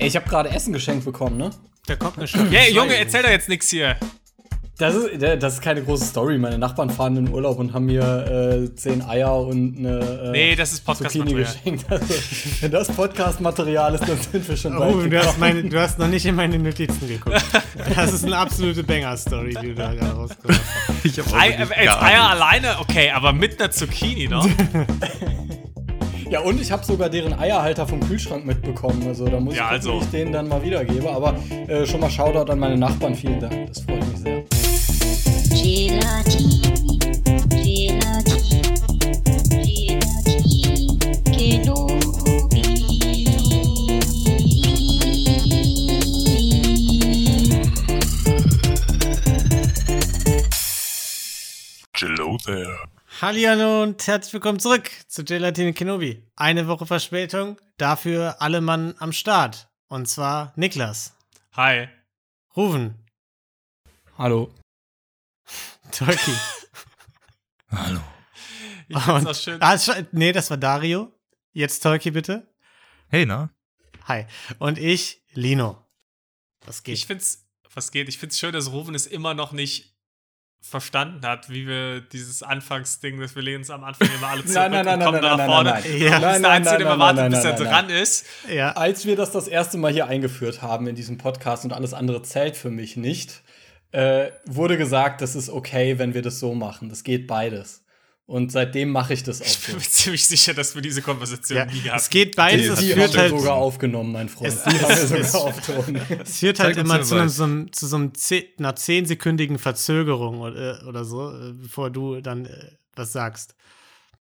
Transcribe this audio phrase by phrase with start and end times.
[0.00, 1.50] Ey, ich habe gerade Essen geschenkt bekommen, ne?
[1.86, 2.56] Da kommt eine Stunde.
[2.56, 3.96] Hey, Junge, erzähl doch jetzt nichts hier.
[4.78, 6.38] Das ist, das ist keine große Story.
[6.38, 10.30] Meine Nachbarn fahren in den Urlaub und haben mir äh, zehn Eier und eine äh,
[10.30, 11.44] Nee, das ist Zucchini Podcast-Material.
[11.44, 11.84] geschenkt.
[11.90, 12.14] Also,
[12.62, 15.98] wenn das Podcast-Material ist, dann sind wir schon Oh, weit du hast, meine, du hast
[15.98, 17.42] noch nicht in meine Notizen geguckt.
[17.94, 21.04] Das ist eine absolute Banger-Story, die du da gerade rausgekommen hast.
[21.04, 24.48] Ich hab auch Ei, äh, Eier alleine, okay, aber mit einer Zucchini noch.
[26.30, 29.02] Ja, und ich habe sogar deren Eierhalter vom Kühlschrank mitbekommen.
[29.06, 29.98] Also da muss Ja, ich also.
[30.00, 31.10] ich den dann mal wiedergebe.
[31.10, 31.34] Aber
[31.66, 33.14] äh, schon mal Shoutout an meine Nachbarn.
[33.16, 33.66] Vielen Dank.
[33.66, 34.09] Das freut mich
[53.20, 56.26] Hallihallo und herzlich willkommen zurück zu Gelatine Kenobi.
[56.36, 59.68] Eine Woche Verspätung, dafür alle Mann am Start.
[59.88, 61.14] Und zwar Niklas,
[61.52, 61.88] Hi.
[62.56, 62.94] Ruven,
[64.16, 64.54] Hallo.
[65.92, 66.32] Turkey.
[67.70, 68.00] Hallo.
[68.88, 69.60] Ich find's auch schön.
[69.60, 69.76] Ah,
[70.12, 71.12] nee, das war Dario.
[71.52, 72.50] Jetzt Turkey bitte.
[73.08, 73.50] Hey, na?
[74.08, 74.24] Hi.
[74.58, 75.86] Und ich, Lino.
[76.64, 76.94] Was geht?
[76.94, 78.08] Ich find's, was geht?
[78.08, 79.89] Ich find's schön, dass Ruven es immer noch nicht
[80.62, 84.54] verstanden hat, wie wir dieses Anfangsding, dass wir lehnen uns am Anfang immer alle zurück
[84.54, 85.70] Nein, nein, nein, und kommen nein, dann nein, nach vorne.
[85.70, 85.98] nein, nein.
[86.00, 86.08] Ja.
[86.10, 87.90] Bist Nein, der nein, Einzige, der nein, immer wartet, nein, bis er nein, nein, dran
[87.90, 88.26] ist.
[88.48, 88.72] ja.
[88.72, 92.22] Als wir das das erste Mal hier eingeführt haben in diesem Podcast und alles andere
[92.22, 93.42] zählt für mich nicht,
[93.92, 96.88] äh, wurde gesagt, das ist okay, wenn wir das so machen.
[96.88, 97.82] Das geht beides.
[98.30, 99.76] Und seitdem mache ich das auch Ich bin so.
[99.78, 101.64] mir ziemlich sicher, dass wir diese Konversation ja.
[101.64, 104.52] nie gehabt Es geht beides, Die- es Die haben führt halt, sogar aufgenommen, mein Freund.
[104.52, 105.96] Es- Die haben wir es- sogar auf Ton.
[106.22, 110.42] es führt halt immer zu, einem, so einem, zu so einem zehn, einer zehnsekündigen Verzögerung
[110.42, 113.56] oder, oder so, äh, bevor du dann äh, was sagst.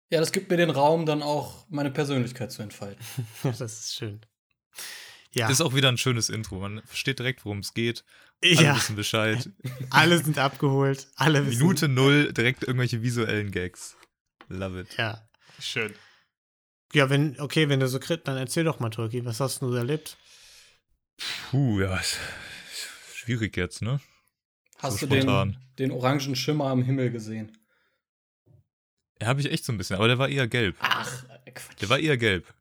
[0.09, 3.03] Ja, das gibt mir den Raum, dann auch meine Persönlichkeit zu entfalten.
[3.43, 4.21] Das ist schön.
[5.33, 6.59] Ja, Das ist auch wieder ein schönes Intro.
[6.59, 8.05] Man versteht direkt, worum es geht.
[8.43, 9.49] Alle ja wissen Bescheid.
[9.89, 11.07] alle sind abgeholt.
[11.15, 11.59] Alle wissen.
[11.59, 13.95] Minute null, direkt irgendwelche visuellen Gags.
[14.47, 14.97] Love it.
[14.97, 15.27] Ja.
[15.59, 15.93] Schön.
[16.93, 19.73] Ja, wenn, okay, wenn du so kriegst, dann erzähl doch mal, Turki, was hast du
[19.73, 20.17] erlebt?
[21.49, 21.97] Puh, ja.
[21.97, 22.17] ist
[23.15, 24.01] Schwierig jetzt, ne?
[24.79, 27.57] Hast So du den, den orangen Schimmer am Himmel gesehen?
[29.21, 30.75] Ja, habe ich echt so ein bisschen, aber der war eher gelb.
[30.79, 31.81] Ach, Quatsch.
[31.81, 32.51] Der war eher gelb.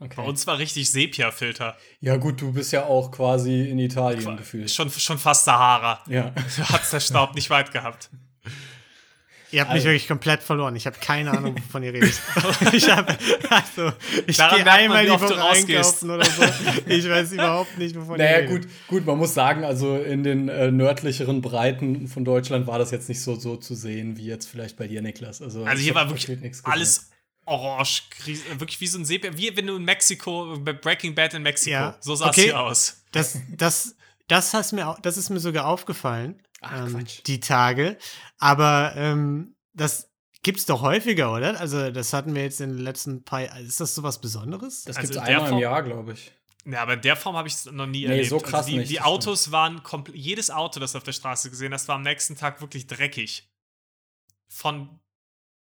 [0.00, 0.14] Okay.
[0.16, 1.76] Bei uns war richtig Sepia-Filter.
[2.00, 4.70] Ja, gut, du bist ja auch quasi in Italien gefühlt.
[4.70, 6.02] Schon, schon fast Sahara.
[6.08, 6.32] Ja.
[6.72, 8.08] Hat's der Staub nicht weit gehabt.
[9.50, 10.76] Ihr habt mich Also- wirklich komplett verloren.
[10.76, 12.12] Ich habe keine Ahnung, wovon ihr redet.
[12.72, 13.16] ich habe,
[13.48, 13.92] also,
[14.26, 16.02] ich gehe einmal die Woche rausgehst.
[16.04, 16.42] einkaufen oder so.
[16.86, 18.62] Ich weiß überhaupt nicht, wovon Naja, ihr redet.
[18.64, 22.90] gut, gut, man muss sagen, also in den äh, nördlicheren Breiten von Deutschland war das
[22.90, 25.40] jetzt nicht so, so zu sehen, wie jetzt vielleicht bei dir, Niklas.
[25.40, 27.08] Also, Also hier war wirklich alles
[27.48, 31.34] orange, kries- wirklich wie so ein Sepia, wie wenn du in Mexiko, bei Breaking Bad
[31.34, 32.42] in Mexiko, Ja, so sah es okay.
[32.44, 33.02] hier aus.
[33.12, 33.96] Das, das,
[34.28, 37.20] das, hast mir, das ist mir sogar aufgefallen, Ach, ähm, Quatsch.
[37.26, 37.96] die Tage.
[38.38, 40.10] Aber ähm, das
[40.42, 41.58] gibt's doch häufiger, oder?
[41.58, 43.64] Also, das hatten wir jetzt in den letzten paar Jahren.
[43.66, 44.84] Ist das so was Besonderes?
[44.84, 46.32] Das also gibt's der einmal im Jahr, glaube ich.
[46.64, 48.28] Ja, aber in der Form habe ich es noch nie Nee, erlebt.
[48.28, 51.12] so krass also die, nicht, die Autos waren komplett, jedes Auto, das du auf der
[51.12, 53.48] Straße gesehen hast, war am nächsten Tag wirklich dreckig.
[54.48, 55.00] Von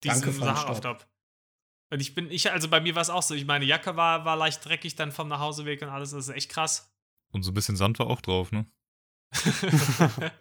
[0.04, 0.32] diesem.
[0.32, 1.04] Sahara-Staub.
[1.94, 4.24] Und ich bin, ich, also bei mir war es auch so, ich meine Jacke war,
[4.24, 6.92] war leicht dreckig dann vom Nachhauseweg und alles, das ist echt krass.
[7.30, 8.66] Und so ein bisschen Sand war auch drauf, ne?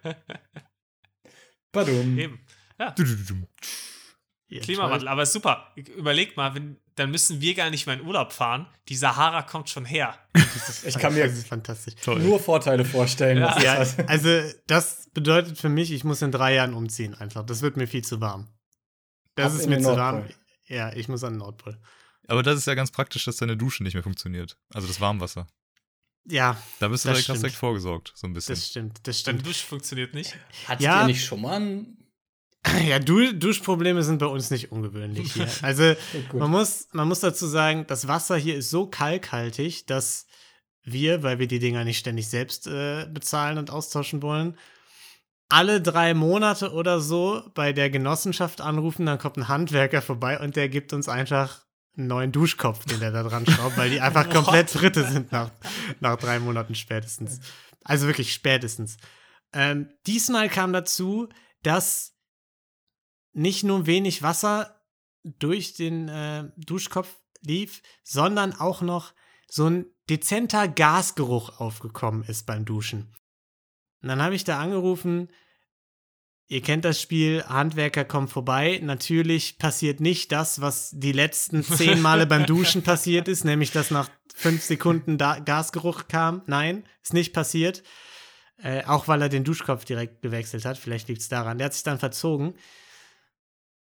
[1.70, 2.18] Badum.
[2.18, 2.44] Eben.
[2.76, 2.92] Ja,
[4.48, 5.72] Ja, Klimawandel, aber ist super.
[5.76, 8.66] Überleg mal, wenn, dann müssen wir gar nicht mehr in Urlaub fahren.
[8.88, 10.18] Die Sahara kommt schon her.
[10.84, 11.94] Ich kann mir Das ist fantastisch.
[12.02, 12.18] Toll.
[12.18, 13.38] nur Vorteile vorstellen.
[13.38, 13.60] Ja.
[13.60, 13.94] Ja, hat.
[14.08, 14.28] also
[14.66, 17.46] das bedeutet für mich, ich muss in drei Jahren umziehen einfach.
[17.46, 18.48] Das wird mir viel zu warm.
[19.36, 20.16] Das Ab ist mir zu warm.
[20.16, 20.43] Nordpol.
[20.66, 21.78] Ja, ich muss an den Nordpol.
[22.26, 24.56] Aber das ist ja ganz praktisch, dass deine Dusche nicht mehr funktioniert.
[24.72, 25.46] Also das Warmwasser.
[26.26, 27.42] Ja, Da bist du direkt, stimmt.
[27.42, 28.54] direkt vorgesorgt, so ein bisschen.
[28.54, 29.46] das stimmt, das Deine stimmt.
[29.46, 30.34] Dusche funktioniert nicht.
[30.66, 31.02] Hattet Ja.
[31.02, 31.98] ihr nicht schon mal ein
[32.88, 35.46] Ja, du Duschprobleme sind bei uns nicht ungewöhnlich hier.
[35.62, 35.94] Also
[36.30, 36.40] gut.
[36.40, 40.24] man muss, man muss dazu sagen, das Wasser hier ist so kalkhaltig, dass
[40.82, 44.56] wir, weil wir die Dinger nicht ständig selbst äh, bezahlen und austauschen wollen,
[45.48, 50.56] alle drei Monate oder so bei der Genossenschaft anrufen, dann kommt ein Handwerker vorbei und
[50.56, 51.64] der gibt uns einfach
[51.96, 55.50] einen neuen Duschkopf, den der da dran schraubt, weil die einfach komplett Fritte sind nach,
[56.00, 57.40] nach drei Monaten spätestens.
[57.84, 58.96] Also wirklich spätestens.
[59.52, 61.28] Ähm, diesmal kam dazu,
[61.62, 62.16] dass
[63.32, 64.80] nicht nur wenig Wasser
[65.24, 67.08] durch den äh, Duschkopf
[67.42, 69.12] lief, sondern auch noch
[69.48, 73.14] so ein dezenter Gasgeruch aufgekommen ist beim Duschen.
[74.04, 75.30] Und dann habe ich da angerufen,
[76.46, 78.78] ihr kennt das Spiel, Handwerker kommen vorbei.
[78.82, 83.90] Natürlich passiert nicht das, was die letzten zehn Male beim Duschen passiert ist, nämlich dass
[83.90, 86.42] nach fünf Sekunden da Gasgeruch kam.
[86.44, 87.82] Nein, ist nicht passiert.
[88.58, 90.76] Äh, auch weil er den Duschkopf direkt gewechselt hat.
[90.76, 91.56] Vielleicht liegt es daran.
[91.56, 92.52] Der hat sich dann verzogen.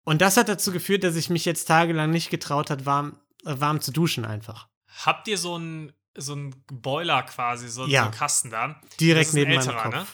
[0.04, 3.56] Und das hat dazu geführt, dass ich mich jetzt tagelang nicht getraut hat, warm, äh,
[3.58, 4.68] warm zu duschen einfach.
[5.04, 8.00] Habt ihr so einen so einen Boiler quasi, so, Ja.
[8.02, 8.80] so einen Kasten da?
[9.00, 9.94] Direkt ein neben meinem älterer, Kopf.
[9.94, 10.06] ne?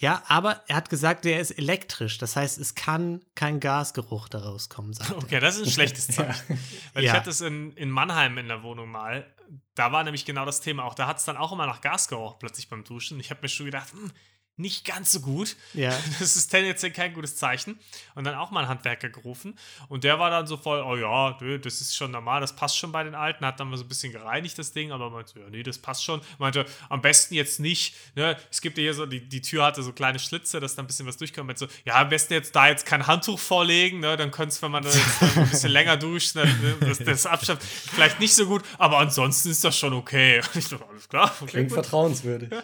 [0.00, 2.18] Ja, aber er hat gesagt, der ist elektrisch.
[2.18, 5.10] Das heißt, es kann kein Gasgeruch daraus kommen, sagt.
[5.12, 6.58] Okay, das ist ein schlechtes Zeichen.
[6.92, 7.14] Weil ich Ja.
[7.14, 9.26] hatte es in, in Mannheim in der Wohnung mal.
[9.74, 10.84] Da war nämlich genau das Thema.
[10.84, 13.18] Auch da hat es dann auch immer nach Gas gerochen, plötzlich beim Duschen.
[13.18, 14.12] Ich habe mir schon gedacht, hm,
[14.58, 15.56] nicht ganz so gut.
[15.74, 15.96] Ja.
[16.18, 17.78] Das ist tendenziell kein gutes Zeichen.
[18.14, 19.56] Und dann auch mal einen Handwerker gerufen.
[19.88, 22.76] Und der war dann so voll, oh ja, nö, das ist schon normal, das passt
[22.76, 23.44] schon bei den Alten.
[23.46, 26.04] Hat dann mal so ein bisschen gereinigt, das Ding, aber meinte, ja, nee, das passt
[26.04, 26.20] schon.
[26.38, 29.82] Meinte, am besten jetzt nicht, ne, es gibt ja hier so, die, die Tür hatte
[29.82, 31.46] so kleine Schlitze, dass da ein bisschen was durchkommt.
[31.46, 34.62] Meinte so, ja, am besten jetzt da jetzt kein Handtuch vorlegen, ne, dann könnte es,
[34.62, 38.46] wenn man da jetzt ein bisschen länger duscht, ne, das, das abschafft, vielleicht nicht so
[38.46, 40.40] gut, aber ansonsten ist das schon okay.
[40.54, 41.74] Und ich dachte, alles klar, okay, Klingt gut.
[41.84, 42.50] vertrauenswürdig.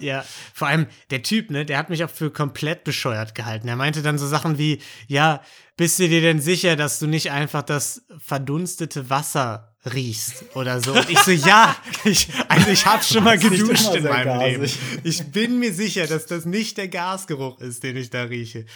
[0.00, 0.24] Ja,
[0.54, 3.68] vor allem der Typ, ne, der hat mich auch für komplett bescheuert gehalten.
[3.68, 5.42] Er meinte dann so Sachen wie, ja,
[5.76, 10.92] bist du dir denn sicher, dass du nicht einfach das verdunstete Wasser riechst oder so?
[10.92, 11.74] Und ich so, ja,
[12.04, 14.62] ich, also ich habe schon mal geduscht in meinem Leben.
[14.62, 14.78] gasig.
[15.02, 18.66] Ich bin mir sicher, dass das nicht der Gasgeruch ist, den ich da rieche.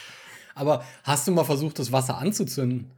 [0.55, 2.91] Aber hast du mal versucht, das Wasser anzuzünden?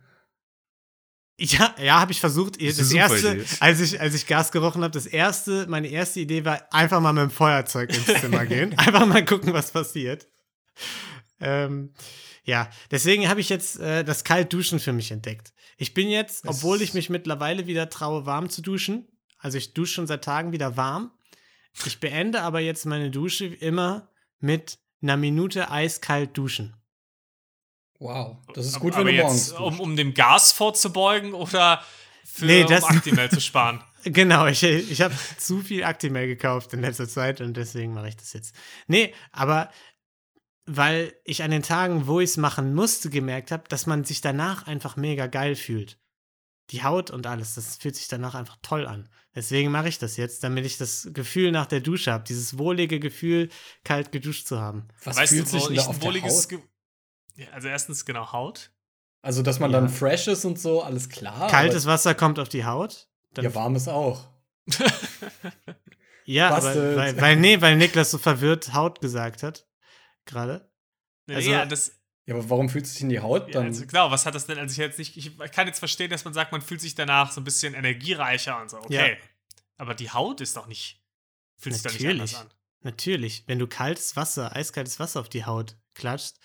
[1.41, 2.61] Ja, ja, habe ich versucht.
[2.61, 3.45] Das super erste, Idee.
[3.61, 7.13] als ich, als ich Gas gerochen habe, das erste, meine erste Idee war einfach mal
[7.13, 8.77] mit dem Feuerzeug ins Zimmer gehen.
[8.77, 10.27] Einfach mal gucken, was passiert.
[11.41, 11.93] Ähm,
[12.45, 15.53] ja, deswegen habe ich jetzt äh, das Kaltduschen für mich entdeckt.
[15.77, 19.07] Ich bin jetzt, Das- obwohl ich mich mittlerweile wieder traue, warm zu duschen,
[19.39, 21.13] also ich dusche schon seit Tagen wieder warm.
[21.87, 26.75] Ich beende aber jetzt meine Dusche immer mit einer Minute eiskalt duschen.
[27.99, 31.33] Wow, das ist Aber- gut, wenn aber du morgens jetzt, um, um dem Gas vorzubeugen
[31.35, 31.83] oder
[32.25, 33.83] für Nee, das- um Actimel zu sparen?
[34.05, 38.17] Genau, ich, ich habe zu viel Actimel gekauft in letzter Zeit und deswegen mache ich
[38.17, 38.55] das jetzt.
[38.87, 39.71] Nee, aber
[40.67, 44.21] weil ich an den Tagen, wo ich es machen musste, gemerkt habe, dass man sich
[44.21, 45.99] danach einfach mega geil fühlt.
[46.71, 49.09] Die Haut und alles, das fühlt sich danach einfach toll an.
[49.35, 53.01] Deswegen mache ich das jetzt, damit ich das Gefühl nach der Dusche habe, dieses wohlige
[53.01, 53.49] Gefühl,
[53.85, 54.87] kalt geduscht zu haben.
[55.05, 56.49] Was weißt fühlt du, sich wo denn ich da auf ein der wohliges.
[56.53, 56.63] Haut?
[57.39, 58.71] Ja, also, erstens genau Haut.
[59.23, 59.81] Also, dass man Ja.
[59.81, 61.49] dann fresh ist und so, alles klar.
[61.49, 63.09] Kaltes Wasser kommt auf die Haut.
[63.37, 64.29] ja, warmes auch.
[66.25, 69.67] ja, aber, weil, weil, nee, weil Niklas so verwirrt Haut gesagt hat.
[70.27, 70.71] Gerade.
[71.29, 71.93] Also- ja, das.
[72.27, 73.67] Ja, aber warum fühlt sich in die Haut Ja, dann?
[73.67, 74.59] also genau, was hat das denn?
[74.59, 75.17] Also, ich jetzt nicht.
[75.17, 78.61] Ich kann jetzt verstehen, dass man sagt, man fühlt sich danach so ein bisschen energiereicher
[78.61, 78.77] und so.
[78.79, 79.13] Okay.
[79.13, 79.17] Ja.
[79.79, 81.03] Aber die Haut ist doch nicht.
[81.57, 82.37] Fühlt sich doch nicht Natürlich.
[82.37, 82.55] anders an.
[82.83, 86.39] Natürlich, wenn du kaltes Wasser, eiskaltes Wasser auf die Haut klatschst,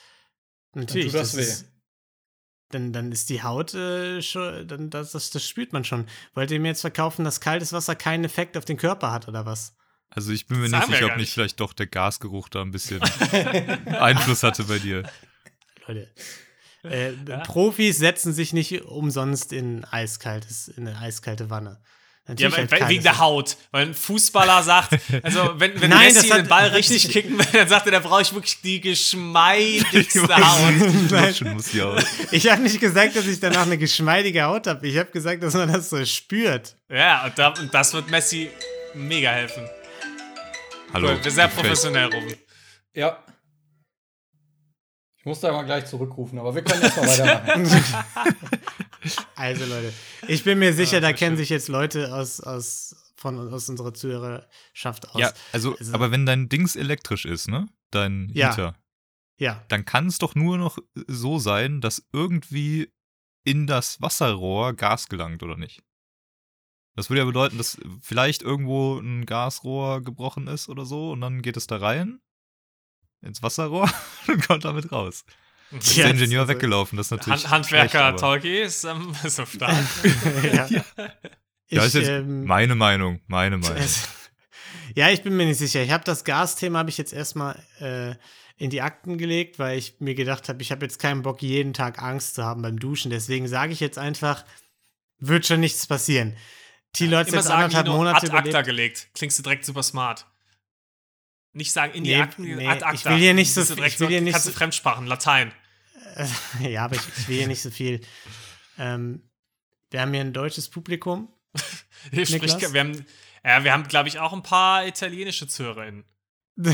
[0.74, 1.08] natürlich.
[1.12, 1.42] tut das weh.
[1.42, 1.66] Ist,
[2.70, 6.08] dann, dann ist die Haut äh, schon, dann, das, das, das spürt man schon.
[6.34, 9.46] Wollt ihr mir jetzt verkaufen, dass kaltes Wasser keinen Effekt auf den Körper hat oder
[9.46, 9.76] was?
[10.10, 11.34] Also ich bin mir nicht sicher, ob nicht nicht.
[11.34, 13.02] vielleicht doch der Gasgeruch da ein bisschen
[13.88, 15.10] Einfluss hatte bei dir.
[15.88, 16.12] Leute.
[16.84, 17.40] Äh, Ja.
[17.40, 21.82] Profis setzen sich nicht umsonst in eiskaltes, in eine eiskalte Wanne.
[22.26, 23.18] Ja, Natürlich weil, halt weil, kaltes wegen der.
[23.20, 23.58] Haut.
[23.72, 27.38] Weil ein Fußballer sagt, also wenn, wenn Nein, Messi das hat- den Ball richtig kicken
[27.38, 31.44] will, dann sagt er, da brauche ich wirklich die geschmeidigste Ich Haut.
[31.98, 32.06] aus.
[32.32, 34.88] Ich habe nicht gesagt, dass ich danach eine geschmeidige Haut habe.
[34.88, 36.76] Ich habe gesagt, dass man das so spürt.
[36.90, 38.50] Ja, und, da, und das wird Messi
[38.94, 39.68] mega helfen.
[40.94, 41.10] Hallo.
[41.10, 42.24] Cool, wir sehr professionell rum.
[42.94, 43.18] Ja.
[45.24, 47.72] Ich muss da mal gleich zurückrufen, aber wir können erstmal weitermachen.
[49.36, 49.94] Also Leute,
[50.28, 53.94] ich bin mir sicher, Ah, da kennen sich jetzt Leute aus, aus, von, aus unserer
[53.94, 55.20] Zuhörerschaft aus.
[55.20, 57.68] Ja, also, Also- aber wenn dein Dings elektrisch ist, ne?
[57.92, 58.50] Dein Ja.
[58.50, 58.76] Heater,
[59.38, 59.64] ja.
[59.70, 60.78] dann kann es doch nur noch
[61.08, 62.92] so sein, dass irgendwie
[63.46, 65.84] in das Wasserrohr Gas gelangt, oder nicht?
[66.96, 71.42] Das würde ja bedeuten, dass vielleicht irgendwo ein Gasrohr gebrochen ist oder so und dann
[71.42, 72.20] geht es da rein
[73.24, 73.90] ins Wasserrohr
[74.28, 75.26] und kommt damit raus.
[75.72, 77.44] Ist Ja, der Ingenieur das ist- weggelaufen, das ist natürlich.
[77.48, 79.76] Hand, Handwerker Tolki ist, ähm, ist am Start.
[80.54, 80.68] ja.
[81.70, 83.84] Ja, ist Ich, jetzt ähm, meine Meinung, meine Meinung.
[84.96, 85.82] ja, ich bin mir nicht sicher.
[85.82, 88.14] Ich habe das Gasthema habe ich jetzt erstmal äh,
[88.58, 91.74] in die Akten gelegt, weil ich mir gedacht habe, ich habe jetzt keinen Bock, jeden
[91.74, 93.10] Tag Angst zu haben beim Duschen.
[93.10, 94.46] Deswegen sage ich jetzt einfach,
[95.18, 96.36] wird schon nichts passieren.
[96.94, 99.08] Thilo hat Immer jetzt sagen, anderthalb Monate ad acta gelegt.
[99.16, 100.28] Klingst du direkt super smart.
[101.54, 102.94] Nicht sagen, in die Nee, Akten, nee, ad acta.
[102.94, 105.54] ich will hier nicht so viel- ich will hier nicht Kannst so- du Fremdsprachen, Latein.
[106.60, 108.02] ja, aber ich, ich will hier nicht so viel.
[108.78, 109.22] Ähm,
[109.92, 111.32] wir haben hier ein deutsches Publikum.
[112.12, 113.06] Spricht, wir haben,
[113.44, 116.04] ja, wir haben, glaube ich, auch ein paar italienische ZuhörerInnen.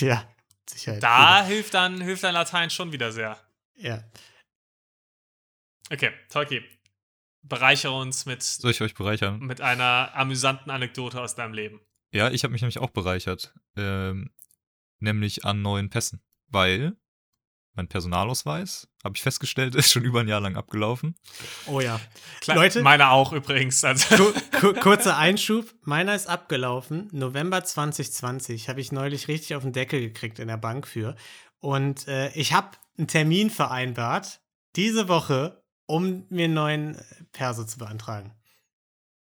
[0.00, 0.28] ja,
[0.68, 1.02] Sicherheit.
[1.02, 3.38] Da hilft dann, hilft dann Latein schon wieder sehr.
[3.76, 4.02] Ja.
[5.90, 6.62] Okay, Tolki.
[7.42, 9.38] bereichere uns mit, Soll ich euch bereichern?
[9.40, 11.80] mit einer amüsanten Anekdote aus deinem Leben.
[12.12, 13.54] Ja, ich habe mich nämlich auch bereichert.
[13.76, 14.30] Ähm,
[15.00, 16.22] nämlich an neuen Pässen.
[16.48, 16.96] Weil
[17.74, 21.14] mein Personalausweis, habe ich festgestellt, ist schon über ein Jahr lang abgelaufen.
[21.66, 22.00] Oh ja.
[22.40, 22.80] Klar, Leute?
[22.82, 23.84] Meine auch übrigens.
[23.84, 25.74] Also, Ku- ku- kurzer Einschub.
[25.82, 27.08] Meiner ist abgelaufen.
[27.12, 31.16] November 2020 habe ich neulich richtig auf den Deckel gekriegt in der Bank für.
[31.58, 34.40] Und äh, ich habe einen Termin vereinbart
[34.76, 38.34] diese Woche, um mir einen neuen Perso zu beantragen.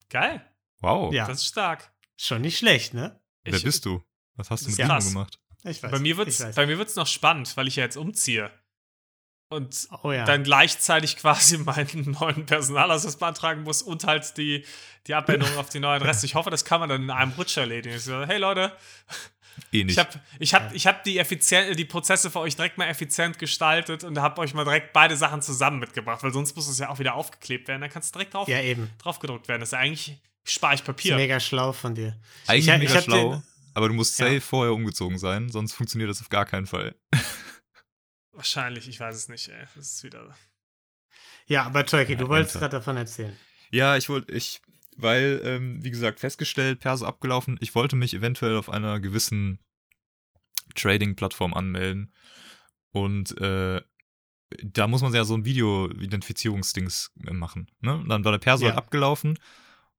[0.08, 0.44] geil.
[0.80, 1.12] Wow.
[1.12, 1.26] Ja.
[1.28, 1.92] Das ist stark.
[2.16, 3.21] Schon nicht schlecht, ne?
[3.45, 4.02] Wer Ich- bist du?
[4.35, 5.09] Was hast du mit ihm krass.
[5.09, 5.38] gemacht?
[5.64, 5.90] Ich weiß.
[5.90, 6.54] Bei mir ich wird's, weiß.
[6.54, 8.50] bei mir wird's noch spannend, weil ich ja jetzt umziehe.
[9.49, 10.25] Und Oh ja.
[10.25, 14.64] dann gleichzeitig quasi meinen neuen Personalausweis beantragen muss und halt die,
[15.07, 16.25] die Abwendung auf die neue Adresse.
[16.26, 17.95] Ich hoffe, das kann man dann in einem Rutsch erledigen.
[17.97, 18.73] Ich so, hey Leute,
[19.73, 19.92] Eh nicht.
[19.92, 23.38] ich habe ich hab, ich hab die, effizient, die Prozesse für euch direkt mal effizient
[23.38, 26.88] gestaltet und habe euch mal direkt beide Sachen zusammen mitgebracht, weil sonst muss es ja
[26.88, 27.80] auch wieder aufgeklebt werden.
[27.82, 28.90] Dann kann es direkt drauf, ja, eben.
[28.99, 29.61] drauf gedruckt werden.
[29.61, 31.16] Das ist ja eigentlich, spare ich Ist Papier.
[31.16, 32.18] mega schlau von dir.
[32.47, 33.42] Eigentlich ich- ich mega hab schlau, den-
[33.75, 34.26] aber du musst Ja.
[34.26, 36.94] safe vorher umgezogen sein, sonst funktioniert das auf gar keinen Fall.
[38.32, 39.64] Wahrscheinlich, ich weiß es nicht, ey.
[39.75, 40.35] Das ist wieder.
[41.47, 42.68] Ja, aber Tolki, du Ja, wolltest Enter.
[42.68, 43.37] gerade davon erzählen.
[43.71, 44.61] Ja, ich wollte, ich,
[44.96, 47.56] weil, ähm, wie gesagt, festgestellt, Perso abgelaufen.
[47.61, 49.58] Ich wollte mich eventuell auf einer gewissen
[50.75, 52.12] Trading-Plattform anmelden.
[52.92, 53.80] Und äh,
[54.62, 57.70] da muss man ja so ein Video-Identifizierungsdings äh, machen.
[57.80, 57.94] Ne?
[57.96, 58.70] Und dann war der Perso Ja.
[58.70, 59.38] halt abgelaufen.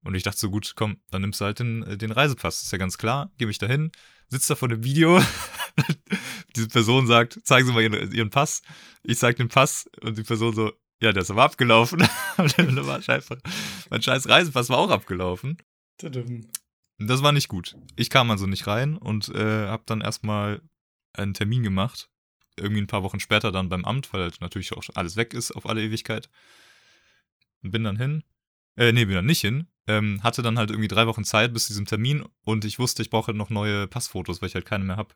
[0.03, 2.63] Und ich dachte so, gut, komm, dann nimmst du halt den, äh, den Reisepass.
[2.63, 3.31] Ist ja ganz klar.
[3.37, 3.91] Geh mich dahin,
[4.27, 5.21] sitzt da vor dem Video.
[6.55, 8.61] Diese Person sagt, zeigen Sie mal ihren, ihren Pass.
[9.03, 10.71] Ich zeig den Pass und die Person so,
[11.01, 12.07] ja, der ist aber abgelaufen.
[12.37, 13.37] Und dann war einfach,
[13.89, 15.57] mein scheiß Reisepass war auch abgelaufen.
[16.99, 17.75] Das war nicht gut.
[17.95, 20.61] Ich kam also nicht rein und äh, habe dann erstmal
[21.13, 22.09] einen Termin gemacht.
[22.55, 25.51] Irgendwie ein paar Wochen später dann beim Amt, weil halt natürlich auch alles weg ist
[25.51, 26.29] auf alle Ewigkeit.
[27.63, 28.23] Und bin dann hin.
[28.75, 29.67] Äh, nee, bin dann nicht hin.
[29.87, 33.01] Ähm, hatte dann halt irgendwie drei Wochen Zeit bis zu diesem Termin und ich wusste,
[33.01, 35.13] ich brauche halt noch neue Passfotos, weil ich halt keine mehr habe.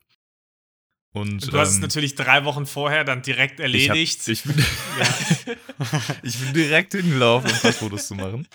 [1.19, 4.27] Und, Du hast es ähm, natürlich drei Wochen vorher dann direkt ich, hab, erledigt.
[4.27, 4.55] ich, bin,
[6.23, 8.47] ich bin direkt hingelaufen, um Passfotos zu machen.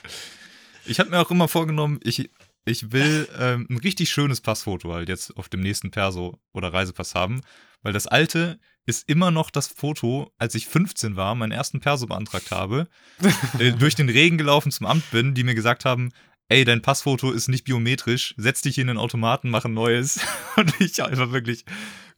[0.84, 2.30] Ich habe mir auch immer vorgenommen, ich,
[2.64, 7.14] ich will ähm, ein richtig schönes Passfoto halt jetzt auf dem nächsten Perso oder Reisepass
[7.14, 7.40] haben,
[7.82, 12.06] weil das alte ist immer noch das Foto, als ich 15 war, meinen ersten Perso
[12.06, 12.88] beantragt habe,
[13.58, 16.10] äh, durch den Regen gelaufen zum Amt bin, die mir gesagt haben,
[16.48, 20.20] ey, dein Passfoto ist nicht biometrisch, setz dich in den Automaten, mach ein neues.
[20.56, 21.64] Und ich einfach wirklich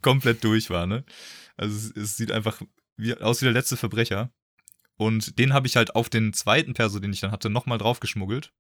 [0.04, 1.04] komplett durch war, ne?
[1.56, 2.62] Also es, es sieht einfach
[2.96, 4.30] wie, aus wie der letzte Verbrecher.
[4.96, 8.52] Und den habe ich halt auf den zweiten Perso, den ich dann hatte, nochmal draufgeschmuggelt.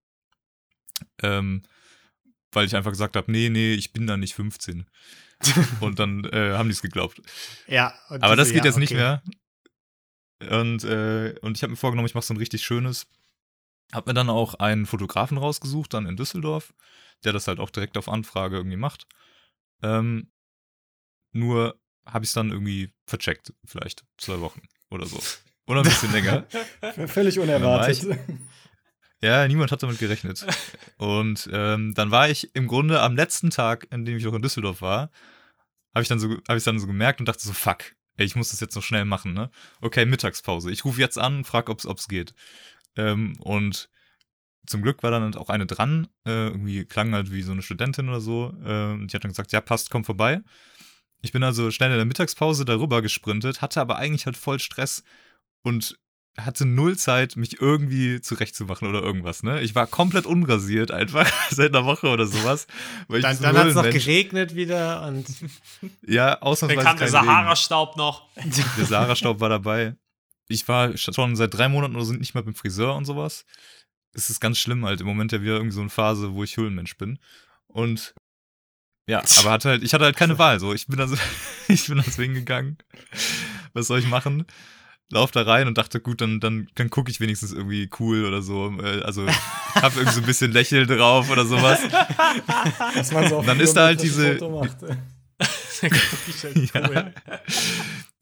[1.22, 1.62] Ähm,
[2.50, 4.88] weil ich einfach gesagt habe, nee, nee, ich bin da nicht 15.
[5.80, 7.20] und dann äh, haben die es geglaubt.
[7.68, 7.94] Ja.
[8.08, 9.20] Aber das so, geht ja, jetzt nicht okay.
[10.40, 10.60] mehr.
[10.60, 13.06] Und, äh, und ich habe mir vorgenommen, ich mache so ein richtig schönes.
[13.92, 16.74] Hab mir dann auch einen Fotografen rausgesucht, dann in Düsseldorf,
[17.22, 19.06] der das halt auch direkt auf Anfrage irgendwie macht.
[19.82, 20.30] Ähm,
[21.34, 25.20] nur habe ich es dann irgendwie vercheckt, vielleicht zwei Wochen oder so.
[25.66, 26.46] Oder ein bisschen länger.
[27.06, 28.18] Völlig unerwartet.
[29.22, 30.44] Ja, niemand hat damit gerechnet.
[30.98, 34.42] Und ähm, dann war ich im Grunde am letzten Tag, an dem ich noch in
[34.42, 35.10] Düsseldorf war,
[35.94, 38.36] habe ich dann so, habe ich dann so gemerkt und dachte so, fuck, ey, ich
[38.36, 39.50] muss das jetzt noch schnell machen, ne?
[39.80, 40.70] Okay, Mittagspause.
[40.70, 42.34] Ich rufe jetzt an, frag, ob's, ob's geht.
[42.96, 43.88] Ähm, und
[44.66, 48.08] zum Glück war dann auch eine dran, äh, irgendwie klang halt wie so eine Studentin
[48.08, 48.54] oder so.
[48.64, 50.42] Äh, und die hat dann gesagt, ja, passt, komm vorbei.
[51.24, 55.02] Ich bin also schnell in der Mittagspause darüber gesprintet, hatte aber eigentlich halt voll Stress
[55.62, 55.98] und
[56.36, 59.62] hatte null Zeit, mich irgendwie zurechtzumachen oder irgendwas, ne?
[59.62, 62.66] Ich war komplett unrasiert einfach seit einer Woche oder sowas.
[63.08, 65.24] Weil ich Dann, dann hat es noch geregnet wieder und
[66.06, 67.08] Ja, Dann ausnahmsweise kam der.
[67.08, 68.28] Sahara-Staub noch.
[68.76, 69.96] Der Sahara-Staub war dabei.
[70.48, 73.46] Ich war schon seit drei Monaten oder so nicht mehr beim Friseur und sowas.
[74.12, 75.00] Es ist ganz schlimm halt.
[75.00, 77.18] Im Moment ja wieder irgendwie so eine Phase, wo ich Höhlenmensch bin.
[77.66, 78.14] Und
[79.06, 80.60] ja, aber hatte halt, ich hatte halt keine Wahl.
[80.60, 81.16] So, ich bin also,
[81.68, 82.78] ich bin also hingegangen.
[83.72, 84.44] Was soll ich machen?
[85.10, 88.40] Lauf da rein und dachte, gut, dann, dann, dann gucke ich wenigstens irgendwie cool oder
[88.40, 88.72] so.
[88.80, 89.26] Äh, Also,
[89.74, 91.80] habe irgendwie so ein bisschen Lächeln drauf oder sowas.
[92.94, 94.38] Was man so auf Dann ist da halt diese-.
[96.72, 97.12] Ja.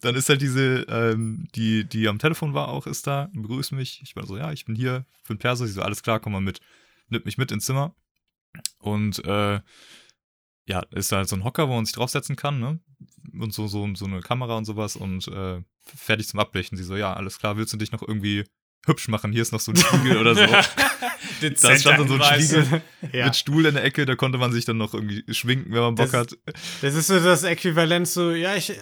[0.00, 4.00] Dann ist halt diese, ähm, die, die am Telefon war auch, ist da, begrüßt mich.
[4.02, 5.64] Ich war so, ja, ich bin hier für den Perso.
[5.66, 6.60] Sie so, alles klar, komm mal mit.
[7.08, 7.94] Nimmt mich mit ins Zimmer.
[8.78, 9.60] Und äh,
[10.66, 12.80] ja, ist da halt so ein Hocker, wo man sich draufsetzen kann, ne?
[13.38, 16.76] Und so, so, so eine Kamera und sowas und äh, fertig zum Abblechen.
[16.76, 18.44] Sie so, ja, alles klar, willst du dich noch irgendwie
[18.86, 19.32] hübsch machen?
[19.32, 20.42] Hier ist noch so ein Spiegel oder so.
[21.40, 23.24] Da stand dann so ein Spiegel ja.
[23.26, 25.94] mit Stuhl in der Ecke, da konnte man sich dann noch irgendwie schwinken, wenn man
[25.96, 26.38] Bock Das- hat.
[26.82, 28.72] Das ist so das Äquivalent zu, ja, ich,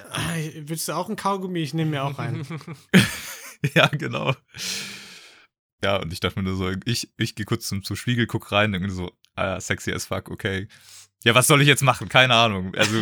[0.66, 1.60] willst du auch ein Kaugummi?
[1.60, 2.46] Ich nehme mir auch einen.
[3.74, 4.34] Ja, genau.
[5.82, 8.52] ja, und ich dachte mir nur so, ich, ich gehe kurz zum, zum Spiegel, guck
[8.52, 10.66] rein, irgendwie so, ah, sexy as fuck, okay.
[11.24, 12.08] Ja, was soll ich jetzt machen?
[12.08, 12.74] Keine Ahnung.
[12.74, 12.94] Also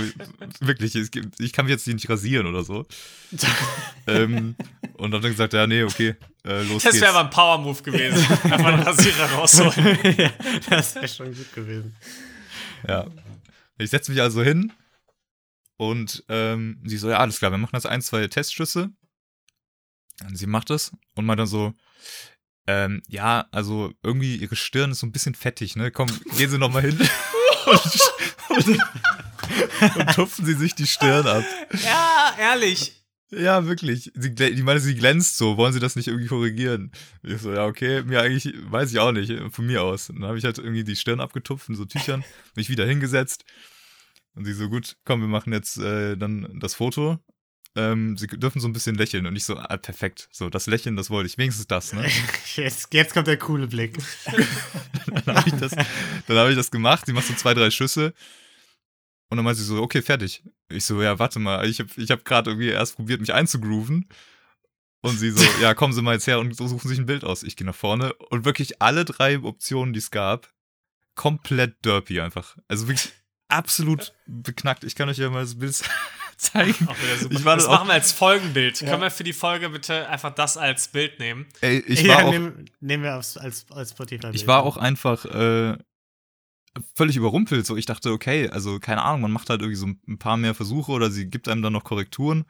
[0.60, 2.84] wirklich, gibt- ich kann mich jetzt nicht rasieren oder so.
[4.08, 4.56] ähm,
[4.94, 7.00] und dann hat er gesagt, ja, nee, okay, äh, los Das geht's.
[7.02, 8.18] wäre aber ein Power-Move gewesen.
[8.44, 9.98] Einfach einen Rasierer rausholen.
[10.18, 10.32] ja,
[10.68, 11.94] das wäre schon gut gewesen.
[12.88, 13.06] Ja.
[13.78, 14.72] Ich setze mich also hin
[15.76, 18.90] und ähm, sie so, ja, alles klar, wir machen jetzt ein, zwei Testschüsse.
[20.26, 21.72] Und sie macht es und meint dann so,
[22.66, 25.92] ähm, ja, also irgendwie ihre Stirn ist so ein bisschen fettig, ne?
[25.92, 26.98] Komm, gehen Sie noch mal hin
[27.67, 31.45] und, und, und tupfen Sie sich die Stirn ab.
[31.85, 32.95] Ja, ehrlich.
[33.31, 34.11] Ja, wirklich.
[34.15, 35.57] Sie, die meinte, sie glänzt so.
[35.59, 36.93] Wollen Sie das nicht irgendwie korrigieren?
[37.23, 38.03] Ich so, ja, okay.
[38.03, 40.09] Mir eigentlich, weiß ich auch nicht, von mir aus.
[40.09, 42.25] Und dann habe ich halt irgendwie die Stirn abgetupft in so Tüchern,
[42.57, 43.45] mich wieder hingesetzt.
[44.35, 47.19] Und sie so, gut, komm, wir machen jetzt äh, dann das Foto.
[47.76, 49.26] Ähm, sie dürfen so ein bisschen lächeln.
[49.26, 50.28] Und ich so, ah, perfekt.
[50.32, 51.38] So, das Lächeln, das wollte ich.
[51.38, 52.08] Wenigstens das, ne?
[52.56, 53.98] Jetzt, jetzt kommt der coole Blick.
[55.26, 55.76] dann habe ich, das-
[56.26, 57.04] dann hab ich das gemacht.
[57.06, 58.14] Sie macht so zwei, drei Schüsse.
[59.30, 60.42] Und dann meinte sie so, okay, fertig.
[60.70, 64.08] Ich so, ja, warte mal, ich habe ich hab gerade irgendwie erst probiert, mich einzugrooven.
[65.00, 67.22] Und sie so, ja, kommen Sie mal jetzt her und so suchen sich ein Bild
[67.22, 67.44] aus.
[67.44, 70.52] Ich gehe nach vorne und wirklich alle drei Optionen, die es gab,
[71.14, 72.56] komplett derpy einfach.
[72.66, 73.12] Also wirklich
[73.48, 74.82] absolut beknackt.
[74.82, 75.92] Ich kann euch ja mal das Bild zeigen.
[76.40, 77.35] Auch wieder super.
[77.35, 78.78] Ich war das auch- machen wir als Folgenbild.
[78.78, 81.47] Können wir für die Folge bitte einfach das als Bild nehmen?
[81.61, 84.28] Ey, ich ja, war auch, nehmen, nehmen wir aufs, als, als Spotify.
[84.33, 85.76] ich war auch einfach äh,
[86.95, 87.66] völlig überrumpelt.
[87.66, 90.54] So, ich dachte, okay, also keine Ahnung, man macht halt irgendwie so ein paar mehr
[90.54, 92.45] Versuche oder sie gibt einem dann noch Korrekturen.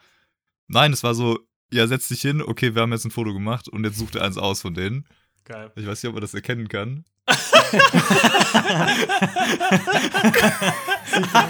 [0.67, 1.39] Nein, es war so,
[1.73, 4.25] ja, setz dich hin, okay, wir haben jetzt ein Foto gemacht und jetzt sucht er
[4.25, 5.07] eins aus von denen.
[5.45, 5.73] Geil.
[5.77, 7.05] Ich weiß nicht, ob man das erkennen kann.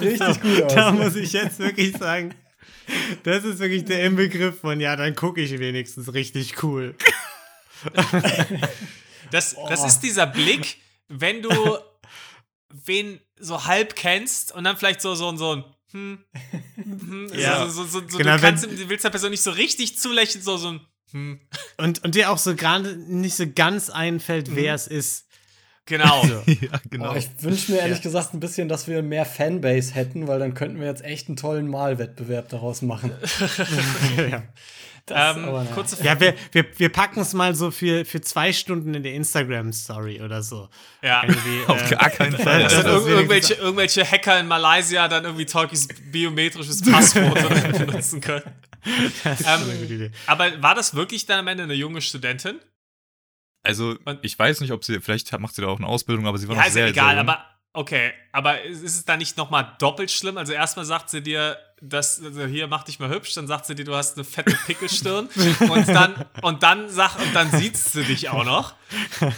[0.01, 0.75] Richtig gut aus.
[0.75, 2.35] Da muss ich jetzt wirklich sagen,
[3.23, 6.95] das ist wirklich der Inbegriff von, ja, dann gucke ich wenigstens richtig cool.
[9.31, 11.51] Das, das ist dieser Blick, wenn du
[12.71, 16.19] wen so halb kennst und dann vielleicht so, so, so ein hm,
[16.75, 17.67] hm, Ja.
[17.69, 20.43] so, so, so, so Genau, du, kannst, du willst der Person nicht so richtig zulächeln,
[20.43, 21.41] so, so ein hm.
[21.79, 25.27] Und, und dir auch so gerade nicht so ganz einfällt, wer es ist.
[25.89, 26.23] Genau.
[26.29, 26.43] So.
[26.47, 27.13] ja, genau.
[27.13, 28.03] Oh, ich wünsche mir ehrlich Ja.
[28.03, 31.37] gesagt ein bisschen, dass wir mehr Fanbase hätten, weil dann könnten wir jetzt echt einen
[31.37, 33.13] tollen Malwettbewerb daraus machen.
[34.31, 34.43] ja.
[35.07, 38.93] Das, ähm, kurze Ja, wir, wir, wir packen es mal so für, für zwei Stunden
[38.93, 40.69] in der Instagram-Story oder so.
[41.03, 41.23] Ja.
[41.23, 42.63] Irgendwie, Auf äh, gar keinen Fall.
[42.65, 47.49] Dass irg wenigstens- irgendwelche, irgendwelche Hacker in Malaysia dann irgendwie Talkies biometrisches Passfoto
[47.87, 48.43] benutzen können.
[49.25, 50.11] Das ist Ähm, schon eine gute Idee.
[50.27, 52.57] Aber war das wirklich dann am Ende eine junge Studentin?
[53.69, 56.39] Also, Und- ich weiß nicht, ob sie, vielleicht macht sie da auch eine Ausbildung, aber
[56.39, 57.29] sie war Ja, noch ist ja sehr, egal, sehr jung.
[57.29, 58.13] aber okay.
[58.33, 60.37] Aber ist ist es dann nicht nochmal doppelt schlimm?
[60.39, 63.75] Also erstmal sagt sie dir, dass, also hier mach dich mal hübsch, dann sagt sie
[63.77, 65.29] dir, du hast eine fette Pickelstirn
[65.71, 68.75] und dann und dann sag und dann sieht sie dich auch noch.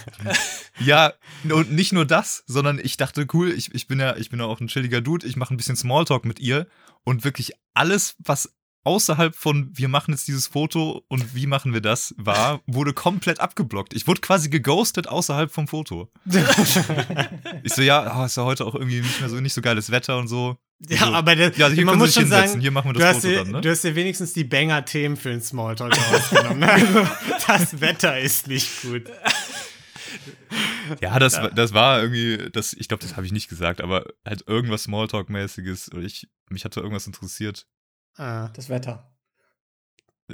[0.78, 1.12] Ja,
[1.50, 4.46] und nicht nur das, sondern ich dachte, cool, ich, ich bin ja, ich bin ja
[4.46, 6.66] auch ein chilliger Dude, ich mache ein bisschen Smalltalk mit ihr
[7.04, 11.80] und wirklich alles, was außerhalb von wir machen jetzt dieses Foto und wie machen wir
[11.80, 13.94] das war, wurde komplett abgeblockt.
[13.94, 16.10] Ich wurde quasi geghostet außerhalb vom Foto.
[17.62, 19.90] ich so, ja, oh, ist ja heute auch irgendwie nicht mehr so nicht so geiles
[19.90, 20.56] Wetter und so.
[20.88, 22.92] Ja, so, aber der, ja, hier man muss sich schon hinsetzen, sagen, hier machen wir
[22.94, 23.60] du das hast, Foto dir, dann, ne?
[23.60, 26.62] du hast dir wenigstens die Banger-Themen für den Smalltalk rausgenommen.
[26.62, 27.06] Also,
[27.46, 29.04] das Wetter ist nicht gut.
[31.00, 34.44] Ja, das, das war irgendwie, das, ich glaube, das habe ich nicht gesagt, aber halt
[34.46, 35.92] irgendwas Smalltalk-mäßiges.
[35.92, 37.66] oder Ich, mich hatte irgendwas interessiert.
[38.20, 38.50] Ah.
[38.54, 39.10] Das Wetter.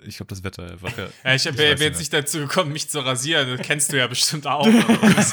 [0.04, 0.90] Ich glaube, das Wetter einfach.
[0.98, 3.56] Ja, Ja, ich, weiß jetzt nicht nicht dazu gekommen, mich zu rasieren.
[3.56, 4.66] Das kennst du ja bestimmt auch.
[4.66, 5.32] Dass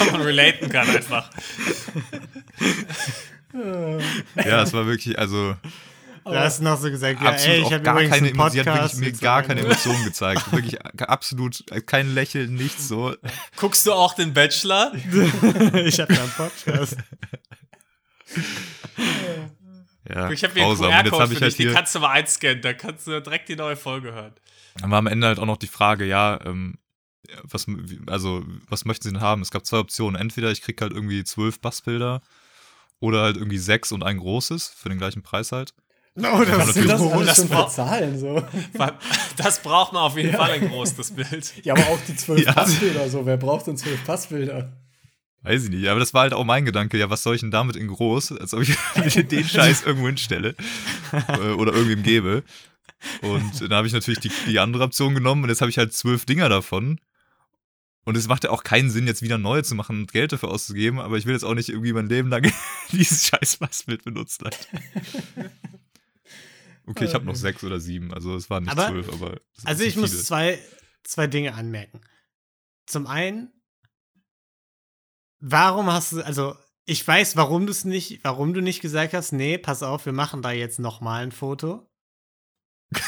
[0.10, 1.30] man relaten kann einfach.
[4.44, 5.54] ja, es war wirklich, also
[6.24, 8.52] Du hast noch so gesagt, ja, absolut ey, ich habe gar übrigens keine Emotionen.
[8.52, 8.94] Sie hat Podcast.
[8.94, 10.52] wirklich mir so gar keine Emotionen gezeigt.
[10.52, 13.14] Wirklich absolut kein Lächeln, nichts so.
[13.56, 14.92] Guckst du auch den Bachelor?
[14.94, 16.96] ich habe einen Podcast.
[20.08, 22.60] Ja, Ich habe hier einen QR-Code für ich dich, halt den kannst du mal einscannen.
[22.60, 24.32] Da kannst du direkt die neue Folge hören.
[24.80, 26.78] Dann war am Ende halt auch noch die Frage, ja, ähm,
[27.44, 27.66] was,
[28.08, 29.42] also, was möchten sie denn haben?
[29.42, 30.20] Es gab zwei Optionen.
[30.20, 32.20] Entweder ich krieg halt irgendwie zwölf Bassbilder
[33.00, 35.72] oder halt irgendwie sechs und ein großes für den gleichen Preis halt.
[36.14, 38.44] Ja, das Was sind das alles Das schon war- Zahlen so?
[39.36, 41.54] Das braucht man auf jeden Fall ein groß, das Bild.
[41.64, 42.52] Ja, aber auch die zwölf Ja.
[42.52, 43.24] Passbilder so.
[43.24, 44.72] Wer braucht denn zwölf Passbilder?
[45.42, 47.50] Weiß ich nicht, aber das war halt auch mein Gedanke, ja, was soll ich denn
[47.50, 48.76] damit in groß, als ob ich
[49.28, 50.54] den Scheiß irgendwo hinstelle
[51.28, 52.44] äh, oder irgendwem gebe.
[53.22, 55.92] Und dann habe ich natürlich die, die andere Option genommen und jetzt habe ich halt
[55.92, 57.00] zwölf Dinger davon.
[58.04, 60.50] Und es macht ja auch keinen Sinn, jetzt wieder neue zu machen und Geld dafür
[60.50, 62.50] auszugeben, aber ich will jetzt auch nicht irgendwie mein Leben lang
[62.92, 64.48] dieses scheiß Passbild benutzen.
[66.86, 69.40] Okay, ich habe noch sechs oder sieben, also es waren nicht Aber- zwölf, aber.
[69.64, 70.22] Also ich muss viele.
[70.22, 70.58] zwei,
[71.04, 72.00] zwei Dinge anmerken.
[72.86, 73.52] Zum einen,
[75.42, 79.32] warum hast du, also ich weiß, warum du es nicht, warum du nicht gesagt hast,
[79.32, 81.88] nee, pass auf, wir machen da jetzt noch mal ein Foto.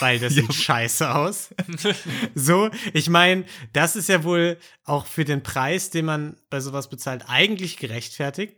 [0.00, 1.54] Weil das sieht scheiße aus.
[2.34, 6.88] So, ich meine, das ist ja wohl auch für den Preis, den man bei sowas
[6.88, 8.56] bezahlt, eigentlich gerechtfertigt.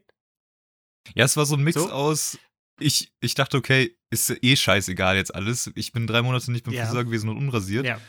[1.15, 1.91] Ja, es war so ein Mix So?
[1.91, 2.39] aus.
[2.79, 5.71] Ich, ich dachte, okay, ist eh scheißegal jetzt alles.
[5.75, 6.85] Ich bin drei Monate nicht beim Ja.
[6.87, 7.87] Friseur gewesen und unrasiert.
[7.87, 8.01] Ja.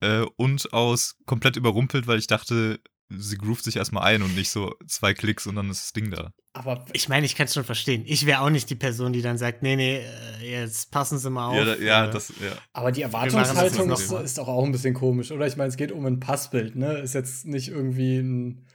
[0.00, 4.50] Äh, und aus komplett überrumpelt, weil ich dachte, sie groovt sich erstmal ein und nicht
[4.50, 6.32] so zwei Klicks und dann ist das Ding da.
[6.52, 8.04] Aber Ich meine, ich kann es schon verstehen.
[8.06, 9.98] Ich wäre auch nicht die Person, die dann sagt, nee, nee,
[10.40, 11.56] äh, jetzt passen Sie mal auf.
[11.56, 12.52] ja, da, ja, äh, das, ja.
[12.72, 15.46] Aber die Erwartungshaltung ist, ist doch auch ein bisschen komisch, oder?
[15.46, 16.98] Ich meine, es geht um ein Passbild, ne?
[16.98, 18.66] Ist jetzt nicht irgendwie ein,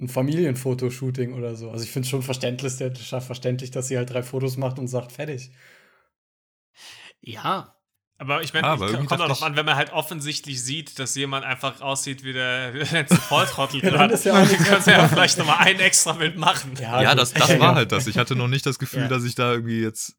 [0.00, 1.70] ein Familienfotoshooting oder so.
[1.70, 5.12] Also ich finde es schon verständlich, verständlich, dass sie halt drei Fotos macht und sagt,
[5.12, 5.52] fertig.
[7.20, 7.76] Ja,
[8.22, 11.44] Aber ich meine, Ah, kommt auch noch an, wenn man halt offensichtlich sieht, dass jemand
[11.44, 14.14] einfach aussieht wie der, wie der letzte Volltrottel Ja, dann gerade.
[14.14, 16.72] ist ja auch nichts Kannst du ja vielleicht nochmal ein extra Bild machen.
[16.80, 17.18] Ja, gut.
[17.18, 18.06] das, das war halt das.
[18.06, 19.08] Ich hatte noch nicht das Gefühl, Ja.
[19.08, 20.14] dass ich da irgendwie jetzt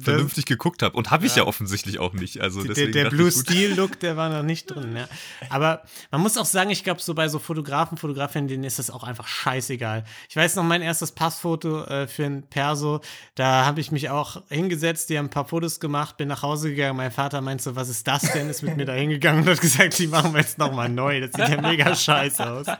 [0.00, 0.96] vernünftig geguckt habe.
[0.96, 1.42] Und habe ich ja.
[1.42, 1.48] Ja.
[1.48, 2.40] offensichtlich auch nicht.
[2.40, 3.30] Also der, deswegen der Blue.
[3.30, 4.96] Steel Look, der war noch nicht drin.
[4.96, 5.08] Ja.
[5.48, 8.90] Aber man muss auch sagen, ich glaube, so bei so Fotografen, Fotografinnen, denen ist das
[8.90, 10.04] auch einfach scheißegal.
[10.28, 13.00] Ich weiß noch, mein erstes Passfoto äh, für ein Perso,
[13.34, 16.70] da habe ich mich auch hingesetzt, die haben ein paar Fotos gemacht, bin nach Hause
[16.70, 16.96] gegangen.
[16.96, 18.48] Mein Vater meinte so, was ist das denn?
[18.50, 21.20] Ist mit mir da hingegangen und hat gesagt, die machen wir jetzt nochmal neu.
[21.20, 22.66] Das sieht ja mega scheiße aus.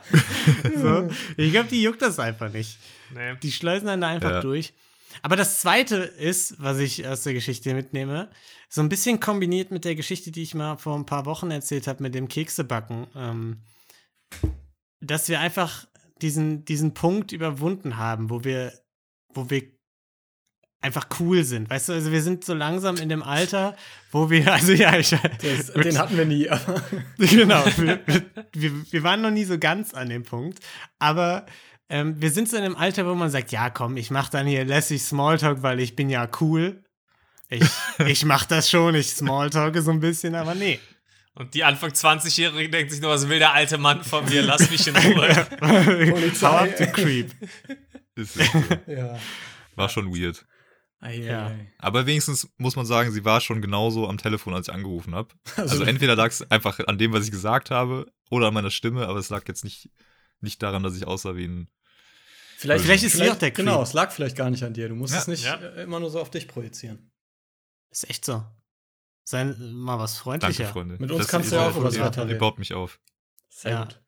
[0.81, 1.09] So.
[1.37, 2.77] Ich glaube, die juckt das einfach nicht.
[3.13, 3.35] Nee.
[3.43, 4.41] Die schleusen dann da einfach Ja.
[4.41, 4.73] durch.
[5.21, 8.29] Aber das zweite ist, was ich aus der Geschichte mitnehme,
[8.69, 11.87] so ein bisschen kombiniert mit der Geschichte, die ich mal vor ein paar Wochen erzählt
[11.87, 13.57] habe mit dem Keksebacken, ähm,
[15.01, 15.87] dass wir einfach
[16.21, 18.73] diesen, diesen Punkt überwunden haben, wo wir,
[19.33, 19.63] wo wir
[20.81, 21.69] einfach cool sind.
[21.69, 23.75] Weißt du, also wir sind so langsam in dem Alter,
[24.11, 26.49] wo wir, also ja, ich, Das, den hatten wir nie.
[27.17, 27.99] genau, wir,
[28.53, 30.59] wir, wir waren noch nie so ganz an dem Punkt,
[30.99, 31.45] aber
[31.91, 34.47] ähm, wir sind so in einem Alter, wo man sagt, ja komm, ich mache dann
[34.47, 36.83] hier lässig Smalltalk, weil ich bin ja cool.
[37.49, 37.63] Ich,
[38.07, 40.79] ich mache das schon, ich Smalltalke so ein bisschen, aber nee.
[41.33, 44.41] Und die Anfang 20-Jährigen denkt sich nur, was will der alte Mann von mir?
[44.41, 45.47] Lass mich in Ruhe.
[46.11, 46.47] Polizei.
[46.47, 47.31] Hau ab, du Creep.
[48.15, 48.43] Ist so.
[48.87, 49.17] Ja.
[49.75, 50.45] War schon weird.
[50.99, 51.51] Ei, ei, Ja.
[51.79, 55.29] Aber wenigstens muss man sagen, sie war schon genauso am Telefon, als ich angerufen habe.
[55.55, 58.69] Also- Also, entweder lag es einfach an dem, was ich gesagt habe, oder an meiner
[58.71, 59.89] Stimme, aber es lag jetzt nicht,
[60.41, 61.69] nicht daran, dass ich aussah wie ein.
[62.61, 63.65] Vielleicht, Vielleicht ist sie auch der Creep.
[63.65, 64.87] Genau, es lag vielleicht gar nicht an dir.
[64.87, 65.19] Du musst Ja.
[65.19, 65.55] es nicht Ja.
[65.55, 67.11] äh, immer nur so auf dich projizieren.
[67.89, 68.43] Ist echt so.
[69.23, 70.67] Sei mal was Danke, freundlicher.
[70.67, 70.97] Freunde.
[70.99, 72.99] Mit uns Das- kannst du ja auch übers ihr- Wetter Ihr baut mich auf.
[73.49, 73.83] Sehr Ja.
[73.85, 73.99] gut.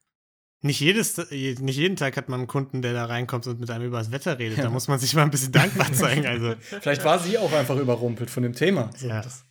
[0.61, 3.85] Nicht, jedes, nicht jeden Tag hat man einen Kunden, der da reinkommt und mit einem
[3.87, 4.59] über das Wetter redet.
[4.59, 6.25] Da muss man sich mal ein bisschen dankbar zeigen.
[6.27, 8.89] Also, Vielleicht war sie auch einfach überrumpelt von dem Thema.
[8.95, 9.21] So, Ja.
[9.23, 9.45] das-.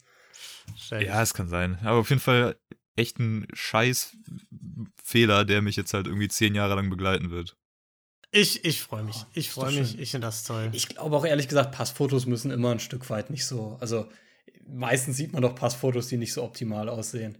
[0.90, 1.78] Ja, es kann sein.
[1.82, 2.56] Aber auf jeden Fall
[2.96, 4.16] echt ein scheiß
[5.02, 7.56] Fehler, der mich jetzt halt irgendwie zehn Jahre lang begleiten wird.
[8.34, 9.16] Ich, ich freue mich.
[9.20, 9.90] Oh, Ich freue mich.
[9.90, 10.00] schön.
[10.00, 10.70] Ich finde das toll.
[10.72, 13.76] Ich glaube auch ehrlich gesagt, Passfotos müssen immer ein Stück weit nicht so.
[13.80, 14.08] Also
[14.66, 17.36] meistens sieht man doch Passfotos, die nicht so optimal aussehen.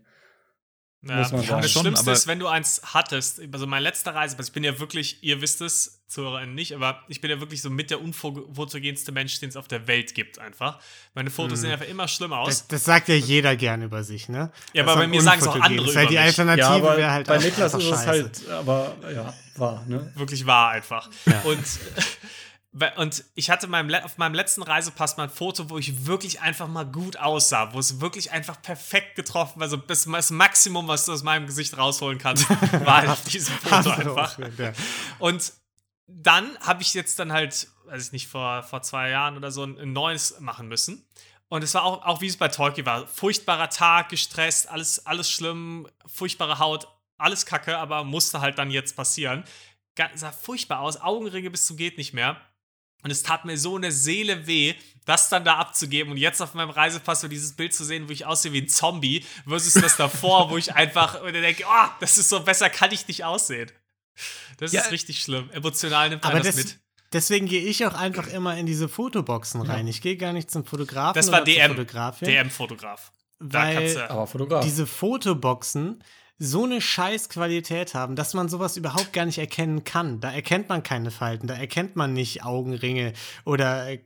[1.04, 1.16] Ja.
[1.16, 1.62] Muss man Und sagen.
[1.62, 4.52] das Schon, Schlimmste aber- ist, wenn du eins hattest, also meine letzte Reise, also ich
[4.52, 7.90] bin ja wirklich, ihr wisst es, Zuhörerinnen nicht, aber ich bin ja wirklich so mit
[7.90, 10.78] der unfotogenste Mensch, den es auf der Welt gibt, einfach.
[11.14, 11.62] Meine Fotos Mhm.
[11.62, 12.48] sehen einfach immer schlimm aus.
[12.48, 14.52] Das, das sagt ja jeder gern über sich, ne?
[14.74, 15.94] Ja, Das aber bei mir sagen es auch andere ist.
[15.96, 16.18] Weil die.
[16.18, 18.06] Alternative ja, wäre halt bei auch Niklas ist es scheiße.
[18.06, 20.12] halt, aber ja, war, ne?
[20.14, 21.08] wirklich wahr einfach.
[21.26, 21.40] Ja.
[21.40, 21.58] Und,
[22.96, 26.68] und ich hatte meinem, auf meinem letzten Reisepass mal ein Foto, wo ich wirklich einfach
[26.68, 29.64] mal gut aussah, wo es wirklich einfach perfekt getroffen war.
[29.64, 32.48] Also das, das Maximum, was du aus meinem Gesicht rausholen kannst,
[32.85, 34.38] war halt Hast Foto einfach.
[34.58, 34.72] ja.
[35.18, 35.52] Und
[36.06, 39.64] dann habe ich jetzt dann halt, weiß ich nicht, vor, vor zwei Jahren oder so
[39.64, 41.06] ein, neues machen müssen.
[41.48, 43.06] Und es war auch, auch wie es bei Tolkien war.
[43.06, 48.96] Furchtbarer Tag, gestresst, alles, alles schlimm, furchtbare Haut, alles kacke, aber musste halt dann jetzt
[48.96, 49.44] passieren.
[50.14, 52.40] Sah furchtbar aus, Augenringe bis zum geht nicht mehr.
[53.02, 56.54] Und es tat mir so eine Seele weh, das dann da abzugeben und jetzt auf
[56.54, 59.96] meinem Reisepass so dieses Bild zu sehen, wo ich aussehe wie ein Zombie, versus das
[59.96, 63.70] davor, wo ich einfach denke, oh, das ist so besser, kann ich nicht aussehen.
[64.58, 64.82] Das Ja.
[64.82, 65.50] ist richtig schlimm.
[65.50, 66.78] Emotional nimmt Aber man das das, mit.
[67.12, 69.88] deswegen gehe ich auch einfach immer in diese Fotoboxen rein.
[69.88, 71.70] Ich gehe gar nicht zum Fotografen Das war DM.
[71.72, 73.12] Fotografin, DM-Fotograf.
[73.40, 74.10] Da kannst weil du.
[74.10, 74.64] Aber Fotograf.
[74.64, 76.04] diese Fotoboxen
[76.44, 80.18] so eine scheiß Qualität haben, dass man sowas überhaupt gar nicht erkennen kann.
[80.20, 83.12] Da erkennt man keine Falten, da erkennt man nicht Augenringe
[83.44, 84.00] oder äh,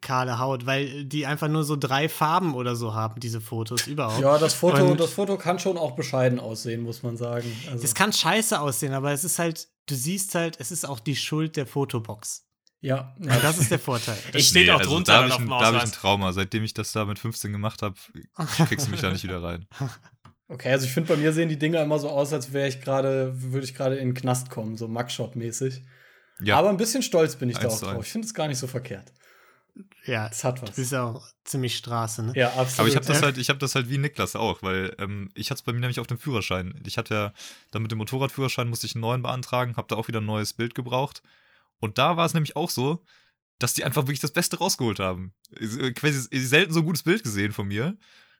[0.00, 4.20] kahle Haut, weil die einfach nur so drei Farben oder so haben, diese Fotos überhaupt.
[4.20, 7.50] ja, das Foto, Und- das Foto kann schon auch bescheiden aussehen, muss man sagen.
[7.70, 10.98] Also, Es kann scheiße aussehen, aber es ist halt, du siehst halt, es ist auch
[10.98, 12.42] die Schuld der Fotobox.
[12.80, 14.18] Ja, Ja, das ist der Vorteil.
[14.32, 15.92] Das steht auch also drunter Da habe ich, ein- da hab ich ein.
[15.92, 16.32] Trauma.
[16.32, 17.94] Seitdem ich das da mit 15 gemacht habe,
[18.68, 19.66] kriegst du mich da nicht wieder rein.
[20.48, 22.80] Okay, also ich finde, bei mir sehen die Dinger immer so aus, als wäre ich
[22.80, 25.82] gerade, würde ich gerade in den Knast kommen, so Mugshot-mäßig.
[26.40, 28.04] Ja, Aber ein bisschen stolz bin ich da auch drauf.
[28.06, 29.12] Ich finde es gar nicht so verkehrt.
[30.04, 30.76] Ja, Es hat du was.
[30.76, 32.32] bist ja auch ziemlich Straße, ne?
[32.34, 32.78] Ja, absolut.
[32.78, 35.50] aber ich habe das halt, ich habe das halt wie Niklas auch, weil ähm, ich
[35.50, 36.80] hatte es bei mir nämlich auf dem Führerschein.
[36.86, 37.32] Ich hatte ja
[37.72, 40.54] dann mit dem Motorradführerschein musste ich einen neuen beantragen, habe da auch wieder ein neues
[40.54, 41.22] Bild gebraucht.
[41.78, 43.04] Und da war es nämlich auch so,
[43.58, 45.34] dass die einfach wirklich das Beste rausgeholt haben.
[45.58, 47.98] Äh, Quasi selten so ein gutes Bild gesehen von mir.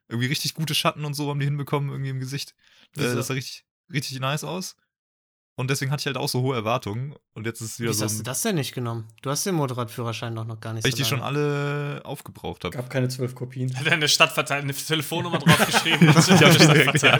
[0.09, 2.51] Irgendwie richtig gute Schatten und so haben die hinbekommen irgendwie im Gesicht.
[2.95, 3.15] Äh, Wieso?
[3.15, 4.75] das sah richtig, richtig nice aus.
[5.59, 7.15] Und deswegen hatte ich halt auch so hohe Erwartungen.
[7.33, 9.07] Und jetzt ist es wieder Wieso so, hast du das denn nicht genommen?
[9.23, 12.63] Du hast den Motorradführerschein doch noch gar nicht weil ich so die schon alle aufgebraucht
[12.63, 12.77] habe.
[12.77, 13.75] gab keine zwölf Kopien.
[13.75, 16.07] Hat er eine Stadtverteilung, eine Telefonnummer draufgeschrieben?
[16.13, 17.19] Das Ich hab das ja.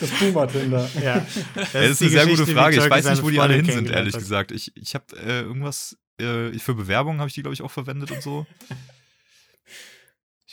[0.00, 0.90] Das Boomer-Tinder.
[1.00, 1.24] Ja,
[1.54, 2.76] das, Ja, das ist die eine sehr gute Frage.
[2.78, 4.20] Ich weiß nicht, wo die alle hin sind, ehrlich hat.
[4.20, 4.50] gesagt.
[4.50, 8.10] Ich, ich habe äh, irgendwas, äh, für Bewerbung habe ich die, glaube ich, auch verwendet
[8.10, 8.46] und so.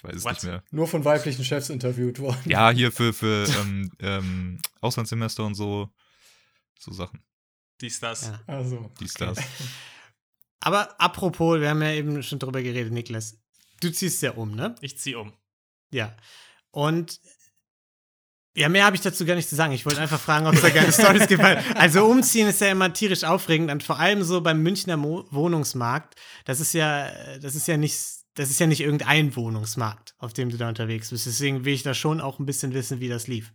[0.06, 0.34] Weiß es What?
[0.34, 0.64] nicht mehr.
[0.72, 2.40] Nur von weiblichen Chefs interviewt worden.
[2.46, 5.90] Ja, hier für, für ähm, ähm, Auslandssemester und so.
[6.80, 7.22] So Sachen.
[7.82, 8.28] Dies, das.
[8.28, 8.40] Ja.
[8.48, 8.92] Also.
[9.00, 9.34] Dies, Okay.
[9.36, 9.44] das.
[10.60, 13.38] Aber apropos, wir haben ja eben schon drüber geredet, Niklas.
[13.82, 14.76] Du ziehst ja um, ne?
[14.82, 15.34] Ich zieh um.
[15.92, 16.16] Ja.
[16.72, 17.20] Und
[18.58, 19.74] ja, mehr habe ich dazu gar nicht zu sagen.
[19.74, 21.44] Ich wollte einfach fragen, ob es da geile Stories gibt.
[21.44, 25.26] Weil, also umziehen ist ja immer tierisch aufregend und vor allem so beim Münchner Mo
[25.30, 26.16] Wohnungsmarkt.
[26.46, 28.00] Das ist ja, das ist ja nicht,
[28.36, 31.26] das ist ja nicht irgendein Wohnungsmarkt, auf dem du da unterwegs bist.
[31.26, 33.54] Deswegen will ich da schon auch ein bisschen wissen, wie das lief.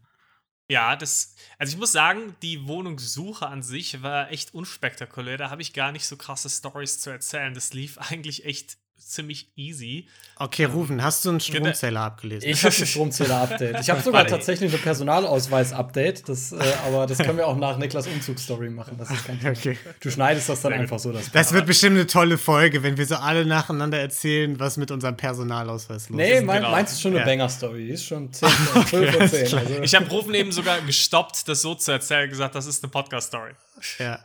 [0.71, 5.37] Ja, das, also ich muss sagen, die Wohnungssuche an sich war echt unspektakulär.
[5.37, 7.55] Da habe ich gar nicht so krasse Stories zu erzählen.
[7.55, 10.07] Das lief eigentlich echt ziemlich easy.
[10.37, 12.49] Okay, Rufen, hast du einen Stromzähler abgelesen?
[12.49, 13.81] Ich habe ein Stromzähler-Update.
[13.81, 16.29] Ich habe sogar tatsächlich ein Personalausweis-Update.
[16.29, 18.97] Das, äh, aber das können wir auch nach Niklas Umzugsstory machen.
[18.99, 19.39] Das ist kein.
[19.51, 19.77] Okay.
[20.01, 21.13] Du schneidest das dann einfach so.
[21.13, 24.91] Das, Das wird bestimmt eine tolle Folge, wenn wir so alle nacheinander erzählen, was mit
[24.91, 26.45] unserem Personalausweis los Nee, ist.
[26.45, 26.71] mein, genau.
[26.71, 27.27] meins ist schon eine Ja.
[27.27, 27.87] Banger-Story.
[27.87, 29.59] Die ist schon 10 von 12 von 10.
[29.59, 32.91] Also, Ich habe Rufen eben sogar gestoppt, das so zu erzählen, gesagt, das ist eine
[32.91, 33.53] Podcast-Story.
[33.99, 34.21] Ja.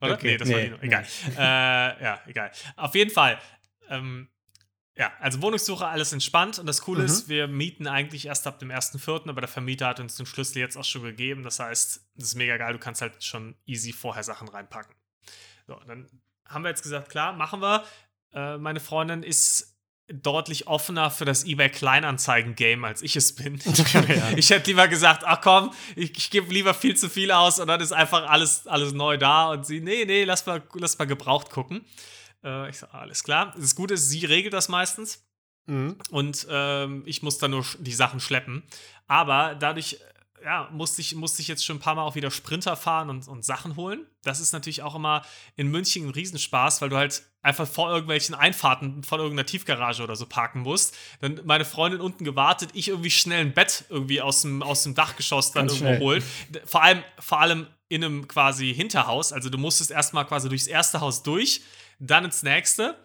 [0.00, 0.14] Oder?
[0.14, 0.26] Okay.
[0.32, 0.82] Nee, das war Nee, die nur.
[0.82, 1.04] Egal.
[1.36, 1.40] Äh,
[2.04, 2.50] ja, egal.
[2.76, 3.38] Auf jeden Fall.
[3.90, 4.28] Ähm,
[4.96, 6.58] ja, also Wohnungssuche, alles entspannt.
[6.58, 7.06] Und das Coole Mhm.
[7.06, 10.58] ist, wir mieten eigentlich erst ab dem 1.4., aber der Vermieter hat uns den Schlüssel
[10.58, 11.42] jetzt auch schon gegeben.
[11.42, 12.72] Das heißt, das ist mega geil.
[12.72, 14.94] Du kannst halt schon easy vorher Sachen reinpacken.
[15.66, 16.08] So, dann
[16.48, 17.84] haben wir jetzt gesagt, klar, machen wir.
[18.32, 19.76] Äh, meine Freundin ist
[20.12, 23.60] deutlich offener für das eBay Kleinanzeigen-Game, als ich es bin.
[24.08, 24.32] Ja.
[24.36, 27.68] Ich hätte lieber gesagt, ach komm, ich, ich gebe lieber viel zu viel aus und
[27.68, 31.04] dann ist einfach alles, alles neu da und sie, nee, nee, lass mal, lass mal
[31.06, 31.84] gebraucht gucken.
[32.44, 33.54] Äh, ich so, alles klar.
[33.56, 35.24] Das Gute ist, sie regelt das meistens
[35.66, 35.96] Mhm.
[36.10, 38.62] und ähm, ich muss dann nur die Sachen schleppen.
[39.06, 39.98] Aber dadurch,
[40.40, 43.10] äh, ja, musste ich, musste ich jetzt schon ein paar Mal auch wieder Sprinter fahren
[43.10, 44.06] und, und Sachen holen.
[44.22, 45.22] Das ist natürlich auch immer
[45.56, 50.16] in München ein Riesenspaß, weil du halt einfach vor irgendwelchen Einfahrten von irgendeiner Tiefgarage oder
[50.16, 50.96] so parken musst.
[51.20, 54.94] Dann meine Freundin unten gewartet, ich irgendwie schnell ein Bett irgendwie aus dem, aus dem
[54.94, 56.00] Dachgeschoss dann Ganz irgendwo schnell.
[56.00, 56.24] holen.
[56.64, 59.32] Vor allem, vor allem in einem quasi Hinterhaus.
[59.32, 61.60] Also du musstest erstmal quasi durchs erste Haus durch,
[62.08, 62.96] dann ins nächste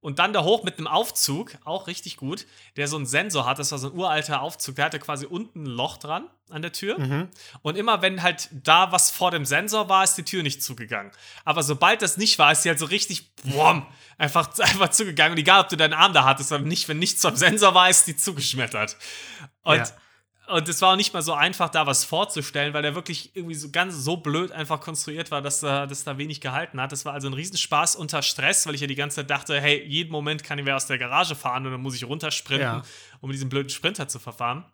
[0.00, 3.58] und dann da hoch mit einem Aufzug, auch richtig gut, der so einen Sensor hat.
[3.58, 6.72] Das war so ein uralter Aufzug, der hatte quasi unten ein Loch dran an der
[6.72, 6.98] Tür.
[6.98, 7.28] Mhm.
[7.62, 11.10] Und immer wenn halt da was vor dem Sensor war, ist die Tür nicht zugegangen.
[11.46, 13.86] Aber sobald das nicht war, ist sie halt so richtig boom,
[14.18, 15.32] einfach, einfach zugegangen.
[15.32, 17.88] Und egal, ob du deinen Arm da hattest, aber nicht, wenn nichts am Sensor war,
[17.88, 18.98] ist die zugeschmettert.
[19.62, 19.86] Und Ja.
[20.48, 23.54] Und es war auch nicht mal so einfach, da was vorzustellen, weil der wirklich irgendwie
[23.54, 26.92] so ganz so blöd einfach konstruiert war, dass da, dass da wenig gehalten hat.
[26.92, 29.82] Das war also ein Riesenspaß unter Stress, weil ich ja die ganze Zeit dachte, hey,
[29.86, 32.82] jeden Moment kann ich wer aus der Garage fahren und dann muss ich runtersprinten, Ja.
[33.20, 34.64] um diesen blöden Sprinter zu verfahren.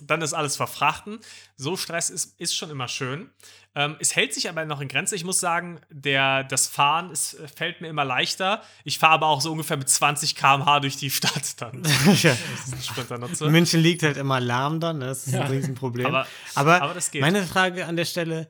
[0.00, 1.18] Dann ist alles verfrachten.
[1.56, 3.30] So Stress ist, ist schon immer schön.
[3.74, 5.16] Ähm, es hält sich aber noch in Grenze.
[5.16, 8.62] Ich muss sagen, der, das Fahren ist, fällt mir immer leichter.
[8.84, 11.82] Ich fahre aber auch so ungefähr mit 20 km/h durch die Stadt dann.
[12.22, 12.36] ja.
[13.48, 15.06] München liegt halt immer Lärm dann, ne?
[15.06, 15.42] das ist Ja.
[15.42, 16.06] ein Riesenproblem.
[16.06, 17.20] Aber- aber, aber das geht.
[17.20, 18.48] meine Frage an der Stelle: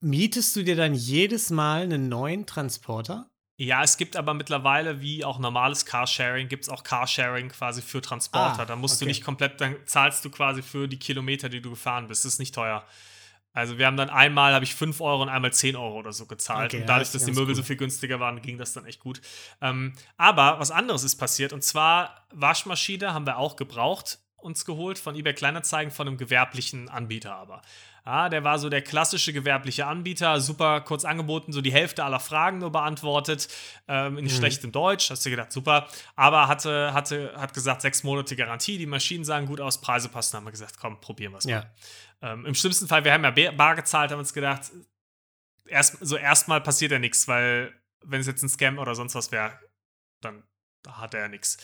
[0.00, 3.30] Mietest du dir dann jedes Mal einen neuen Transporter?
[3.60, 8.00] Ja, es gibt aber mittlerweile, wie auch normales Carsharing, gibt es auch Carsharing quasi für
[8.00, 8.60] Transporter.
[8.60, 9.10] Ah, da musst du okay.
[9.10, 12.24] nicht komplett, dann zahlst du quasi für die Kilometer, die du gefahren bist.
[12.24, 12.84] Das ist nicht teuer.
[13.52, 16.26] Also wir haben dann einmal, habe ich 5 Euro und einmal 10 Euro oder so
[16.26, 16.66] gezahlt.
[16.66, 17.54] Okay, und ja, dadurch, ist dass die Möbel cool.
[17.56, 19.20] so viel günstiger waren, ging das dann echt gut.
[19.60, 21.52] Ähm, aber was anderes ist passiert.
[21.52, 26.88] Und zwar Waschmaschine haben wir auch gebraucht, uns geholt von eBay Kleinanzeigen von einem gewerblichen
[26.88, 27.62] Anbieter aber.
[28.08, 32.20] Ja, der war so der klassische gewerbliche Anbieter, super kurz angeboten, so die Hälfte aller
[32.20, 33.48] Fragen nur beantwortet,
[33.86, 38.34] ähm, in schlechtem Deutsch, hast du gedacht, super, aber hatte, hatte, hat gesagt, sechs Monate
[38.34, 41.44] Garantie, die Maschinen sahen gut aus, Preise passen, haben wir gesagt, komm, probieren wir es
[41.44, 41.70] mal.
[42.22, 42.32] Ja.
[42.32, 44.72] Ähm, Im schlimmsten Fall, wir haben ja bar gezahlt, haben uns gedacht,
[45.66, 47.74] erst, so erstmal passiert ja nichts, weil
[48.06, 49.52] wenn es jetzt ein Scam oder sonst was wäre,
[50.22, 50.44] dann
[50.88, 51.58] hat er ja nichts.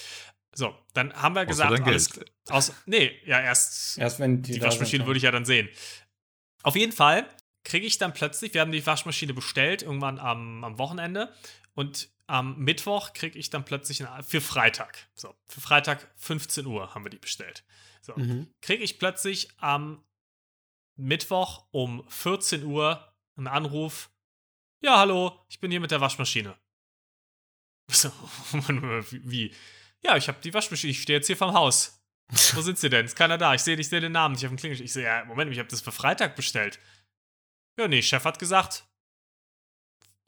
[0.57, 4.63] So, dann haben wir Außer gesagt, alles, aus, nee, ja, erst Erst wenn die, die
[4.63, 5.69] Waschmaschine würde ich ja dann sehen.
[6.65, 7.29] Auf jeden Fall
[7.63, 11.33] kriege ich dann plötzlich, wir haben die Waschmaschine bestellt, irgendwann am, am Wochenende.
[11.75, 15.09] Und am Mittwoch kriege ich dann plötzlich eine, für Freitag.
[15.15, 17.65] So, für Freitag 15 Uhr haben wir die bestellt.
[18.01, 18.51] So, Mhm.
[18.61, 20.05] kriege ich plötzlich am
[20.97, 24.11] Mittwoch um 14 Uhr einen Anruf.
[24.83, 26.57] Ja, hallo, ich bin hier mit der Waschmaschine.
[27.91, 28.11] So,
[29.11, 29.55] wie?
[30.03, 32.03] Ja, ich habe die Waschmaschine, ich stehe jetzt hier vorm Haus.
[32.29, 33.05] Wo sind sie denn?
[33.05, 33.55] Ist keiner da.
[33.55, 34.35] Ich sehe ich seh den Namen.
[34.35, 34.81] Ich habe einen Klingel.
[34.81, 36.79] Ich sehe, ja, Moment, ich habe das für Freitag bestellt.
[37.79, 38.85] Ja, nee, Chef hat gesagt.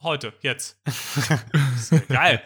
[0.01, 0.79] Heute, jetzt.
[2.07, 2.43] Geil.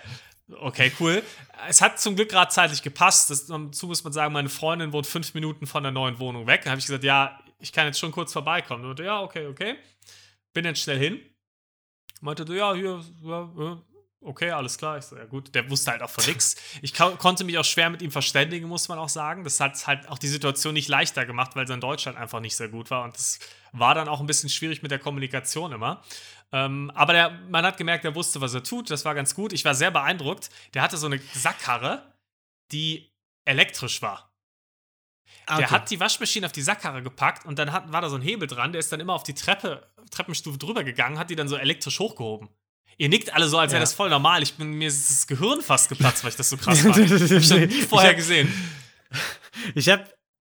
[0.60, 1.24] Okay, cool.
[1.68, 3.30] Es hat zum Glück gerade zeitlich gepasst.
[3.30, 6.62] Das, dazu muss man sagen, meine Freundin wohnt fünf Minuten von der neuen Wohnung weg.
[6.64, 8.86] Da habe ich gesagt, ja, ich kann jetzt schon kurz vorbeikommen.
[8.86, 9.78] Und ja, okay, okay.
[10.54, 11.20] Bin dann schnell hin.
[12.22, 13.82] Meinte ja, hier, ja, ja,
[14.22, 14.98] okay, alles klar.
[14.98, 16.56] Ich so, ja gut, der wusste halt auch von nix.
[16.82, 19.44] Ich konnte mich auch schwer mit ihm verständigen, muss man auch sagen.
[19.44, 22.56] Das hat halt auch die Situation nicht leichter gemacht, weil sein Deutsch halt einfach nicht
[22.56, 23.04] sehr gut war.
[23.04, 23.40] Und das
[23.72, 26.02] war dann auch ein bisschen schwierig mit der Kommunikation immer.
[26.52, 28.90] Ähm, aber der, man hat gemerkt, er wusste, was er tut.
[28.90, 29.54] Das war ganz gut.
[29.54, 30.50] Ich war sehr beeindruckt.
[30.74, 32.14] Der hatte so eine Sackkarre,
[32.72, 33.12] die
[33.46, 34.32] elektrisch war.
[35.50, 35.66] Der Okay.
[35.66, 38.48] hat die Waschmaschine auf die Sackkarre gepackt und dann hat, war da so ein Hebel
[38.48, 41.56] dran, der ist dann immer auf die Treppe, Treppenstufe drüber gegangen, hat die dann so
[41.58, 42.50] elektrisch hochgehoben.
[42.98, 43.84] Ihr nickt alle so, als wäre Ja.
[43.84, 44.44] das voll normal.
[44.44, 46.96] Ich bin, mir ist das Gehirn fast geplatzt, weil ich das so krass fand.
[46.96, 48.54] Hab ich schon nie vorher Ich hab- gesehen.
[49.76, 50.04] Ich habe,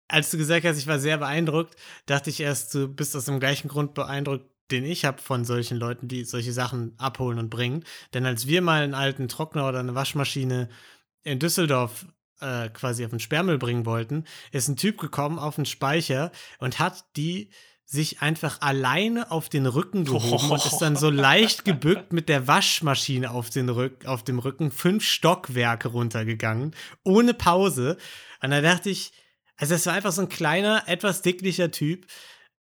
[0.07, 1.75] als du gesagt hast, ich war sehr beeindruckt,
[2.05, 5.77] dachte ich erst, du bist aus dem gleichen Grund beeindruckt, den ich habe von solchen
[5.77, 7.83] Leuten, die solche Sachen abholen und bringen.
[8.13, 10.69] Denn als wir mal einen alten Trockner oder eine Waschmaschine
[11.23, 12.05] in Düsseldorf
[12.41, 16.79] äh, quasi auf den Sperrmüll bringen wollten, ist ein Typ gekommen auf den Speicher und
[16.79, 17.49] hat die
[17.91, 22.47] sich einfach alleine auf den Rücken gehoben und ist dann so leicht gebückt mit der
[22.47, 27.97] Waschmaschine auf, den Rück, auf dem Rücken fünf Stockwerke runtergegangen, ohne Pause.
[28.43, 29.11] Und da dachte ich,
[29.57, 32.05] also das war einfach so ein kleiner, etwas dicklicher Typ.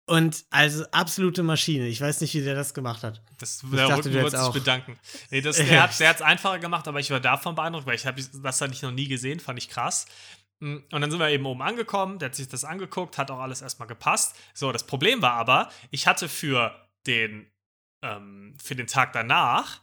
[0.07, 1.87] Und also absolute Maschine.
[1.87, 3.23] Ich weiß nicht, wie der das gemacht hat.
[3.39, 4.53] Das, Ich der dachte, Rücken du wird jetzt sich auch.
[4.53, 4.99] bedanken.
[5.31, 8.23] Nee, das, der hat es einfacher gemacht, aber ich war davon beeindruckt, weil ich habe
[8.43, 10.05] das hatte ich noch nie gesehen, fand ich krass.
[10.61, 13.41] Mm, Und dann sind wir eben oben angekommen, der hat sich das angeguckt, hat auch
[13.41, 14.37] alles erstmal gepasst.
[14.55, 16.75] So, das Problem war aber, ich hatte für
[17.07, 17.51] den,
[18.03, 19.83] ähm, für den Tag danach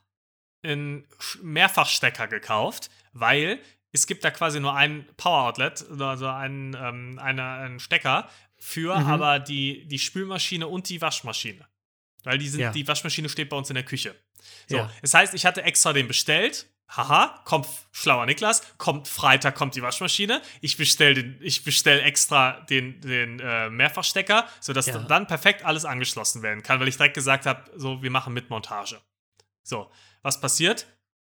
[0.64, 1.08] einen
[1.42, 3.60] Mehrfachstecker gekauft, weil
[3.92, 8.98] es gibt da quasi nur ein Power Outlet, also einen, ähm, eine, einen Stecker für
[9.00, 9.08] Mhm.
[9.08, 11.68] aber die, die Spülmaschine und die Waschmaschine.
[12.24, 12.72] Weil die, sind, Ja.
[12.72, 14.16] die Waschmaschine steht bei uns in der Küche.
[14.68, 14.92] So, Ja.
[15.02, 16.68] das heißt, ich hatte extra den bestellt.
[16.96, 20.42] Haha, kommt schlauer Niklas, kommt Freitag kommt die Waschmaschine.
[20.60, 24.98] Ich bestell den, ich bestell extra den, den äh, Mehrfachstecker, sodass Ja.
[25.00, 29.00] dann perfekt alles angeschlossen werden kann, weil ich direkt gesagt habe, so, wir machen Mitmontage.
[29.64, 29.90] So,
[30.22, 30.86] was passiert?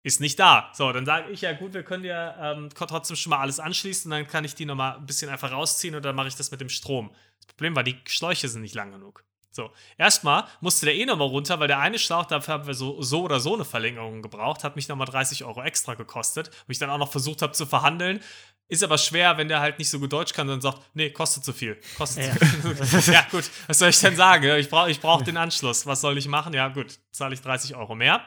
[0.04, 0.72] Ist nicht da.
[0.74, 4.12] So, dann sage ich ja, gut, wir können ja ähm, trotzdem schon mal alles anschließen,
[4.12, 6.62] dann kann ich die nochmal ein bisschen einfach rausziehen oder dann mache ich das mit
[6.62, 7.12] dem Strom.
[7.38, 9.24] Das Problem war, die Schläuche sind nicht lang genug.
[9.56, 13.02] So, erstmal musste der eh nochmal runter, weil der eine Schlauch, dafür haben wir so,
[13.02, 16.78] so oder so eine Verlängerung gebraucht, hat mich nochmal 30 Euro extra gekostet, wo ich
[16.78, 18.20] dann auch noch versucht habe zu verhandeln.
[18.68, 21.46] Ist aber schwer, wenn der halt nicht so gut Deutsch kann und sagt, nee, kostet
[21.46, 21.80] zu viel.
[21.98, 22.34] Kostet Ja.
[22.34, 23.14] zu viel.
[23.14, 24.44] ja, gut, was soll ich denn sagen?
[24.58, 25.86] Ich brauche ich brauch den Anschluss.
[25.86, 26.52] Was soll ich machen?
[26.52, 28.26] Ja, gut, zahle ich 30 Euro mehr.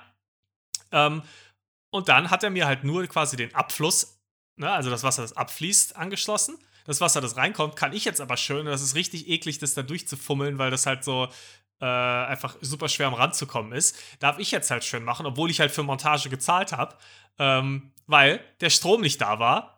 [0.92, 1.22] Ähm,
[1.90, 4.18] und dann hat er mir halt nur quasi den Abfluss,
[4.56, 6.56] ne, also das Wasser, das abfließt, angeschlossen.
[6.88, 8.60] Das Wasser, das reinkommt, kann ich jetzt aber schön.
[8.60, 11.28] und Das ist richtig eklig, das da durchzufummeln, weil das halt so
[11.80, 13.96] äh, einfach super schwer am Rand zu kommen ist.
[14.18, 16.96] Darf ich jetzt halt schön machen, obwohl ich halt für Montage gezahlt habe,
[17.38, 19.74] ähm, weil der Strom nicht da war.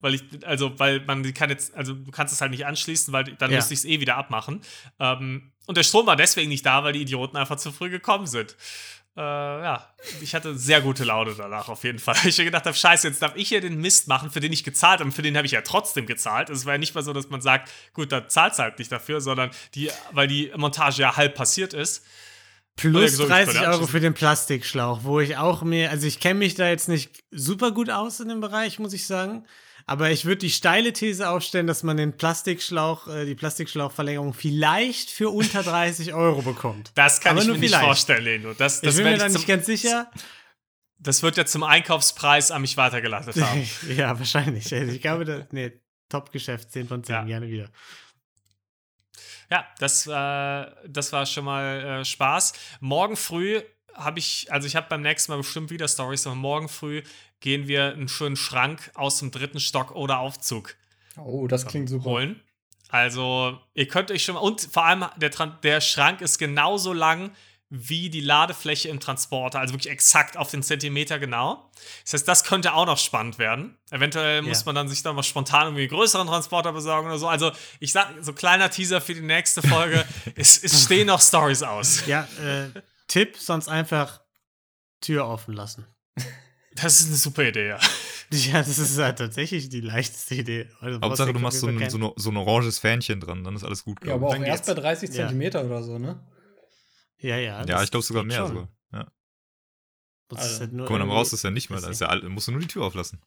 [0.00, 3.12] Weil ich, also, weil man die kann jetzt, also du kannst es halt nicht anschließen,
[3.12, 3.56] weil dann Ja.
[3.58, 4.60] müsste ich es eh wieder abmachen.
[4.98, 8.26] Ähm, und der Strom war deswegen nicht da, weil die Idioten einfach zu früh gekommen
[8.26, 8.56] sind.
[9.14, 9.86] Äh, ja,
[10.22, 12.16] ich hatte sehr gute Laune danach auf jeden Fall.
[12.24, 14.64] Ich mir gedacht habe, scheiße, jetzt darf ich hier den Mist machen, für den ich
[14.64, 15.04] gezahlt habe.
[15.04, 16.48] Und für den habe ich ja trotzdem gezahlt.
[16.48, 19.20] Es war ja nicht mal so, dass man sagt, gut, da zahlst halt nicht dafür,
[19.20, 22.04] sondern die, weil die Montage ja halb passiert ist.
[22.76, 26.38] Plus ich 30 könnte Euro für den Plastikschlauch, wo ich auch mir, also ich kenne
[26.38, 29.44] mich da jetzt nicht super gut aus in dem Bereich, muss ich sagen.
[29.86, 35.10] Aber ich würde die steile These aufstellen, dass man den Plastikschlauch, äh, die Plastikschlauchverlängerung vielleicht
[35.10, 36.92] für unter 30 Euro bekommt.
[36.94, 37.84] Das kann Aber ich nur mir nicht vielleicht.
[37.84, 38.54] vorstellen, Leno.
[38.54, 40.10] Das, das, ich bin mir da nicht ganz sicher.
[40.98, 43.68] das wird ja zum Einkaufspreis an mich weitergeleitet haben.
[43.96, 44.70] ja, wahrscheinlich.
[44.70, 45.72] Ich glaube, das, nee,
[46.08, 47.22] Top-Geschäft, 10 von 10, Ja.
[47.24, 47.68] gerne wieder.
[49.50, 50.10] Ja, das, äh,
[50.88, 52.52] das war schon mal äh, Spaß.
[52.80, 53.60] Morgen früh
[53.94, 57.02] habe ich, also ich habe beim nächsten Mal bestimmt wieder Stories, aber morgen früh
[57.42, 60.76] gehen wir einen schönen Schrank aus dem dritten Stock oder Aufzug
[61.18, 62.06] Oh, das klingt super.
[62.06, 62.40] holen.
[62.88, 65.30] Also, ihr könnt euch schon mal, und vor allem der,
[65.62, 67.32] der Schrank ist genauso lang
[67.74, 71.70] wie die Ladefläche im Transporter, also wirklich exakt auf den Zentimeter genau.
[72.04, 73.78] Das heißt, das könnte auch noch spannend werden.
[73.90, 74.64] Eventuell muss Ja.
[74.66, 77.28] man dann sich dann mal spontan irgendwie einen größeren Transporter besorgen oder so.
[77.28, 80.04] Also, ich sag, so kleiner Teaser für die nächste Folge.
[80.36, 82.06] es, es stehen noch Stories aus.
[82.06, 82.68] Ja, äh,
[83.08, 84.20] Tipp, sonst einfach
[85.00, 85.86] Tür offen lassen.
[86.76, 87.78] Das ist eine super Idee, ja.
[88.32, 90.66] Ja, das ist halt tatsächlich die leichteste Idee.
[90.80, 93.54] Also Hauptsache, ja du machst so ein, so, eine, so ein oranges Fähnchen dran, dann
[93.54, 94.02] ist alles gut.
[94.06, 94.84] Ja, aber auch dann erst bei geht's.
[94.84, 95.14] 30 Ja.
[95.16, 96.18] Zentimeter oder so, ne?
[97.18, 97.62] Ja, ja.
[97.66, 98.48] ja, ich glaube sogar mehr schon.
[98.48, 98.68] sogar.
[98.92, 99.12] Ja.
[100.30, 101.82] Also, ist halt nur Guck mal, dann brauchst du es ja nicht mehr.
[101.82, 103.20] Da ist ja, musst du nur die Tür auflassen.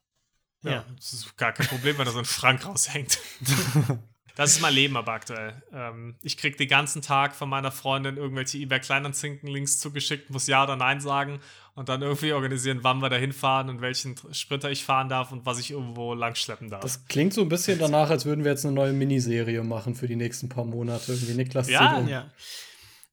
[0.64, 0.84] Ja.
[0.96, 3.20] Das ist gar kein Problem, wenn da so ein Schrank raushängt.
[4.36, 5.64] Das ist mein Leben aber aktuell.
[5.74, 10.64] Ähm, ich krieg den ganzen Tag von meiner Freundin irgendwelche eBay Kleinanzeigen-Links zugeschickt, muss Ja
[10.64, 11.40] oder Nein sagen
[11.74, 15.46] und dann irgendwie organisieren, wann wir da hinfahren und welchen Sprinter ich fahren darf und
[15.46, 16.82] was ich irgendwo langschleppen darf.
[16.82, 20.08] Das klingt so ein bisschen danach, als würden wir jetzt eine neue Miniserie machen für
[20.08, 21.14] die nächsten paar Monate.
[21.14, 22.08] Irgendwie Niklas Ja, um.
[22.08, 22.30] Ja.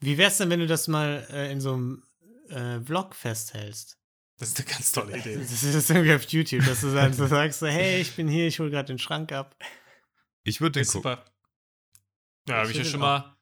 [0.00, 2.02] Wie wär's denn, wenn du das mal äh, in so einem
[2.50, 3.96] äh, Vlog festhältst?
[4.38, 5.36] Das ist eine ganz tolle Idee.
[5.40, 8.48] Das ist irgendwie auf YouTube, dass du dann so sagst, so, hey, ich bin hier,
[8.48, 9.54] ich hole gerade den Schrank ab.
[10.44, 11.12] Ich würde den Ist gucken.
[11.12, 11.24] super.
[12.48, 13.36] Ja, habe ich ja schon mal,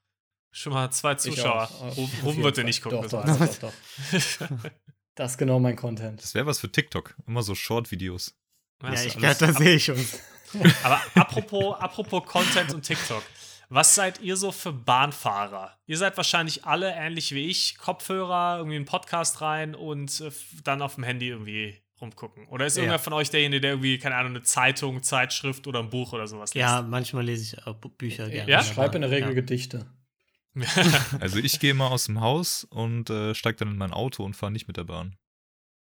[0.53, 1.63] schon mal zwei Zuschauer.
[1.65, 1.81] auch.
[1.81, 2.65] Auf- Ru- auf Ruben jeden wird Fall.
[2.65, 3.03] nicht gucken.
[3.09, 3.73] Doch, das doch,
[4.13, 4.71] doch, doch, doch.
[5.15, 6.23] Das ist genau mein Content.
[6.23, 7.15] Das wäre was für TikTok.
[7.27, 8.35] Immer so Short-Videos.
[8.83, 10.19] Ja, ich glaube, da sehe ich uns.
[10.83, 13.23] Aber apropos, apropos Content und TikTok.
[13.69, 15.79] Was seid ihr so für Bahnfahrer?
[15.87, 20.31] Ihr seid wahrscheinlich alle ähnlich wie ich, Kopfhörer, irgendwie einen Podcast rein und äh,
[20.65, 22.47] dann auf dem Handy irgendwie rumgucken.
[22.49, 22.83] Oder ist Ja.
[22.85, 26.27] irgendwer von euch derjenige, der irgendwie, keine Ahnung, eine Zeitung, Zeitschrift oder ein Buch oder
[26.27, 28.51] sowas Ja, manchmal lese ich auch Bücher gerne.
[28.51, 28.61] Ja?
[28.61, 29.35] Ich schreibe in der Regel ja.
[29.35, 29.87] Gedichte.
[30.55, 30.67] liest?
[31.21, 34.35] Also ich gehe mal aus dem Haus und äh, steige dann in mein Auto und
[34.35, 35.17] fahre nicht mit der Bahn.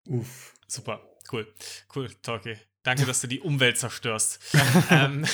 [0.09, 0.55] Uff.
[0.67, 1.01] Super,
[1.33, 1.53] cool.
[1.95, 2.57] Cool, Torki.
[2.83, 4.41] Danke, dass du die Umwelt zerstörst.
[4.91, 5.25] ähm,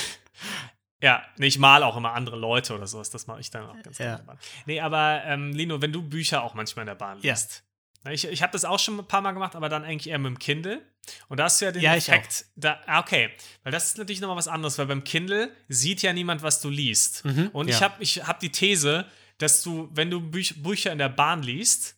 [1.01, 3.09] ja, nee, ich mal auch immer andere Leute oder sowas.
[3.09, 4.05] Das mache ich dann auch ganz Ja.
[4.05, 4.39] gerne in der Bahn.
[4.65, 7.33] Nee, aber ähm, Lino, wenn du Bücher auch manchmal in der Bahn Ja.
[7.33, 7.63] liest.
[8.09, 10.29] Ich, ich habe das auch schon ein paar Mal gemacht, aber dann eigentlich eher mit
[10.29, 10.81] dem Kindle.
[11.27, 12.45] Und da hast du ja den Ja, Effekt.
[12.55, 13.29] Da, ah, okay,
[13.63, 16.69] weil das ist natürlich nochmal was anderes, weil beim Kindle sieht ja niemand, was du
[16.69, 17.23] liest.
[17.25, 17.75] Mhm, Und ja.
[17.75, 19.05] ich habe ich hab die These,
[19.37, 21.95] dass du, wenn du Büch Bücher in der Bahn liest,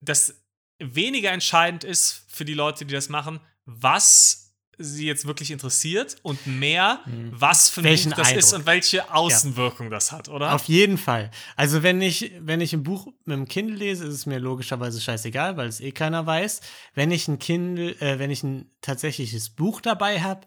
[0.00, 0.42] dass
[0.78, 6.46] weniger entscheidend ist für die Leute, die das machen, was sie jetzt wirklich interessiert und
[6.46, 7.00] mehr,
[7.32, 8.58] was für ein Welchen Buch das ist Eindruck.
[8.60, 10.54] und welche Außenwirkung das hat, oder?
[10.54, 11.30] Auf jeden Fall.
[11.56, 15.00] Also wenn ich, wenn ich ein Buch mit dem Kindle lese, ist es mir logischerweise
[15.00, 16.60] scheißegal, weil es eh keiner weiß.
[16.94, 20.46] Wenn ich ein Kindle, äh, wenn ich ein tatsächliches Buch dabei habe,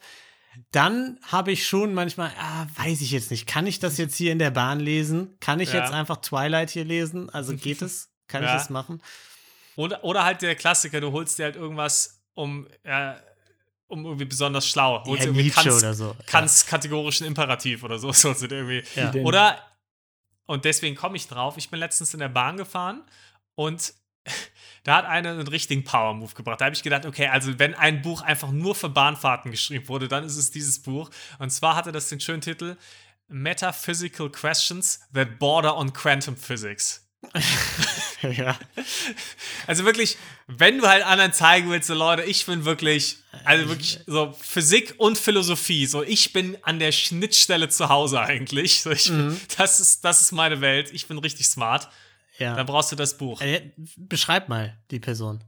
[0.71, 4.31] dann habe ich schon manchmal, ah, weiß ich jetzt nicht, kann ich das jetzt hier
[4.31, 5.35] in der Bahn lesen?
[5.39, 5.79] Kann ich Ja.
[5.81, 7.29] jetzt einfach Twilight hier lesen?
[7.29, 8.09] Also geht es?
[8.27, 8.49] Kann Ja.
[8.49, 9.01] ich das machen?
[9.75, 13.13] Oder, oder halt der Klassiker, du holst dir halt irgendwas, um, äh,
[13.93, 15.03] um irgendwie besonders schlau.
[15.05, 16.15] Holst Ja, irgendwie Nietzsche Kants, oder so.
[16.25, 18.11] Kants kategorischen Imperativ oder so.
[18.11, 18.83] so sind irgendwie.
[18.95, 19.13] Ja.
[19.13, 19.59] Oder,
[20.45, 23.03] und deswegen komme ich drauf, ich bin letztens in der Bahn gefahren
[23.55, 23.93] und
[24.83, 26.59] da hat einer einen richtigen Power-Move gebracht.
[26.61, 30.07] Da habe ich gedacht, okay, also wenn ein Buch einfach nur für Bahnfahrten geschrieben wurde,
[30.07, 31.09] dann ist es dieses Buch.
[31.39, 32.77] Und zwar hatte das den schönen Titel
[33.27, 37.02] Metaphysical Questions that Border on Quantum Physics.
[38.21, 38.57] ja.
[39.67, 40.17] Also wirklich,
[40.47, 44.95] wenn du halt anderen zeigen willst, so Leute, ich bin wirklich, also wirklich so Physik
[44.97, 48.81] und Philosophie, so ich bin an der Schnittstelle zu Hause eigentlich.
[48.81, 51.89] So ich bin, das, ist, das ist meine Welt, ich bin richtig smart.
[52.37, 52.55] ja.
[52.55, 53.41] Dann brauchst du das Buch.
[53.41, 55.43] Äh, beschreib mal die Person.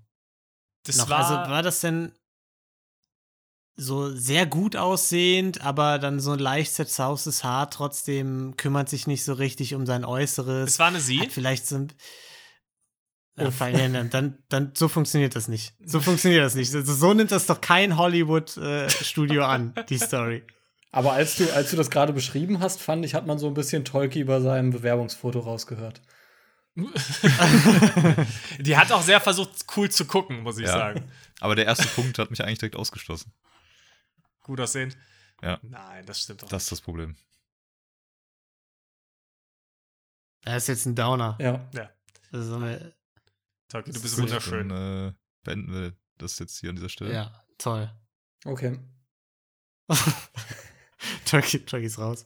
[0.83, 1.09] Das noch.
[1.09, 2.11] war, also war das denn
[3.77, 9.23] so sehr gut aussehend, aber dann so ein leicht zerzaustes Haar, trotzdem kümmert sich nicht
[9.23, 10.71] so richtig um sein Äußeres.
[10.71, 11.19] es war eine Sie.
[11.19, 11.93] Hat vielleicht so ein.
[13.37, 15.73] Ja, dann, dann, dann, so funktioniert das nicht.
[15.83, 16.73] So funktioniert das nicht.
[16.73, 20.43] Also, so nimmt das doch kein Hollywood-Studio an, die Story.
[20.93, 23.53] Aber als du, als du das gerade beschrieben hast, fand ich, hat man so ein
[23.53, 26.01] bisschen Tolki bei seinem Bewerbungsfoto rausgehört.
[28.59, 30.71] Die hat auch sehr versucht, cool zu gucken, muss ich Ja.
[30.73, 31.03] sagen.
[31.41, 33.33] Aber der erste Punkt hat mich eigentlich direkt ausgeschlossen.
[34.45, 34.93] Gut aussehen.
[35.41, 35.59] Ja.
[35.63, 36.49] Nein, das stimmt doch.
[36.49, 37.15] Das ist das Problem.
[40.43, 41.35] Das ist jetzt ein Downer.
[41.41, 41.67] Ja.
[41.73, 42.93] Das ist so eine.
[43.69, 44.69] Taki, du bist Gut, wunderschön.
[44.69, 47.11] Dann äh, beenden wir das jetzt hier an dieser Stelle.
[47.11, 47.91] ja, toll.
[48.45, 48.77] Okay.
[51.25, 52.23] Turkey, Turkey ist raus.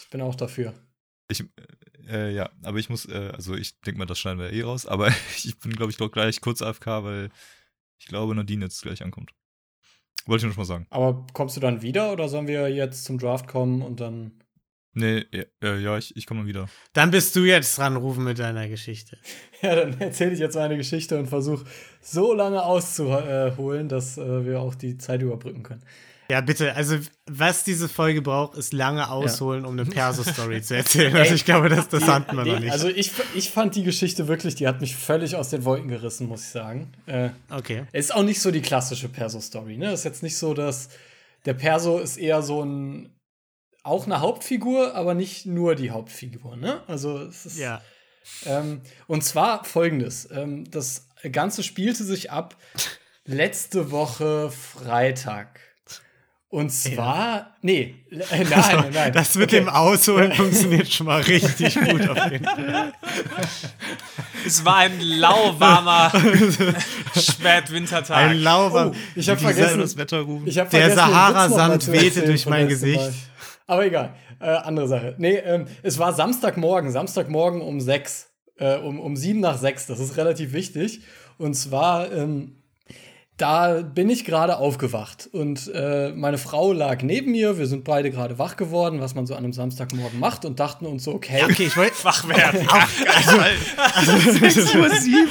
[0.00, 0.74] Ich bin auch dafür.
[1.28, 1.44] Ich,
[2.08, 4.84] äh, ja, aber ich muss, äh, also ich denke mal, das schneiden wir eh raus,
[4.84, 5.08] aber
[5.44, 7.30] ich bin, glaube ich, doch gleich kurz AFK, weil
[8.00, 9.32] ich glaube, Nadine jetzt gleich ankommt.
[10.26, 10.86] Wollte ich nur schon mal sagen.
[10.90, 14.32] Aber kommst du dann wieder oder sollen wir jetzt zum Draft kommen und dann.
[14.92, 16.68] Nee, ja, äh, ja ich, ich komme mal wieder.
[16.92, 19.18] Dann bist du jetzt dran, rufen mit deiner Geschichte.
[19.62, 21.64] Ja, dann erzähle ich jetzt meine Geschichte und versuche
[22.02, 25.82] so lange auszuholen, dass äh, wir auch die Zeit überbrücken können.
[26.30, 26.74] Ja, bitte.
[26.74, 31.14] Also, was diese Folge braucht, ist lange ausholen, um eine Perso-Story zu erzählen.
[31.16, 32.72] Also, ich glaube, das, das hatten wir Nee, noch nicht.
[32.72, 36.26] Also ich, ich fand die Geschichte wirklich, die hat mich völlig aus den Wolken gerissen,
[36.28, 36.92] muss ich sagen.
[37.06, 37.84] Äh, okay.
[37.92, 39.86] ist auch nicht so die klassische Perso-Story, ne?
[39.92, 40.88] Es ist jetzt nicht so, dass
[41.44, 43.12] der Perso ist eher so ein
[43.84, 46.82] auch eine Hauptfigur, aber nicht nur die Hauptfigur, ne?
[46.88, 47.80] Also es ist Ja.
[48.44, 52.56] ähm, und zwar folgendes: ähm, Das Ganze spielte sich ab
[53.24, 55.60] letzte Woche Freitag.
[56.56, 59.12] Und zwar, nee, äh, nein, nein, nein.
[59.12, 59.58] Das mit Okay.
[59.58, 62.94] dem Ausholen funktioniert schon mal richtig gut auf jeden Fall.
[64.46, 66.10] Es war ein lauwarmer
[67.14, 68.16] Spätwintertag.
[68.16, 68.92] Ein lauwarm.
[68.92, 70.46] Oh, ich habe vergessen, das Wetter rufen.
[70.46, 73.00] Ich hab Der Sahara-Sand wehte durch mein Gesicht.
[73.00, 73.12] Mal.
[73.66, 75.14] Aber egal, äh, andere Sache.
[75.18, 80.00] Nee, ähm, es war Samstagmorgen, Samstagmorgen um sechs, äh, um, um sieben nach sechs, das
[80.00, 81.02] ist relativ wichtig.
[81.36, 82.62] Und zwar, ähm,
[83.36, 88.10] da bin ich gerade aufgewacht und äh, meine Frau lag neben mir, wir sind beide
[88.10, 91.42] gerade wach geworden, was man so an einem Samstagmorgen macht und dachten uns so, okay,
[91.44, 92.02] Okay, ich wollte.
[92.02, 92.66] Wach werden.
[93.94, 95.28] Also, 6 Uhr 7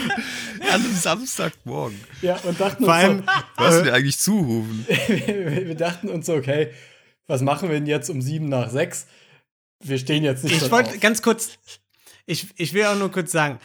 [0.61, 1.99] an einem Samstagmorgen.
[2.21, 3.23] ja, und dachten Vor uns allem,
[3.57, 4.85] Was wir eigentlich zurufen?
[4.87, 6.69] so, wir, wir dachten uns so, okay,
[7.27, 9.07] was machen wir denn jetzt um sieben nach sechs?
[9.83, 11.57] Wir stehen jetzt nicht ich wollte ganz kurz.
[12.27, 13.59] Ich, ich will auch nur kurz sagen.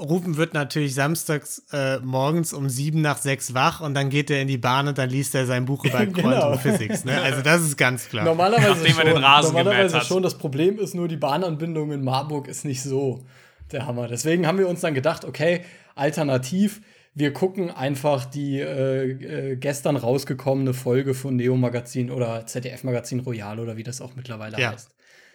[0.00, 4.40] Rufen wird natürlich samstags äh, morgens um sieben nach sechs wach und dann geht er
[4.40, 6.20] in die Bahn und dann liest er sein Buch über Genau.
[6.30, 7.04] Quantum Physics.
[7.04, 7.20] Ne?
[7.20, 8.24] Also das ist ganz klar.
[8.24, 9.04] Normalerweise er schon.
[9.06, 10.22] den Rasen normalerweise schon.
[10.22, 13.24] Das Problem ist nur, die Bahnanbindung in Marburg ist nicht so
[13.70, 14.08] der Hammer.
[14.08, 15.62] Deswegen haben wir uns dann gedacht, okay,
[15.94, 16.80] alternativ,
[17.14, 19.10] wir gucken einfach die äh,
[19.52, 24.16] äh, gestern rausgekommene Folge von Neo Magazin oder ZDF Magazin Royal oder wie das auch
[24.16, 24.72] mittlerweile Ja.
[24.72, 24.90] heißt.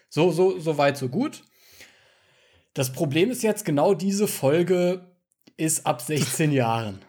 [0.09, 1.43] So, so, so weit, so gut.
[2.77, 5.01] Das Problem ist jetzt, genau diese Folge
[5.57, 6.99] ist ab 16 Jahren.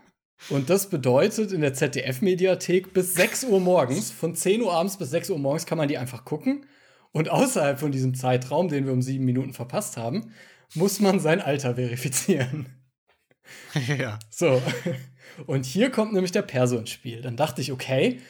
[0.49, 5.11] Und das bedeutet, in der ZDF-Mediathek bis 6 Uhr morgens, von 10 Uhr abends bis
[5.11, 6.65] 6 Uhr morgens, kann man die einfach gucken.
[7.13, 10.33] Und außerhalb von diesem Zeitraum, den wir um sieben Minuten verpasst haben,
[10.73, 12.71] muss man sein Alter verifizieren.
[13.99, 14.19] ja.
[14.31, 14.63] So.
[15.47, 17.21] Und hier kommt nämlich der Perso ins Spiel.
[17.21, 18.23] Dann dachte ich, okay,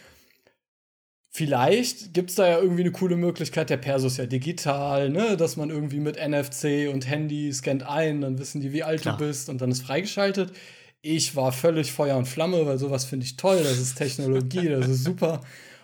[1.31, 3.71] vielleicht gibt es da ja irgendwie eine coole Möglichkeit.
[3.71, 5.37] Der Perso ist ja digital, ne?
[5.37, 9.17] dass man irgendwie mit NFC und Handy scannt ein, dann wissen die, wie alt Klar.
[9.17, 10.53] du bist und dann ist freigeschaltet.
[11.01, 14.89] Ich war völlig Feuer und Flamme, weil sowas finde ich toll, das ist Technologie, das
[14.89, 15.43] ist super.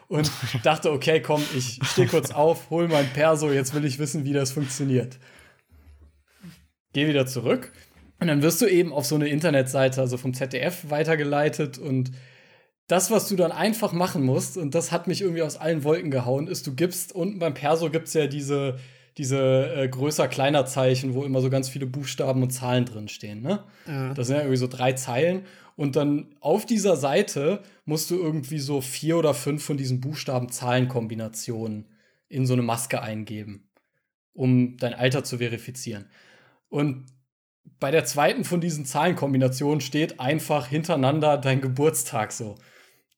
[0.08, 0.30] Und
[0.64, 4.32] dachte, okay, komm, ich stehe kurz auf, hol mein Perso, jetzt will ich wissen, wie
[4.32, 5.18] das funktioniert.
[6.92, 7.72] Geh wieder zurück
[8.24, 11.76] und dann wirst du eben auf so eine Internetseite, also vom ZDF, weitergeleitet.
[11.76, 12.12] Und
[12.86, 16.10] das, was du dann einfach machen musst, und das hat mich irgendwie aus allen Wolken
[16.10, 18.78] gehauen, ist, du gibst unten beim Perso gibt es ja diese,
[19.16, 23.40] diese äh, größer-kleiner Zeichen, wo immer so ganz viele Buchstaben und Zahlen drin stehen.
[23.40, 23.64] Ne?
[24.14, 25.44] Das sind ja irgendwie so drei Zeilen.
[25.76, 31.86] Und dann auf dieser Seite musst du irgendwie so vier oder fünf von diesen Buchstaben-Zahlen-Kombinationen
[32.28, 33.68] in so eine Maske eingeben,
[34.34, 36.06] um dein Alter zu verifizieren.
[36.68, 37.06] Und
[37.80, 42.56] bei der zweiten von diesen Zahlenkombinationen steht einfach hintereinander dein Geburtstag so.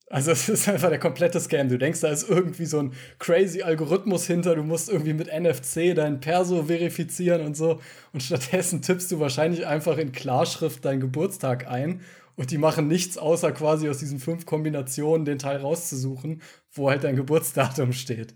[0.09, 1.69] Also es ist einfach der komplette Scam.
[1.69, 5.95] Du denkst, da ist irgendwie so ein crazy Algorithmus hinter, du musst irgendwie mit NFC
[5.95, 7.81] deinen Perso verifizieren und so.
[8.13, 12.03] Und stattdessen tippst du wahrscheinlich einfach in Klarschrift deinen Geburtstag ein
[12.37, 17.03] und die machen nichts außer quasi aus diesen fünf Kombinationen den Teil rauszusuchen, wo halt
[17.03, 18.35] dein Geburtsdatum steht.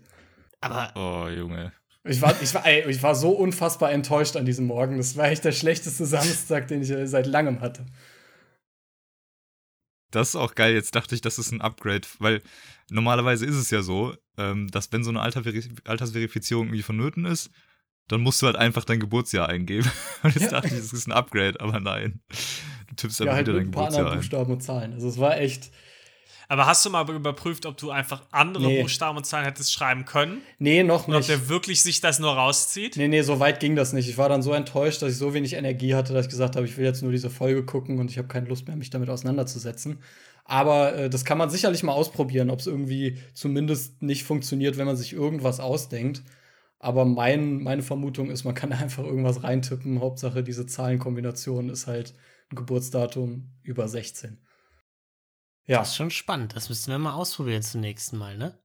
[0.59, 1.71] Aber Oh, Junge.
[2.03, 4.97] Ich war, ich, war, ey, ich war so unfassbar enttäuscht an diesem Morgen.
[4.97, 7.85] Das war echt der schlechteste Samstag, den ich äh, seit langem hatte.
[10.11, 10.73] Das ist auch geil.
[10.73, 12.41] Jetzt dachte ich, das ist ein Upgrade, weil
[12.89, 17.49] normalerweise ist es ja so, ähm, dass wenn so eine Altersverifizierung irgendwie vonnöten ist,
[18.07, 19.89] dann musst du halt einfach dein Geburtsjahr eingeben.
[20.23, 20.51] Und jetzt Ja.
[20.51, 22.21] dachte ich, das ist ein Upgrade, aber nein.
[22.89, 24.17] Du tippst einfach Ja, halt wieder dein ein paar Geburtsjahr ein.
[24.17, 24.93] Buchstaben und Zahlen.
[24.93, 25.71] Also es war echt.
[26.51, 28.81] Aber hast du mal überprüft, ob du einfach andere Nee.
[28.81, 30.41] Buchstaben und Zahlen hättest schreiben können?
[30.59, 31.29] Nee, noch Und ob nicht.
[31.29, 32.97] der wirklich sich das nur rauszieht?
[32.97, 34.09] Nee, nee, so weit ging das nicht.
[34.09, 36.65] Ich war dann so enttäuscht, dass ich so wenig Energie hatte, dass ich gesagt habe,
[36.65, 39.09] ich will jetzt nur diese Folge gucken und ich habe keine Lust mehr, mich damit
[39.09, 39.99] auseinanderzusetzen.
[40.43, 44.87] Aber äh, das kann man sicherlich mal ausprobieren, ob es irgendwie zumindest nicht funktioniert, wenn
[44.87, 46.21] man sich irgendwas ausdenkt.
[46.79, 50.01] Aber mein, meine Vermutung ist, man kann einfach irgendwas reintippen.
[50.01, 52.13] Hauptsache, diese Zahlenkombination ist halt
[52.51, 54.37] ein Geburtsdatum über 16.
[55.71, 56.55] Ja, das ist schon spannend.
[56.55, 58.57] Das müssen wir mal ausprobieren zum nächsten Mal, ne?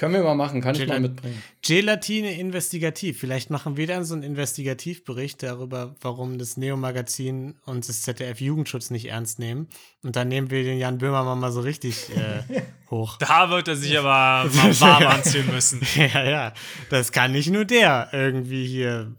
[0.00, 1.42] können wir mal machen, kann ich mal Gelat- mitbringen.
[1.60, 3.20] Gelatine investigativ.
[3.20, 8.88] Vielleicht machen wir dann so einen Investigativbericht darüber, warum das Neo-Magazin und das ZDF Jugendschutz
[8.88, 9.68] nicht ernst nehmen.
[10.02, 13.18] Und dann nehmen wir den Jan Böhmermann mal so richtig äh, hoch.
[13.18, 15.82] Da wird er sich aber mal warm anziehen müssen.
[15.96, 16.54] ja, ja.
[16.88, 19.14] Das kann nicht nur der irgendwie hier,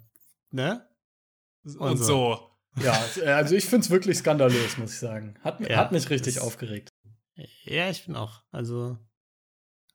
[0.49, 0.83] ne?
[1.77, 2.03] Und so.
[2.05, 2.50] so.
[2.77, 2.97] Ja,
[3.35, 5.35] also ich finde es wirklich skandalös, muss ich sagen.
[5.43, 6.89] Hat, Ja, hat mich richtig aufgeregt.
[7.63, 8.43] Ja, ich bin auch.
[8.51, 8.97] Also,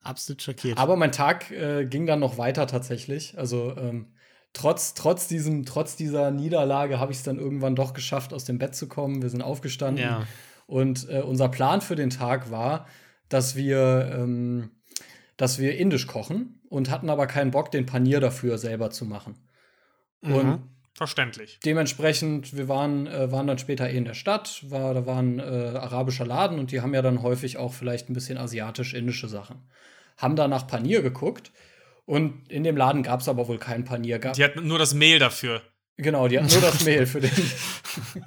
[0.01, 0.77] absolut schockiert.
[0.77, 3.37] Aber mein Tag äh, ging dann noch weiter tatsächlich.
[3.37, 4.13] Also ähm,
[4.53, 8.57] trotz, trotz, diesem, trotz dieser Niederlage habe ich es dann irgendwann doch geschafft, aus dem
[8.59, 9.21] Bett zu kommen.
[9.21, 10.03] Wir sind aufgestanden.
[10.03, 10.27] ja.
[10.65, 12.87] Und äh, unser Plan für den Tag war,
[13.29, 14.71] dass wir, ähm,
[15.37, 19.37] dass wir indisch kochen und hatten aber keinen Bock, den Panier dafür selber zu machen.
[20.21, 20.69] Und Mhm.
[20.97, 21.59] Verständlich.
[21.63, 25.37] dementsprechend, wir waren, äh, waren dann später eh in der Stadt, war, da war ein
[25.37, 29.61] äh, arabischer Laden und die haben ja dann häufig auch vielleicht ein bisschen asiatisch-indische Sachen.
[30.17, 31.51] Haben da nach Panier geguckt
[32.05, 34.17] und in dem Laden gab es aber wohl kein Panier.
[34.17, 35.61] Gab, Die hat nur das Mehl dafür.
[35.97, 37.29] Genau, die hatten nur das Mehl für den.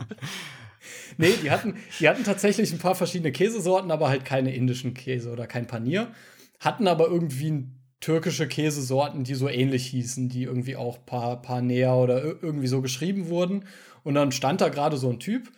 [1.18, 5.32] nee, die hatten, die hatten tatsächlich ein paar verschiedene Käsesorten, aber halt keine indischen Käse
[5.32, 6.14] oder kein Panier.
[6.60, 7.64] Hatten aber irgendwie
[8.00, 12.66] türkische Käsesorten, die so ähnlich hießen, die irgendwie auch paar, paar näher oder ir- irgendwie
[12.66, 13.64] so geschrieben wurden.
[14.02, 15.50] Und dann stand da gerade so ein Typ,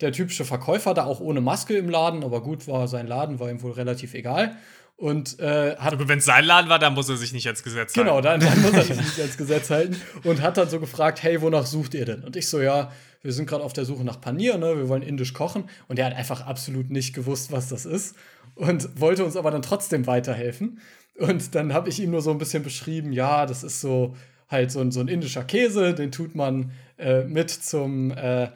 [0.00, 3.48] der typische Verkäufer, da auch ohne Maske im Laden, aber gut, war sein Laden, war
[3.50, 4.56] ihm wohl relativ egal.
[4.96, 7.62] Und äh, hat Also, wenn es sein Laden war, dann muss er sich nicht ans
[7.62, 8.08] Gesetz halten.
[8.08, 11.22] Genau, dann, dann muss er sich nicht ans Gesetz halten und hat dann so gefragt,
[11.22, 12.22] hey, wonach sucht ihr denn?
[12.22, 12.92] Und ich so, ja,
[13.22, 14.76] wir sind gerade auf der Suche nach Panier, ne?
[14.76, 15.68] Wir wollen indisch kochen.
[15.88, 18.14] Und er hat einfach absolut nicht gewusst, was das ist
[18.54, 20.80] und wollte uns aber dann trotzdem weiterhelfen.
[21.16, 24.16] Und dann habe ich ihm nur so ein bisschen beschrieben, ja, das ist so
[24.48, 28.48] halt so ein, so ein indischer Käse, den tut man äh, mit zum, äh,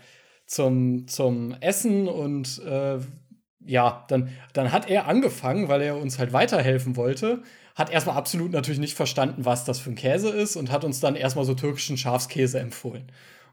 [0.47, 2.99] zum, zum Essen und äh,
[3.69, 7.43] ja, dann, dann hat er angefangen, weil er uns halt weiterhelfen wollte,
[7.77, 10.99] hat erstmal absolut natürlich nicht verstanden, was das für ein Käse ist und hat uns
[11.01, 13.05] dann erstmal so türkischen Schafskäse empfohlen.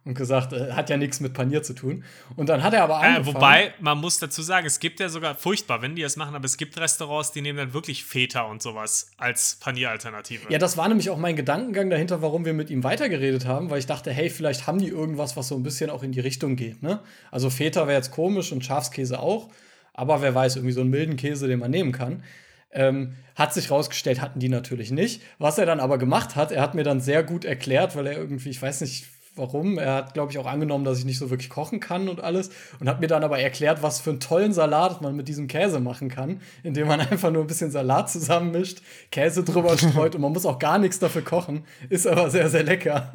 [0.07, 2.03] Und gesagt, äh, hat ja nichts mit Panier zu tun.
[2.36, 3.36] Und dann hat er aber Äh, angefangen.
[3.38, 6.45] wobei, man muss dazu sagen, es gibt ja sogar, furchtbar, wenn die das machen, aber
[6.45, 10.45] es gibt Restaurants, die nehmen dann wirklich Feta und sowas als Panieralternative.
[10.49, 13.80] Ja, das war nämlich auch mein Gedankengang dahinter, warum wir mit ihm weitergeredet haben, weil
[13.80, 16.55] ich dachte, hey, vielleicht haben die irgendwas, was so ein bisschen auch in die Richtung
[16.55, 16.84] geht.
[16.84, 16.99] Ne?
[17.32, 19.49] Also Feta wäre jetzt komisch und Schafskäse auch,
[19.95, 22.23] aber wer weiß, irgendwie so einen milden Käse, den man nehmen kann.
[22.71, 25.21] Ähm, hat sich rausgestellt, hatten die natürlich nicht.
[25.39, 28.17] Was er dann aber gemacht hat, er hat mir dann sehr gut erklärt, weil er
[28.17, 31.29] irgendwie, ich weiß nicht warum, er hat, glaube ich, auch angenommen, dass ich nicht so
[31.29, 34.53] wirklich kochen kann und alles und hat mir dann aber erklärt, was für einen tollen
[34.53, 38.81] Salat man mit diesem Käse machen kann, indem man einfach nur ein bisschen Salat zusammenmischt,
[39.11, 42.63] Käse drüber streut und man muss auch gar nichts dafür kochen, ist aber sehr, sehr
[42.63, 43.13] lecker.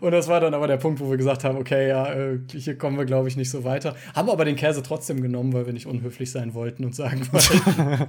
[0.00, 2.78] Und das war dann aber der Punkt, wo wir gesagt haben, okay, ja, äh, hier
[2.78, 3.96] kommen wir, glaube ich, nicht so weiter.
[4.14, 8.08] Haben aber den Käse trotzdem genommen, weil wir nicht unhöflich sein wollten und sagen wollten,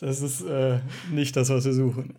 [0.00, 0.78] das ist äh,
[1.10, 2.14] nicht das, was wir suchen.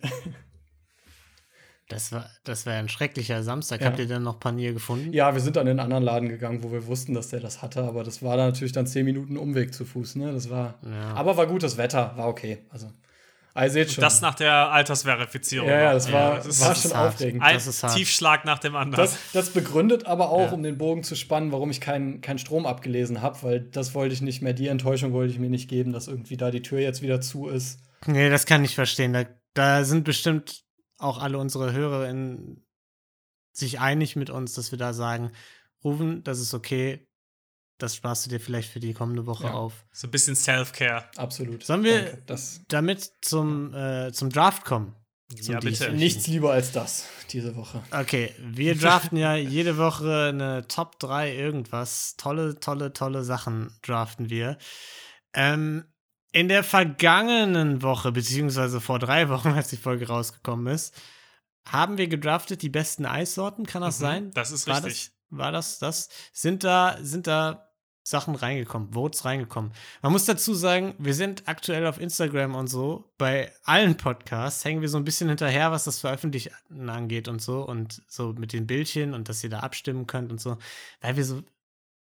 [1.90, 3.80] Das war, das war ein schrecklicher Samstag.
[3.80, 3.88] Ja.
[3.88, 5.12] Habt ihr denn noch Panier gefunden?
[5.12, 7.62] Ja, wir sind dann in einen anderen Laden gegangen, wo wir wussten, dass der das
[7.62, 10.32] hatte, aber das war dann natürlich dann zehn Minuten Umweg zu Fuß, ne?
[10.32, 10.78] Das war.
[10.84, 11.14] Ja.
[11.14, 12.58] Aber war gutes Wetter, war okay.
[12.68, 12.92] Also,
[13.56, 14.02] ihr seht schon.
[14.02, 15.68] Das nach der Altersverifizierung.
[15.68, 17.14] ja, ja, das war, das ist, war das schon hart.
[17.14, 17.42] aufregend.
[17.42, 17.96] ein das ist hart.
[17.96, 19.04] Tiefschlag nach dem anderen.
[19.04, 20.52] Das, das begründet aber auch, Ja.
[20.52, 24.14] um den Bogen zu spannen, warum ich keinen keinen Strom abgelesen habe, weil das wollte
[24.14, 26.78] ich nicht mehr, die Enttäuschung wollte ich mir nicht geben, dass irgendwie da die Tür
[26.80, 27.80] jetzt wieder zu ist.
[28.06, 29.12] Nee, das kann ich verstehen.
[29.12, 29.24] Da,
[29.54, 30.62] da sind bestimmt
[30.98, 32.64] auch alle unsere HörerInnen
[33.52, 35.32] sich einig mit uns, dass wir da sagen,
[35.82, 37.06] Rufen, das ist okay.
[37.82, 39.52] Das sparst du dir vielleicht für die kommende Woche Ja.
[39.54, 39.72] auf.
[39.92, 41.04] so ein bisschen Self-Care.
[41.16, 41.64] Absolut.
[41.64, 42.18] Sollen wir-
[42.68, 44.94] Damit zum, äh, zum Draft kommen.
[45.40, 45.92] Zum Ja, bitte.
[45.92, 47.82] nichts lieber als das diese Woche.
[47.92, 52.16] Okay, wir draften ja jede Woche eine Top 3 irgendwas.
[52.16, 54.58] Tolle, tolle, tolle Sachen draften wir.
[55.32, 55.84] Ähm,
[56.32, 60.94] in der vergangenen Woche, beziehungsweise vor drei Wochen, als die Folge rausgekommen ist,
[61.64, 63.66] haben wir gedraftet die besten Eissorten.
[63.66, 64.30] Kann das Mhm, sein?
[64.34, 65.12] das ist war richtig.
[65.30, 66.08] Das, war das das?
[66.32, 67.69] Sind da, sind da
[68.10, 69.72] Sachen reingekommen, Votes reingekommen.
[70.02, 74.82] Man muss dazu sagen, wir sind aktuell auf Instagram und so, bei allen Podcasts hängen
[74.82, 76.52] wir so ein bisschen hinterher, was das Veröffentlichen
[76.88, 80.40] angeht und so und so mit den Bildchen und dass ihr da abstimmen könnt und
[80.40, 80.58] so,
[81.00, 81.42] weil wir so,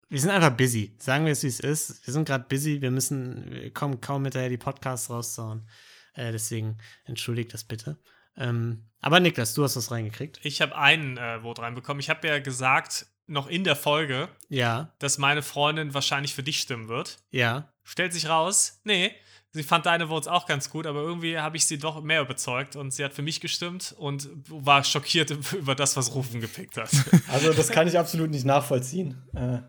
[0.09, 2.05] wir sind einfach busy, sagen wir es wie es ist.
[2.05, 5.67] Wir sind gerade busy, wir müssen, wir kommen kaum hinterher, die Podcasts rauszuhauen.
[6.13, 7.97] Äh, deswegen entschuldigt das bitte.
[8.37, 10.39] Ähm, aber Niklas, du hast was reingekriegt.
[10.43, 11.99] Ich habe einen äh, Vote reinbekommen.
[11.99, 16.59] Ich habe ja gesagt, noch in der Folge, Ja, dass meine Freundin wahrscheinlich für dich
[16.59, 17.17] stimmen wird.
[17.31, 17.69] ja.
[17.87, 19.11] Stellt sich raus, nee,
[19.51, 22.75] sie fand deine Votes auch ganz gut, aber irgendwie habe ich sie doch mehr überzeugt
[22.75, 26.89] und sie hat für mich gestimmt und war schockiert über das, was Rufen gepickt hat.
[27.27, 29.21] Also, das kann ich absolut nicht nachvollziehen.
[29.35, 29.59] Äh,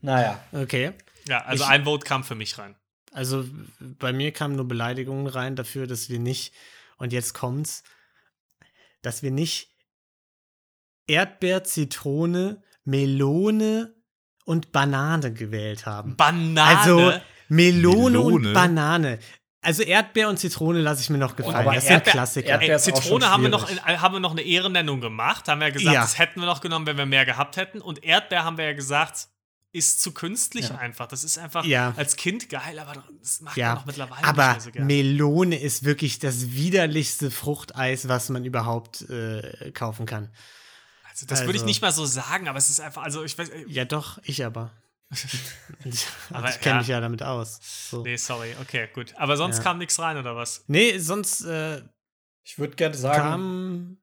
[0.00, 0.42] naja.
[0.52, 0.92] Okay.
[1.26, 2.76] ja, also Ich- ein Vote kam für mich rein.
[3.12, 3.44] Also
[3.78, 6.54] bei mir kamen nur Beleidigungen rein dafür, dass wir nicht,
[6.96, 7.82] und jetzt kommt's,
[9.02, 9.68] dass wir nicht
[11.08, 13.94] Erdbeer, Zitrone, Melone
[14.44, 16.16] und Banane gewählt haben.
[16.16, 16.78] Banane.
[16.78, 17.12] Also
[17.48, 18.52] Melone, und Melone?
[18.54, 19.18] Banane.
[19.60, 21.56] Also Erdbeer und Zitrone lasse ich mir noch gefallen.
[21.56, 22.48] aber das sind Erdbeer- Klassiker.
[22.60, 25.48] Erdbeer- Ey, Zitrone haben wir, noch, haben wir noch eine Ehrennennung gemacht.
[25.48, 26.00] Haben wir ja gesagt, Ja.
[26.02, 27.80] das hätten wir noch genommen, wenn wir mehr gehabt hätten.
[27.80, 29.28] Und Erdbeer haben wir ja gesagt,
[29.72, 31.06] ist zu künstlich einfach.
[31.08, 31.92] Das ist einfach Ja.
[31.96, 34.86] als Kind geil, aber das macht man Ja, auch mittlerweile nicht aber mehr so gerne.
[34.86, 40.30] Melone ist wirklich das widerlichste Fruchteis, was man überhaupt äh, kaufen kann.
[41.22, 43.36] Also, das würde ich also- nicht mal so sagen, aber es ist einfach, also ich
[43.38, 44.70] weiß, äh, Ja, doch, ich aber.
[46.30, 46.78] Aber ich kenne ja.
[46.80, 47.60] mich ja damit aus.
[47.90, 48.02] So.
[48.02, 49.14] nee, sorry, okay, gut.
[49.16, 49.62] Aber sonst Ja.
[49.62, 50.64] kam nichts rein, oder was?
[50.66, 51.82] Nee, sonst äh,
[52.44, 53.96] Ich würde gerne sagen, kam.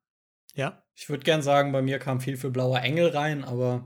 [0.56, 0.82] Ja.
[0.96, 3.86] ich würde gerne sagen, bei mir kam viel für blauer Engel rein, aber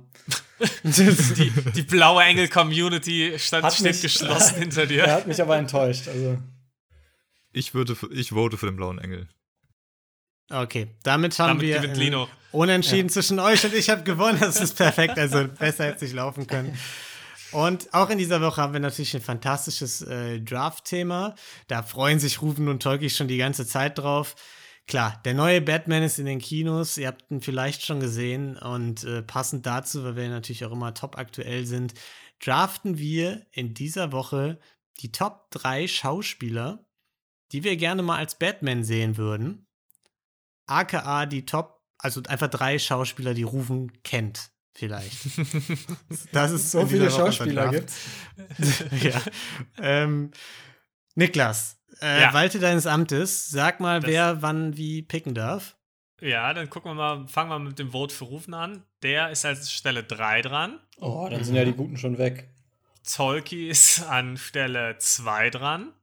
[0.84, 5.12] Die, die blaue Engel-Community stand Hat steht mich- geschlossen hinter er dir.
[5.12, 6.08] hat mich aber enttäuscht.
[6.08, 6.38] Also
[7.52, 9.28] Ich würde, ich vote für den blauen Engel.
[10.50, 12.28] Okay, damit haben Damit wir gewinnt ein Lino.
[12.52, 14.40] Unentschieden zwischen euch und ich habe gewonnen.
[14.40, 15.18] Das ist perfekt.
[15.20, 16.78] Also besser hätte es nicht laufen können.
[17.52, 21.36] Und auch in dieser Woche haben wir natürlich ein fantastisches äh, Draft-Thema.
[21.68, 24.36] Da freuen sich Rufen und Tolki schon die ganze Zeit drauf.
[24.88, 26.98] Klar, der neue Batman ist in den Kinos.
[26.98, 28.58] Ihr habt ihn vielleicht schon gesehen.
[28.58, 31.94] Und äh, passend dazu, weil wir natürlich auch immer top aktuell sind,
[32.44, 34.60] draften wir in dieser Woche
[35.00, 36.86] die Top 3 Schauspieler,
[37.52, 39.69] die wir gerne mal als Batman sehen würden.
[40.70, 45.18] AKA die Top, also einfach drei Schauspieler, die Rufen kennt, vielleicht.
[46.32, 47.98] Das ist so viele Schauspieler gibt's.
[49.02, 49.22] ja.
[49.82, 50.32] Ähm,
[51.16, 52.34] Niklas, äh, Ja.
[52.34, 55.76] walte deines Amtes, sag mal, Das- wer wann wie picken darf.
[56.22, 58.84] Ja, dann gucken wir mal, fangen wir mit dem Vote für Rufen an.
[59.04, 60.78] Der ist als Stelle 3 dran.
[60.98, 62.50] Oh, dann sind ja die Guten schon weg.
[63.10, 65.94] Tolki ist an Stelle 2 dran.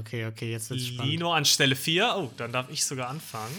[0.00, 1.12] Okay, okay, jetzt wird's spannend.
[1.12, 2.14] Lino an Stelle 4.
[2.16, 3.56] Oh, dann darf ich sogar anfangen.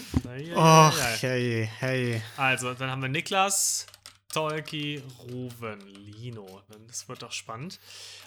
[0.54, 2.22] Och, hey, hey.
[2.36, 3.86] Also, dann haben wir Niklas,
[4.32, 6.62] Tolki, Ruven, Lino.
[6.86, 7.80] Das wird doch spannend.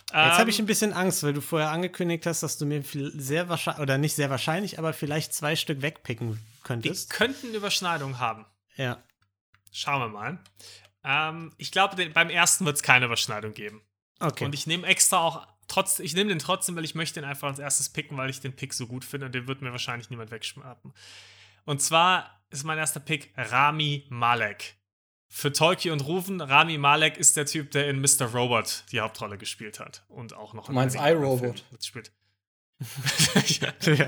[0.09, 2.83] Jetzt habe Ähm, ich ein bisschen Angst, weil du vorher angekündigt hast, dass du mir
[2.83, 7.09] sehr wahrscheinlich, oder nicht sehr wahrscheinlich, aber vielleicht zwei Stück wegpicken könntest.
[7.09, 8.45] könnten Überschneidungen haben.
[8.75, 9.01] Ja.
[9.71, 10.39] Schauen wir mal.
[11.05, 13.81] Ähm, ich glaube, beim ersten wird es keine Überschneidung geben.
[14.19, 14.45] Okay.
[14.45, 17.47] Und ich nehme extra auch trotz, ich nehme den trotzdem, weil ich möchte ihn einfach
[17.47, 20.09] als erstes picken, weil ich den Pick so gut finde und den wird mir wahrscheinlich
[20.09, 20.93] niemand wegschnappen.
[21.65, 24.75] Und zwar ist mein erster Pick Rami Malek.
[25.27, 28.25] Für Tolki und Rufen, Rami Malek ist der Typ, der in Mr.
[28.33, 30.05] Robot die Hauptrolle gespielt hat.
[30.07, 31.65] Und auch noch Du meinst iRobot?
[31.71, 32.11] Mitspielt.
[33.59, 33.93] Ja.
[33.93, 34.07] ja.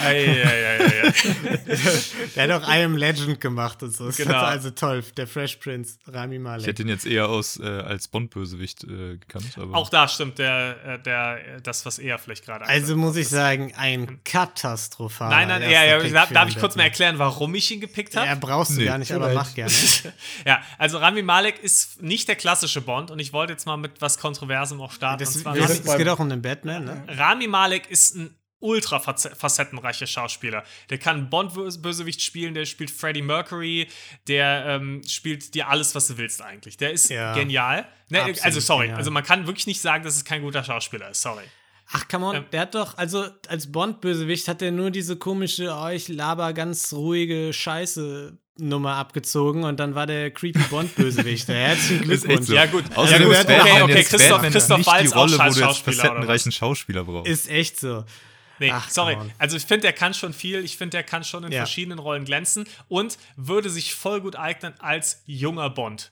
[0.00, 1.12] Ei, ei, ei.
[2.36, 4.06] Der hat auch I Am Legend gemacht und so.
[4.06, 4.30] Das Genau.
[4.36, 5.02] ist also toll.
[5.16, 6.66] Der Fresh Prince, Rami Ich Malek.
[6.66, 9.56] hätte ihn jetzt eher aus, äh, als Bond-Bösewicht äh, gekannt.
[9.56, 13.28] Aber Auch da stimmt der, äh, der, das, was er vielleicht gerade Also muss ich
[13.28, 15.30] sagen, ein katastrophaler.
[15.30, 18.26] Nein, nein, ja, ja, darf, darf ich kurz mal erklären, warum ich ihn gepickt habe?
[18.26, 18.84] Ja, brauchst du Nee.
[18.86, 19.72] gar nicht, aber mach gerne.
[20.46, 24.00] ja, also Rami Malek ist nicht der klassische Bond und ich wollte jetzt mal mit
[24.00, 25.18] was Kontroversem auch starten.
[25.20, 27.02] Das, und zwar sind es geht auch um den Batman, ne?
[27.08, 30.64] Rami Malek ist ein ultra facettenreicher Schauspieler.
[30.90, 33.86] Der kann Bond-Bösewicht spielen, der spielt Freddie Mercury,
[34.26, 36.76] der ähm, spielt dir alles, was du willst eigentlich.
[36.76, 37.34] Der ist Ja.
[37.34, 37.86] genial.
[38.08, 38.98] Ne, also sorry, genial.
[38.98, 41.22] also man kann wirklich nicht sagen, dass es kein guter Schauspieler ist.
[41.22, 41.44] Sorry.
[41.90, 42.44] Ach, come on, Ähm.
[42.52, 46.92] der hat doch, also als Bond-Bösewicht hat er nur diese komische, oh, ich laber ganz
[46.92, 51.48] ruhige Scheiße Nummer abgezogen und dann war der creepy Bond-Bösewicht.
[51.48, 52.46] Herzlichen Ist echt Glückwunsch.
[52.48, 52.54] so.
[52.54, 52.84] Ja, gut.
[52.94, 55.36] Außerdem Ja, gut, okay, okay, jetzt Christoph- Batman Christoph nicht Waltz die auch Rolle, wo
[55.38, 57.30] du jetzt Schauspieler, oder facettenreichen Schauspieler brauchst.
[57.30, 58.04] Ist echt so.
[58.58, 59.16] Nee, Ach, sorry.
[59.38, 60.64] Also ich finde, der kann schon viel.
[60.64, 61.58] Ich finde, der kann schon in Ja.
[61.60, 66.10] verschiedenen Rollen glänzen und würde sich voll gut eignen als junger Bond.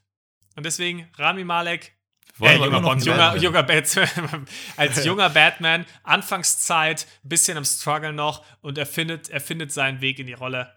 [0.54, 1.95] Und deswegen Rami Malek,
[2.38, 3.42] Wollen äh, wir noch junger, Batman?
[3.42, 9.72] junger Batman, als junger Batman, Anfangszeit, bisschen am Struggle noch und er findet, er findet
[9.72, 10.72] seinen Weg in die Rolle.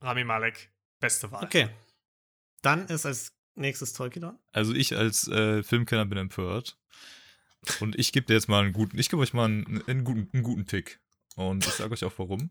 [0.00, 0.70] Rami Malek,
[1.00, 1.44] beste Wahl.
[1.44, 1.68] Okay.
[2.62, 4.38] Dann ist als nächstes Tolkien dran.
[4.52, 6.78] Also ich als äh, Filmkenner bin empört.
[7.80, 10.28] Und ich gebe dir jetzt mal einen guten, ich gebe euch mal einen, einen, guten,
[10.32, 11.00] einen guten Pick.
[11.36, 12.50] Und ich sage euch auch warum.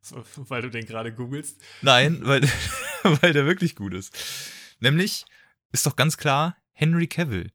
[0.00, 1.60] So, weil du den gerade googelst.
[1.82, 2.42] Nein, weil,
[3.02, 4.16] weil der wirklich gut ist.
[4.80, 5.24] Nämlich
[5.72, 7.50] ist doch ganz klar Henry Cavill.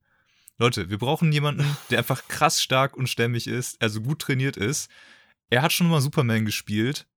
[0.58, 4.90] Leute, wir brauchen jemanden, der einfach krass stark und stämmig ist, also gut trainiert ist.
[5.50, 7.08] Er hat schon mal Superman gespielt.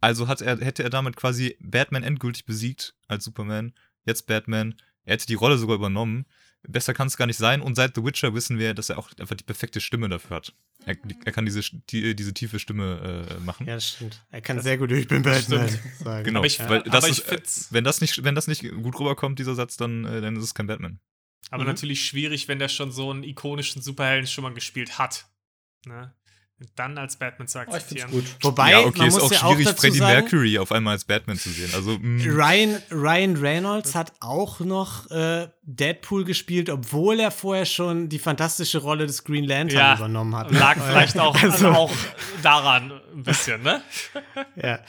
[0.00, 3.72] Also hat er, hätte er damit quasi Batman endgültig besiegt als Superman.
[4.04, 4.74] Jetzt Batman.
[5.04, 6.26] Er hätte die Rolle sogar übernommen.
[6.68, 7.62] Besser kann es gar nicht sein.
[7.62, 10.54] Und seit The Witcher wissen wir, dass er auch einfach die perfekte Stimme dafür hat.
[10.84, 13.66] Er, er kann diese, die, diese tiefe Stimme äh, machen.
[13.66, 14.22] Ja, das stimmt.
[14.30, 15.68] Er kann sehr gut, ich bin Batman.
[15.98, 16.24] Sagen.
[16.24, 18.62] Genau, Aber ich- weil das aber ich ist, äh, wenn das nicht, wenn das nicht
[18.82, 21.00] gut rüberkommt, dieser Satz, dann, äh, dann ist es kein Batman.
[21.50, 21.68] Aber Mhm.
[21.70, 25.26] natürlich schwierig, wenn der schon so einen ikonischen Superhelden schon mal gespielt hat.
[25.86, 26.12] Ne?
[26.60, 28.10] Und Dann als Batman zu Oh, akzeptieren.
[28.10, 28.24] gut.
[28.42, 30.72] Wobei, ja, okay, man ist muss auch ja auch schwierig, dazu Freddie sagen, Mercury auf
[30.72, 31.70] einmal als Batman zu sehen.
[31.72, 38.08] Also, mh, Ryan, Ryan Reynolds hat auch noch äh, Deadpool gespielt, obwohl er vorher schon
[38.08, 40.50] die fantastische Rolle des Green Lantern Ja, übernommen hat.
[40.50, 41.94] Lag vielleicht auch, Also- auch
[42.42, 43.80] daran ein bisschen, ne?
[44.56, 44.80] Ja.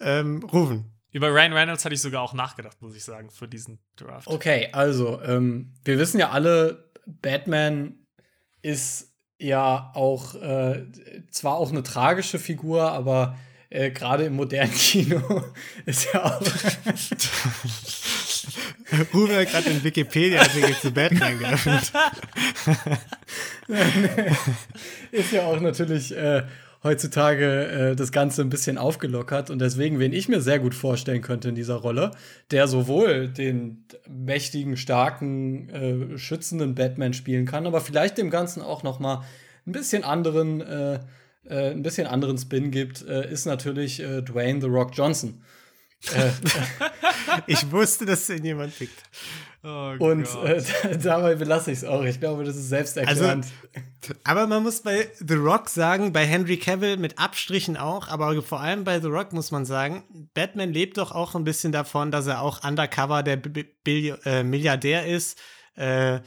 [0.00, 3.78] Ähm, Rufen, Über Ryan Reynolds hatte ich sogar auch nachgedacht, muss ich sagen, für diesen
[3.96, 4.28] Draft.
[4.28, 8.06] Okay, also, ähm, wir wissen ja alle, Batman
[8.62, 10.86] ist ja auch äh,
[11.30, 13.36] zwar auch eine tragische Figur, aber
[13.68, 15.44] äh, gerade im modernen Kino
[15.84, 16.40] ist ja auch.
[19.14, 21.92] Ruben hat gerade den Wikipedia-Artikel zu Batman geöffnet.
[25.10, 26.42] ist ja auch natürlich äh,
[26.82, 31.22] heutzutage äh, das Ganze ein bisschen aufgelockert und deswegen, wen ich mir sehr gut vorstellen
[31.22, 32.10] könnte in dieser Rolle,
[32.50, 38.82] der sowohl den mächtigen, starken, äh, schützenden Batman spielen kann, aber vielleicht dem Ganzen auch
[38.82, 39.24] noch mal
[39.66, 41.00] ein bisschen anderen, äh,
[41.44, 45.42] äh, ein bisschen anderen Spin gibt, äh, ist natürlich äh, Dwayne The Rock Johnson.
[47.46, 49.02] Ich wusste, dass den jemand pickt.
[49.64, 50.60] Oh und äh,
[51.02, 52.02] dabei belasse ich es auch.
[52.02, 53.46] Ich glaube, das ist selbsterklärend.
[54.24, 58.60] Aber man muss bei The Rock sagen, bei Henry Cavill mit Abstrichen auch, aber vor
[58.60, 60.02] allem bei The Rock muss man sagen,
[60.34, 64.42] Batman lebt doch auch ein bisschen davon, dass er auch undercover der B Billi- äh,
[64.42, 65.38] Milliardär ist,
[65.76, 66.18] äh,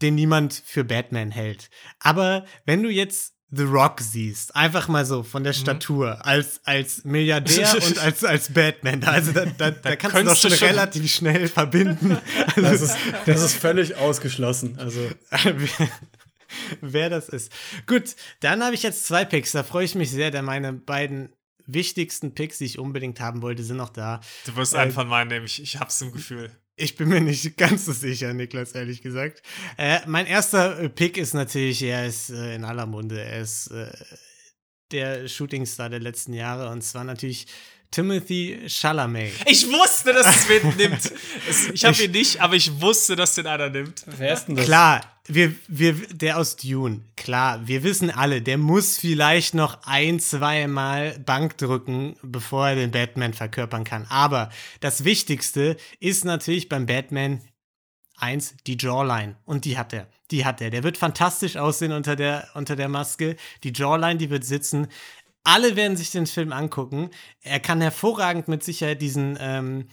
[0.00, 1.70] den niemand für Batman hält.
[1.98, 5.44] Aber wenn du jetzt The Rock siehst, einfach mal so von Mhm.
[5.44, 10.22] der Statur, als, als Milliardär und als, als Batman, also da, da, da kannst du
[10.24, 12.16] doch schon schon- relativ schnell verbinden.
[12.56, 12.96] Das ist,
[13.26, 14.78] das ist völlig ausgeschlossen.
[14.78, 15.00] Also,
[16.80, 17.52] wer, das ist.
[17.86, 19.52] Gut, dann habe ich jetzt zwei Picks.
[19.52, 21.30] Da freue ich mich sehr, denn meine beiden
[21.66, 24.20] wichtigsten Picks, die ich unbedingt haben wollte, sind noch da.
[24.46, 25.46] Du wirst äh, einen von meinen nehmen.
[25.46, 26.50] Ich, ich hab's im Gefühl.
[26.80, 29.42] Ich bin mir nicht ganz so sicher, Niklas, ehrlich gesagt.
[29.76, 33.22] Äh, mein erster äh, Pick ist natürlich, er ist äh, in aller Munde.
[33.22, 33.92] Er ist äh,
[34.90, 37.48] der Shootingstar der letzten Jahre und zwar natürlich
[37.90, 39.32] Timothy Chalamet.
[39.46, 41.12] Ich wusste, dass es wen nimmt.
[41.72, 44.04] Ich habe ihn nicht, aber ich wusste, dass den einer nimmt.
[44.06, 44.64] wer ist denn das?
[44.64, 50.20] Klar, wir, wir, der aus Dune, klar, wir wissen alle, der muss vielleicht noch ein,
[50.20, 54.06] zwei Mal Bank drücken, bevor er den Batman verkörpern kann.
[54.08, 57.40] Aber das Wichtigste ist natürlich beim Batman
[58.20, 59.36] eins, die Jawline.
[59.44, 60.06] Und die hat er.
[60.30, 60.70] Die hat er.
[60.70, 63.36] Der wird fantastisch aussehen unter der, unter der Maske.
[63.64, 64.88] Die Jawline, die wird sitzen.
[65.44, 67.10] Alle werden sich den Film angucken.
[67.42, 69.88] Er kann hervorragend mit Sicherheit diesen, ähm,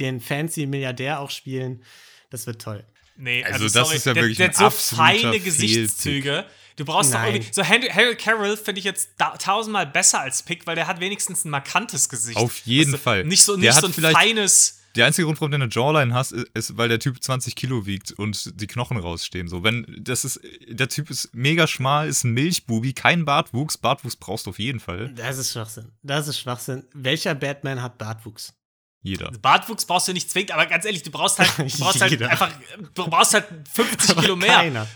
[0.00, 1.84] den fancy Milliardär auch spielen.
[2.30, 2.84] Das wird toll.
[3.16, 5.40] Nee, Also also, das sorry, ist ja der, wirklich der ein hat so absoluter feine.
[5.40, 6.46] Gesichtszüge.
[6.76, 7.34] Du brauchst doch Nein.
[7.34, 7.52] irgendwie.
[7.52, 11.00] So, Henry, Harry Carroll finde ich jetzt da, tausendmal besser als Pick, weil der hat
[11.00, 12.38] wenigstens ein markantes Gesicht.
[12.38, 13.24] Auf jeden du, Fall.
[13.24, 14.79] Nicht so, Der nicht hat so ein vielleicht- feines.
[14.96, 18.12] Der einzige Grund, warum du eine Jawline hast, ist, weil der Typ 20 Kilo wiegt
[18.12, 19.48] und die Knochen rausstehen.
[19.48, 23.78] So, wenn das ist, der Typ ist mega schmal, ist ein Milchbubi, kein Bartwuchs.
[23.78, 25.12] Bartwuchs brauchst du auf jeden Fall.
[25.14, 25.92] Das ist Schwachsinn.
[26.02, 26.84] Das ist Schwachsinn.
[26.92, 28.54] Welcher Batman hat Bartwuchs?
[29.02, 29.30] Jeder.
[29.40, 32.50] Bartwuchs brauchst du nicht zwingend, aber ganz ehrlich, du brauchst halt, du brauchst halt einfach,
[32.94, 34.48] du brauchst halt 50 Aber Kilo mehr.
[34.56, 34.86] Keiner.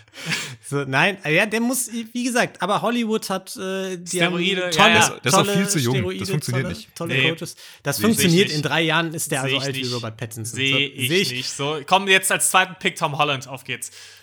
[0.68, 4.70] So, nein, ja, der muss, wie gesagt, aber Hollywood hat äh, die Steroide, haben ja,
[4.70, 5.09] tolle, ja.
[5.09, 5.94] Der ist- auch tolle viel zu jung.
[5.94, 6.94] Das Steroide, funktioniert tolle, nicht.
[6.94, 7.30] Tolle Nee.
[7.30, 7.57] Coaches.
[7.82, 8.57] Das ich funktioniert nicht.
[8.57, 9.92] in drei Jahren, ist der Sehe also ich alt wie.
[9.92, 10.55] Robert Pattinson.
[10.57, 11.50] Sehe so, ich seh nicht.
[11.50, 13.90] So, komm jetzt als zweiten Pick Tom Holland, auf geht's.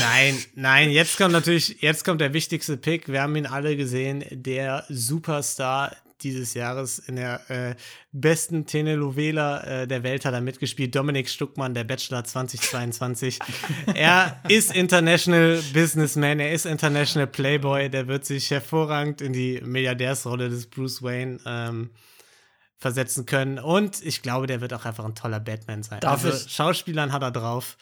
[0.00, 3.08] Nein, nein, jetzt kommt natürlich, jetzt kommt der wichtigste Pick.
[3.08, 7.74] Wir haben ihn alle gesehen, der Superstar dieses Jahres in der äh,
[8.12, 10.94] besten Telenovela äh, der Welt hat er mitgespielt.
[10.94, 13.38] Dominik Stuckmann, der Bachelor 2022.
[13.94, 20.48] er ist International Businessman, er ist International Playboy, der wird sich hervorragend in die Milliardärsrolle
[20.48, 21.90] des Bruce Wayne ähm,
[22.78, 23.58] versetzen können.
[23.58, 26.00] Und ich glaube, der wird auch einfach ein toller Batman sein.
[26.00, 27.76] Darf also, Schauspielern hat er drauf.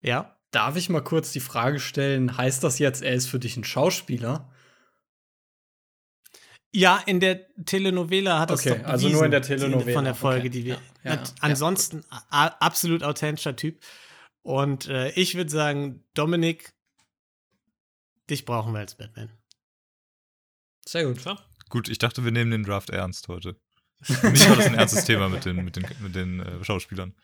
[0.00, 0.36] Ja.
[0.50, 3.64] Darf ich mal kurz die Frage stellen, heißt das jetzt, er ist für dich ein
[3.64, 4.50] Schauspieler?
[6.72, 10.04] Ja, in der Telenovela hat das Okay, doch also bewiesen, nur in der Telenovela, Von
[10.04, 10.48] der Folge, okay.
[10.50, 10.74] die wir.
[11.02, 11.22] Ja, ja, ja.
[11.40, 13.82] ansonsten a- absolut authentischer Typ.
[14.42, 16.74] Und äh, ich würde sagen, Dominik,
[18.28, 19.30] dich brauchen wir als Batman.
[20.86, 21.20] Sehr gut.
[21.20, 21.36] So.
[21.70, 23.56] Gut, ich dachte, wir nehmen den Draft ernst heute.
[24.02, 27.14] Für mich war das ein ernstes Thema mit den, mit den, mit den äh, Schauspielern.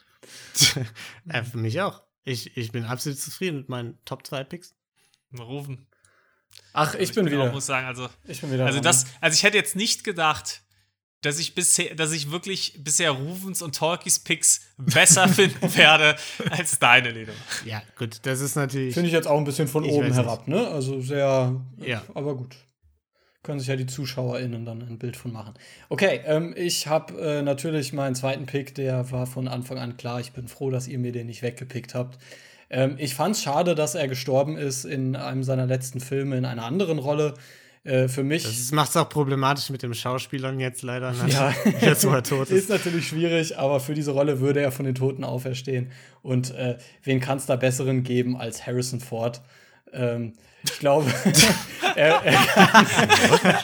[1.28, 2.03] äh, für mich auch.
[2.24, 4.74] Ich, ich bin absolut zufrieden mit meinen Top 2 Picks.
[5.30, 5.86] Mal rufen.
[6.72, 7.52] Ach, ich, bin Auch, wieder.
[7.52, 8.66] muss sagen, also, Ich bin wieder.
[8.66, 8.84] also dran.
[8.84, 10.62] das, also ich hätte jetzt nicht gedacht,
[11.22, 16.16] dass ich bisher, dass ich wirklich bisher Rufens und Talkies Picks besser finden werde
[16.50, 17.32] als deine, Leno.
[17.64, 18.92] Ja, gut, das ist natürlich.
[18.94, 20.68] Finde ich jetzt auch ein bisschen von Ich oben herab, ne?
[20.68, 21.61] Also sehr.
[21.78, 22.02] Ja.
[22.14, 22.57] Aber gut.
[23.42, 25.52] Können sich ja die ZuschauerInnen dann ein Bild von machen.
[25.90, 30.18] Okay, ähm, ich habe äh, natürlich meinen zweiten Pick, der war von Anfang an klar.
[30.18, 32.18] Ich bin froh, dass ihr mir den nicht weggepickt habt.
[32.74, 36.44] Ähm, ich fand es schade, dass er gestorben ist in einem seiner letzten Filme in
[36.44, 37.34] einer anderen Rolle.
[37.84, 38.44] Äh, für mich.
[38.44, 41.12] Das macht es auch problematisch mit dem Schauspielern jetzt leider.
[41.12, 41.18] Ne?
[41.28, 42.68] Ja, Jetzt, wo er tot ist ist.
[42.70, 45.90] natürlich schwierig, aber für diese Rolle würde er von den Toten auferstehen.
[46.22, 49.42] Und äh, wen kann es da besseren geben als Harrison Ford?
[49.92, 50.32] Ähm,
[50.64, 51.12] ich glaube,
[51.94, 52.86] er, er, kann,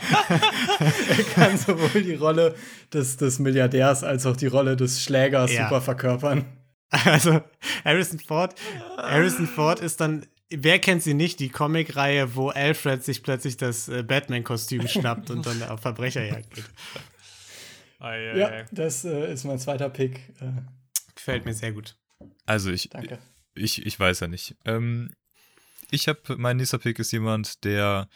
[1.16, 2.54] er kann sowohl die Rolle
[2.92, 5.64] des, des Milliardärs als auch die Rolle des Schlägers Ja.
[5.64, 6.44] super verkörpern.
[7.04, 7.40] Also,
[7.84, 8.54] Harrison Ford,
[8.96, 13.88] Harrison Ford ist dann, wer kennt sie nicht, die Comicreihe, wo Alfred sich plötzlich das
[13.88, 16.64] äh, Batman-Kostüm schnappt und dann auf Verbrecherjagd geht.
[18.00, 18.64] Ei, ei, Ja, ei.
[18.72, 20.16] das äh, ist mein zweiter Pick.
[20.40, 20.50] Äh,
[21.14, 21.96] Gefällt mir sehr gut.
[22.46, 23.18] Also ich, danke.
[23.54, 24.56] ich, ich weiß ja nicht.
[24.64, 25.10] Ähm,
[25.90, 28.08] ich habe, mein nächster Pick ist jemand, der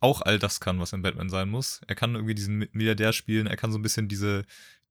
[0.00, 1.80] auch all das kann, was in Batman sein muss.
[1.86, 4.44] Er kann irgendwie diesen Milliardär spielen, er kann so ein bisschen diese,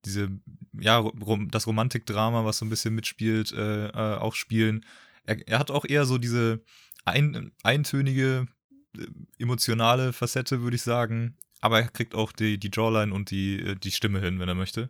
[0.06, 0.30] diese,
[0.74, 4.86] ja, rom, das Romantikdrama, was so ein bisschen mitspielt, äh, äh, auch spielen.
[5.26, 6.62] Er, er hat auch eher so diese
[7.06, 8.48] ein, eintönige,
[8.98, 9.06] äh,
[9.40, 11.38] emotionale Facette, würde ich sagen.
[11.64, 14.56] Aber er kriegt auch die, die Jawline und die, äh, die Stimme hin, wenn er
[14.56, 14.90] möchte.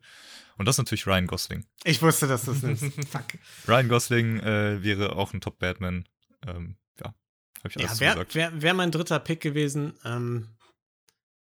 [0.58, 1.66] Und das ist natürlich Ryan Gosling.
[1.84, 2.84] Ich wusste, dass du es nimmst.
[3.10, 3.26] Fuck.
[3.68, 6.08] Ryan Gosling äh, wäre auch ein Top-Batman.
[6.48, 7.08] Ähm, ja,
[7.60, 8.36] habe ich alles Ja, so wäre gesagt.
[8.36, 9.94] wär, wär mein dritter Pick gewesen.
[10.06, 10.48] Ähm,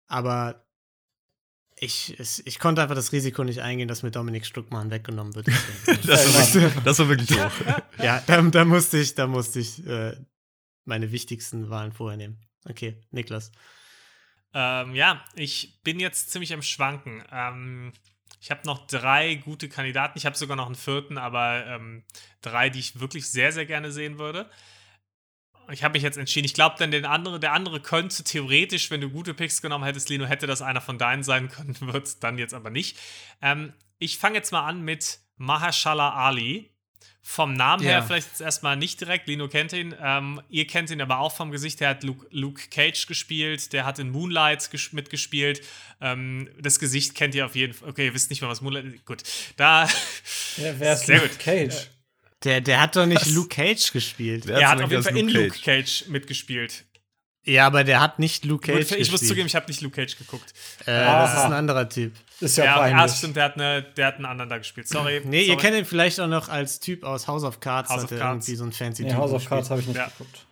[0.07, 0.64] aber
[1.77, 5.47] ich, es, ich konnte einfach das Risiko nicht eingehen, dass mir Dominik Stuckmann weggenommen wird.
[5.85, 7.51] Das war, wirklich, das war wirklich hoch.
[8.01, 10.15] ja, da, da musste ich, da musste ich äh,
[10.85, 12.39] meine wichtigsten Wahlen vorher nehmen.
[12.67, 13.51] Okay, Niklas.
[14.53, 17.23] Ähm, ja, ich bin jetzt ziemlich am Schwanken.
[17.31, 17.91] Ähm,
[18.39, 20.17] ich habe noch drei gute Kandidaten.
[20.17, 22.03] Ich habe sogar noch einen vierten, aber ähm,
[22.41, 24.49] drei, die ich wirklich sehr, sehr gerne sehen würde.
[25.71, 26.45] Ich habe mich jetzt entschieden.
[26.45, 30.09] Ich glaube, dann den andere, der andere könnte theoretisch, wenn du gute Picks genommen hättest,
[30.09, 32.97] Lino, hätte das einer von deinen sein können, wird dann jetzt aber nicht.
[33.41, 36.71] Ähm, ich fange jetzt mal an mit Mahershala Ali.
[37.27, 38.01] Vom Namen her Ja.
[38.03, 39.27] vielleicht jetzt erstmal nicht direkt.
[39.27, 39.95] Lino kennt ihn.
[39.99, 41.79] Ähm, ihr kennt ihn aber auch vom Gesicht.
[41.79, 43.73] Der hat Luke, Luke Cage gespielt.
[43.73, 45.61] Der hat in Moonlight ges- mitgespielt.
[46.01, 47.89] Ähm, das Gesicht kennt ihr auf jeden Fall.
[47.89, 49.05] Okay, ihr wisst nicht mal, was Moonlight ist.
[49.05, 49.23] Gut.
[49.57, 49.85] Da.
[50.57, 51.39] Ja, wer ist Luke gut.
[51.39, 51.87] Cage?
[52.45, 54.45] Der, der hat doch nicht Luke Cage gespielt.
[54.47, 56.85] Wer er hat auf jeden Fall in Luke Luke Cage mitgespielt.
[57.47, 59.29] Ja, aber der hat nicht Luke Cage Gut, ich muss gespielt.
[59.29, 60.51] zugeben, ich habe nicht Luke Cage geguckt.
[60.85, 62.13] äh, das ist ein anderer Typ.
[62.39, 63.17] Ist ja, Ja, ja, peinlich.
[63.17, 64.87] stimmt, der hat, eine, der hat einen anderen da gespielt.
[64.87, 65.21] Sorry.
[65.25, 65.61] Nee, ihr sorry.
[65.61, 67.89] kennt ihn vielleicht auch noch als Typ aus House of Cards.
[67.89, 68.47] House of Cards.
[68.47, 69.49] irgendwie so ein fancy nee, Typ House of gespielt.
[69.49, 70.07] Cards habe ich nicht Ja.
[70.07, 70.45] geguckt.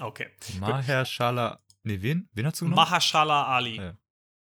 [0.00, 0.28] Okay.
[0.60, 1.60] Mahershala.
[1.82, 2.28] Nee, wen?
[2.32, 2.76] Wen hast du genommen?
[2.76, 3.76] Mahershala Ali.
[3.76, 3.94] Ja.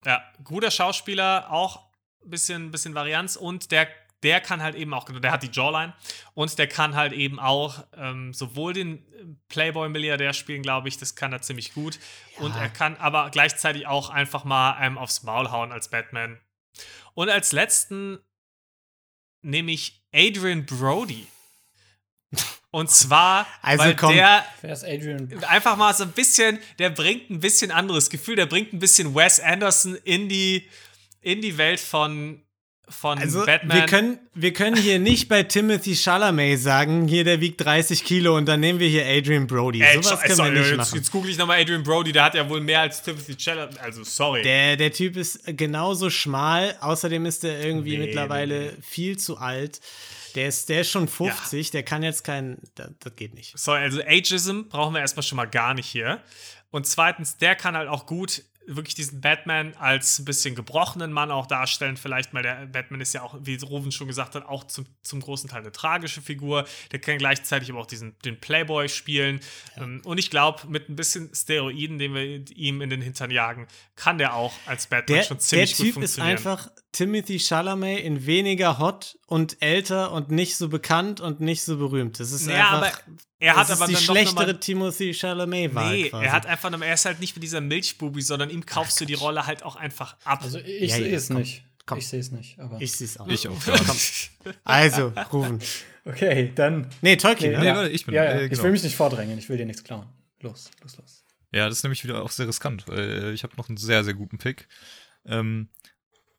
[0.06, 1.88] Ja, guter Schauspieler, auch
[2.26, 3.88] ein bisschen, bisschen Varianz und der,
[4.24, 5.94] der kann halt eben auch, der hat die Jawline
[6.34, 9.06] und der kann halt eben auch ähm, sowohl den
[9.50, 12.00] Playboy-Milliardär spielen, glaube ich, das kann er ziemlich gut
[12.40, 16.40] und er kann aber gleichzeitig auch einfach mal einem aufs Maul hauen als Batman.
[17.14, 18.20] Und als letzten
[19.42, 21.28] nehme ich Adrian Brody.
[22.72, 24.14] Und zwar, Also weil komm.
[24.14, 24.46] der
[25.48, 29.16] einfach mal so ein bisschen, der bringt ein bisschen anderes Gefühl, der bringt ein bisschen
[29.16, 30.70] Wes Anderson in die,
[31.22, 32.44] in die Welt von,
[32.90, 33.78] von Also, Batman.
[33.78, 38.38] wir können, wir können hier nicht bei Timothy Chalamet sagen, hier, der wiegt 30 Kilo
[38.38, 39.82] und dann nehmen wir hier Adrian Brody.
[39.82, 40.96] Ey, Sowas sorry, können wir nicht jetzt, machen.
[40.96, 44.04] jetzt google ich nochmal Adrian Brody, der hat ja wohl mehr als Timothy Chalamet, also
[44.04, 44.42] sorry.
[44.42, 49.38] Der, der Typ ist genauso schmal, außerdem ist er irgendwie Nee, mittlerweile nee, viel zu
[49.38, 49.82] alt.
[50.36, 52.58] Der ist, der ist schon 50, der kann jetzt kein.
[52.76, 53.58] Das, das geht nicht.
[53.58, 56.22] Sorry, also Ageism brauchen wir erstmal schon mal gar nicht hier.
[56.70, 61.32] Und zweitens, der kann halt auch gut wirklich diesen Batman als ein bisschen gebrochenen Mann
[61.32, 61.98] auch darstellen.
[61.98, 65.22] Vielleicht mal der Batman ist ja auch, wie Ruven schon gesagt hat, auch zum, zum
[65.22, 66.66] großen Teil eine tragische Figur.
[66.92, 69.40] Der kann gleichzeitig aber auch diesen, den Playboy spielen.
[69.78, 73.68] Ähm, Und ich glaube, mit ein bisschen Steroiden, den wir ihm in den Hintern jagen,
[73.96, 76.38] kann der auch als Batman Der, schon der ziemlich gut Typ ist funktionieren.
[76.38, 81.78] einfach Timothy Chalamet in weniger hot und älter und nicht so bekannt und nicht so
[81.78, 82.20] berühmt.
[82.20, 83.02] Das ist Ja, einfach.
[83.40, 85.96] Aber er hat das aber ist die dann noch schlechtere mal- Timothy Chalamet-Wahl.
[85.96, 86.26] Nee, quasi.
[86.26, 89.14] er hat einfach, er ist halt nicht mit dieser Milchbubi, sondern ihm kaufst du die
[89.14, 90.42] Rolle halt auch einfach ab.
[90.44, 91.64] Also ich Ja, sehe ja, es komm, nicht.
[91.86, 91.98] komm.
[92.00, 92.60] Ich sehe es nicht.
[92.60, 93.28] Aber ich sehe es auch.
[93.28, 93.56] Ich auch.
[94.64, 95.60] Also, Rufen.
[96.06, 96.88] okay, dann.
[97.02, 97.64] Nee, Tolkien, Nee, ne?
[97.64, 97.84] Nee, ja.
[97.88, 98.32] ich bin- Ja, ja.
[98.32, 98.64] äh, Ich genau.
[98.64, 99.38] will mich nicht vordrängen.
[99.38, 100.08] Ich will dir nichts klauen.
[100.42, 101.24] Los, los, los.
[101.54, 102.88] Ja, das ist nämlich wieder auch sehr riskant.
[102.88, 104.68] weil Ich habe noch einen sehr, sehr guten Pick.
[105.26, 105.70] Ähm,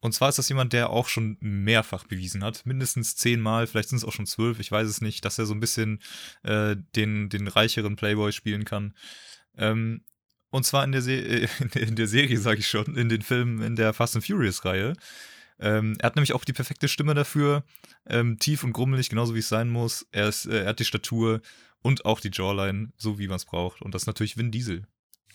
[0.01, 2.65] und zwar ist das jemand, der auch schon mehrfach bewiesen hat.
[2.65, 5.55] Mindestens zehnmal, vielleicht sind es auch schon zwölf, ich weiß es nicht, dass er so
[5.55, 6.01] ein bisschen
[6.45, 8.95] äh, den, den reicheren Playboy spielen kann.
[9.57, 10.05] Ähm,
[10.51, 13.61] und zwar in der, Se äh, in der Serie, sage ich schon, in den Filmen
[13.63, 14.95] in der Fast and Furious-Reihe.
[15.61, 17.65] Ähm, er hat nämlich auch die perfekte Stimme dafür.
[18.07, 20.07] Ähm, tief und grummelig, genauso wie es sein muss.
[20.13, 21.41] Er, ist, äh, er hat die Statur
[21.83, 23.83] und auch die Jawline, so wie man es braucht.
[23.83, 24.87] Und das ist natürlich Vin Diesel.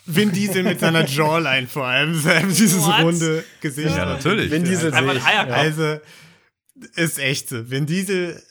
[0.05, 2.13] Vin Diesel mit seiner Jawline vor allem.
[2.49, 3.01] Dieses What?
[3.01, 3.95] runde Gesicht.
[3.95, 4.51] Ja, natürlich.
[4.51, 5.23] Vin Diesel Einfach ich.
[5.23, 5.43] Ja.
[5.45, 5.99] Also,
[6.95, 7.69] ist echt so.
[7.69, 8.41] Vin Diesel,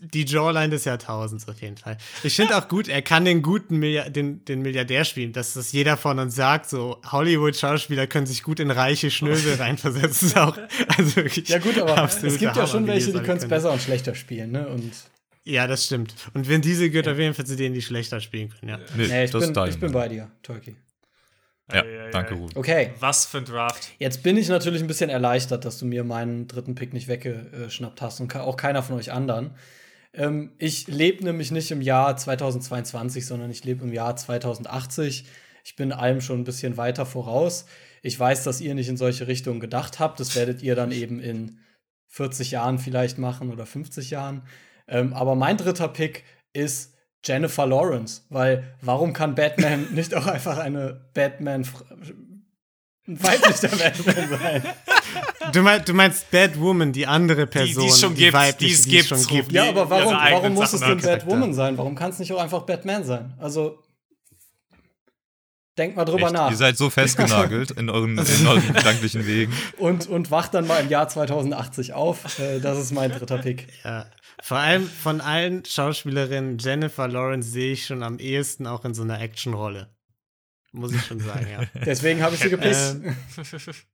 [0.00, 1.96] die Jawline des Jahrtausends auf jeden Fall.
[2.22, 5.72] Ich finde auch gut, er kann den guten Milliard den, den Milliardär spielen, dass das
[5.72, 10.36] jeder von uns sagt, so Hollywood-Schauspieler können sich gut in reiche Schnösel reinversetzen.
[10.38, 10.56] Auch,
[10.96, 13.82] also wirklich Ja gut, aber es gibt ja schon welche, die können es besser und
[13.82, 14.66] schlechter spielen, ne?
[14.68, 14.92] Und
[15.44, 16.14] Ja, das stimmt.
[16.34, 18.78] Und Vin Diesel gehört auf jeden Fall zu denen, die schlechter spielen können, ja.
[18.96, 20.76] Nee, Nee, ich, das bin, ich bin bei dir, Turkey.
[21.72, 22.34] Ja, ei, danke.
[22.34, 22.52] Ruben.
[22.56, 23.90] Okay, Was für ein Draft.
[23.98, 28.02] jetzt bin ich natürlich ein bisschen erleichtert, dass du mir meinen dritten Pick nicht weggeschnappt
[28.02, 29.54] hast und auch keiner von euch anderen.
[30.12, 35.26] Ähm, ich lebe nämlich nicht im Jahr 2022, sondern ich lebe im Jahr 2080.
[35.64, 37.66] Ich bin allem schon ein bisschen weiter voraus.
[38.02, 40.18] Ich weiß, dass ihr nicht in solche Richtungen gedacht habt.
[40.18, 41.60] Das werdet ihr dann eben in
[42.08, 44.42] 40 Jahren vielleicht machen oder 50 Jahren.
[44.90, 50.58] Ähm, aber mein dritter Pick ist Jennifer Lawrence, weil warum kann Batman nicht auch einfach
[50.58, 51.66] eine Batman
[53.06, 54.62] ein weiblicher Batman sein?
[55.52, 58.82] Du, mein, du meinst Batwoman, die andere Person, die es schon gibt, weibliche, die es
[58.82, 59.52] die gibt, es schon gibt.
[59.52, 61.76] Ja, aber warum, warum muss es denn Batwoman sein?
[61.78, 63.34] Warum kann es nicht auch einfach Batman sein?
[63.38, 63.82] Also
[65.76, 66.32] denkt mal drüber Echt?
[66.32, 69.52] nach Ihr seid so festgenagelt in euren, in euren gedanklichen Wegen.
[69.78, 72.38] und, und wacht dann mal im Jahr 2080 auf.
[72.38, 73.66] Äh, das ist mein dritter Pick.
[73.82, 74.06] Ja.
[74.42, 79.02] Vor allem von allen Schauspielerinnen, Jennifer Lawrence sehe ich schon am ehesten auch in so
[79.02, 79.94] einer Actionrolle.
[80.72, 81.64] Muss ich schon sagen, ja.
[81.84, 82.76] Deswegen habe ich sie gepickt.
[82.76, 83.16] Ähm,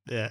[0.08, 0.30] Ja.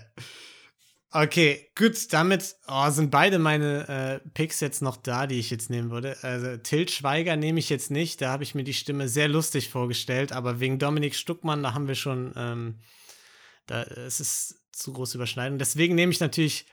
[1.12, 5.70] Okay, gut, damit oh, sind beide meine äh, Picks jetzt noch da, die ich jetzt
[5.70, 6.18] nehmen würde.
[6.24, 9.70] Also Til Schweiger nehme ich jetzt nicht, da habe ich mir die Stimme sehr lustig
[9.70, 12.80] vorgestellt, aber wegen Dominik Stuckmann, da haben wir schon, ähm,
[13.66, 15.58] da es ist zu große Überschneidung.
[15.58, 16.66] Deswegen nehme ich natürlich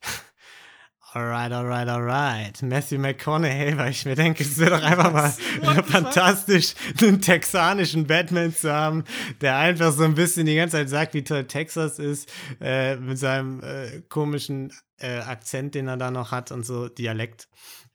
[1.15, 2.63] Alright, alright, alright.
[2.63, 5.31] Matthew McConaughey, weil ich mir denke, es wäre doch einfach mal
[5.85, 9.05] fantastisch, einen texanischen Batman zu haben,
[9.43, 12.33] der einfach so ein bisschen die ganze Zeit sagt, wie toll Texas ist,
[12.63, 17.47] äh, mit seinem äh, komischen äh, Akzent, den er da noch hat und so Dialekt.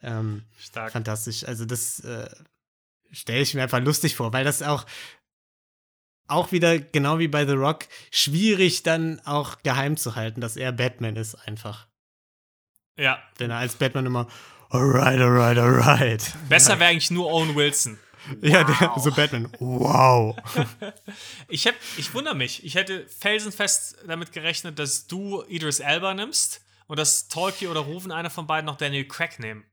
[0.04, 0.92] Ähm, Stark.
[0.92, 1.44] fantastisch.
[1.44, 2.30] Also das äh,
[3.12, 4.86] stelle ich mir einfach lustig vor, weil das auch
[6.28, 10.72] auch wieder genau wie bei The Rock schwierig dann auch geheim zu halten, dass er
[10.72, 11.88] Batman ist einfach.
[12.98, 13.20] Ja.
[13.38, 14.28] Wenn er als Batman immer
[14.70, 16.34] alright, alright, alright.
[16.50, 17.98] Besser wäre eigentlich nur Owen Wilson.
[18.42, 19.50] Ja, der, so Batman.
[19.60, 20.36] Wow.
[21.50, 22.66] Ich, hab, ich wundere mich.
[22.66, 28.12] Ich hätte felsenfest damit gerechnet, dass du Idris Elba nimmst und dass Tolkien oder Rufen
[28.12, 29.64] einer von beiden noch Daniel Craig nehmen.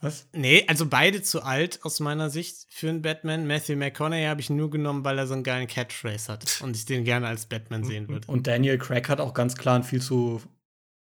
[0.00, 0.28] Was?
[0.32, 3.48] Nee, also beide zu alt aus meiner Sicht für einen Batman.
[3.48, 6.84] Matthew McConaughey habe ich nur genommen, weil er so einen geilen Catchphrase hat und ich
[6.84, 8.28] den gerne als Batman sehen würde.
[8.28, 10.40] Und Daniel Craig hat auch ganz klar ein viel zu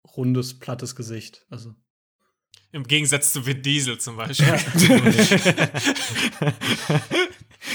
[0.05, 1.46] rundes, plattes Gesicht.
[1.51, 1.74] Also.
[2.72, 4.46] Im Gegensatz zu Vin Diesel zum Beispiel.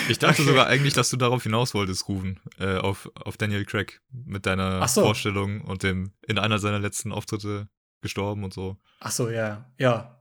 [0.10, 4.02] Ich dachte sogar eigentlich, dass du darauf hinaus wolltest, Rufen, äh, auf, auf Daniel Craig
[4.12, 5.02] mit deiner so.
[5.02, 7.70] Vorstellung und dem in einer seiner letzten Auftritte
[8.02, 8.78] gestorben und so.
[9.00, 9.72] Ach so, ja.
[9.78, 10.20] Ja.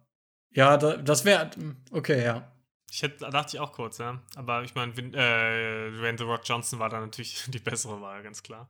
[0.50, 1.50] Ja, da, das wäre.
[1.90, 2.50] Okay, ja.
[2.90, 4.22] Ich hätte, da dachte ich auch kurz, ja.
[4.36, 8.42] Aber ich meine, äh, Dwayne The Rock Johnson war da natürlich die bessere Wahl, ganz
[8.42, 8.68] klar.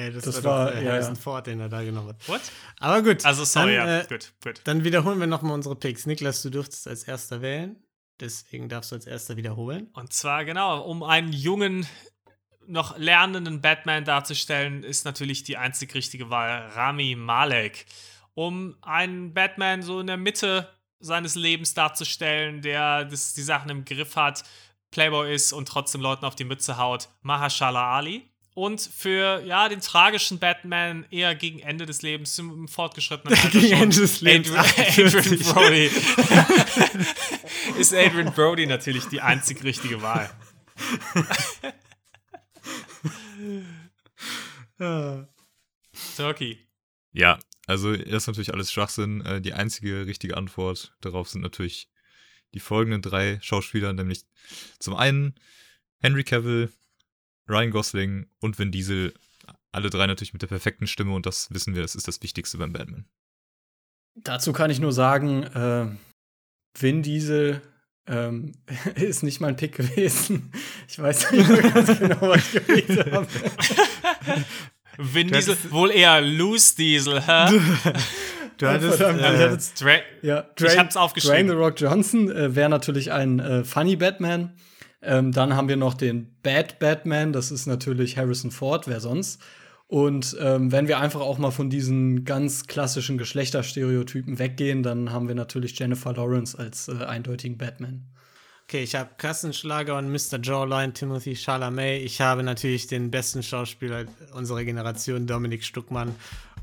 [0.00, 1.20] Ey, das, Das war, war- doch, äh, ja, Harrison ja.
[1.20, 2.28] Ford, den er da genommen hat.
[2.28, 2.40] What?
[2.78, 3.24] Aber gut.
[3.24, 4.00] Also, sorry, dann, ja.
[4.00, 4.60] äh, gut, gut.
[4.64, 6.06] Dann wiederholen wir nochmal unsere Picks.
[6.06, 7.76] Niklas, du dürftest als erster wählen.
[8.20, 9.88] Deswegen darfst du als erster wiederholen.
[9.94, 11.86] Und zwar, genau, um einen jungen,
[12.66, 17.86] noch lernenden Batman darzustellen, ist natürlich die einzig richtige Wahl Rami Malek.
[18.34, 20.68] Um einen Batman so in der Mitte
[21.00, 24.44] seines Lebens darzustellen, der das, die Sachen im Griff hat,
[24.90, 28.29] Playboy ist und trotzdem Leuten auf die Mütze haut, Mahershala Ali.
[28.54, 33.68] Und für, ja, den tragischen Batman eher gegen Ende des Lebens, im, fortgeschrittenen Alter Gegen
[33.68, 33.82] schon.
[33.82, 35.54] Ende des Lebens, Adrian, Adrian 48.
[35.54, 35.90] Brody.
[37.78, 40.30] ist Adrian Brody natürlich die einzig richtige Wahl.
[46.16, 46.58] Turkey.
[47.12, 49.24] Ja, also das ist natürlich alles Schwachsinn.
[49.24, 51.88] Äh, die einzige richtige Antwort darauf sind natürlich
[52.52, 54.24] die folgenden drei Schauspieler, nämlich
[54.78, 55.34] zum einen
[56.00, 56.72] Henry Cavill,
[57.50, 59.12] Ryan Gosling und Vin Diesel.
[59.72, 62.58] Alle drei natürlich mit der perfekten Stimme und das wissen wir, das ist das Wichtigste
[62.58, 63.04] beim Batman.
[64.16, 65.86] Dazu kann ich nur sagen, äh,
[66.78, 67.60] Vin Diesel
[68.06, 68.52] ähm,
[68.96, 70.52] ist nicht mein Pick gewesen.
[70.88, 73.26] Ich weiß nicht mehr ganz genau, was ich gepickt habe.
[74.98, 77.60] Vin Du Diesel, hättest- wohl eher Loose Diesel, hä?
[78.58, 81.46] Du hattest, verdammt, äh, ich hätte jetzt- Dra Ja, Ich hab's aufgeschrieben.
[81.46, 84.52] Dwayne The Rock Johnson äh, wäre natürlich ein äh, funny Batman.
[85.02, 89.40] Ähm, dann haben wir noch den Bad Batman, das ist natürlich Harrison Ford, wer sonst.
[89.90, 95.26] Und ähm, wenn wir einfach auch mal von diesen ganz klassischen Geschlechterstereotypen weggehen, dann haben
[95.26, 98.04] wir natürlich Jennifer Lawrence als äh, eindeutigen Batman.
[98.70, 100.38] Okay, ich habe Kassenschlager und Mr.
[100.40, 102.04] Jawline, Timothy Chalamet.
[102.04, 106.14] Ich habe natürlich den besten Schauspieler unserer Generation, Dominik Stuckmann.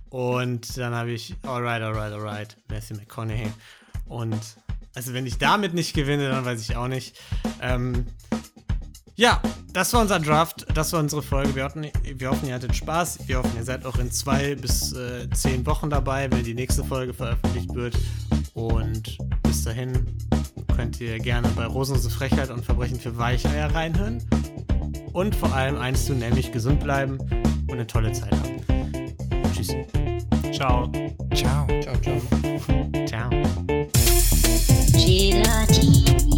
[0.10, 3.52] Und dann habe ich Alright, Alright, Alright, Matthew McConaughey.
[4.06, 4.40] Und
[4.98, 7.16] also wenn ich damit nicht gewinne, dann weiß ich auch nicht.
[7.62, 8.08] Ähm,
[9.16, 9.40] ja,
[9.72, 11.54] das war unser Draft, das war unsere Folge.
[11.54, 13.20] Wir hoffen, wir hoffen ihr hattet Spaß.
[13.28, 16.84] Wir hoffen, ihr seid auch in zwei bis äh, zehn Wochen dabei, wenn die nächste
[16.84, 17.96] Folge veröffentlicht wird.
[18.56, 20.18] Und Bis dahin
[20.76, 24.28] könnt ihr gerne bei Rosenlose Frechheit und Verbrechen für Weicheier reinhören.
[25.14, 29.44] Und vor allem eins tun, nämlich gesund bleiben und eine tolle Zeit haben.
[29.54, 29.76] Tschüss.
[30.52, 30.92] Ciao.
[31.36, 31.68] Ciao.
[31.84, 33.77] Ciao, ciao.
[35.08, 36.37] 滴答滴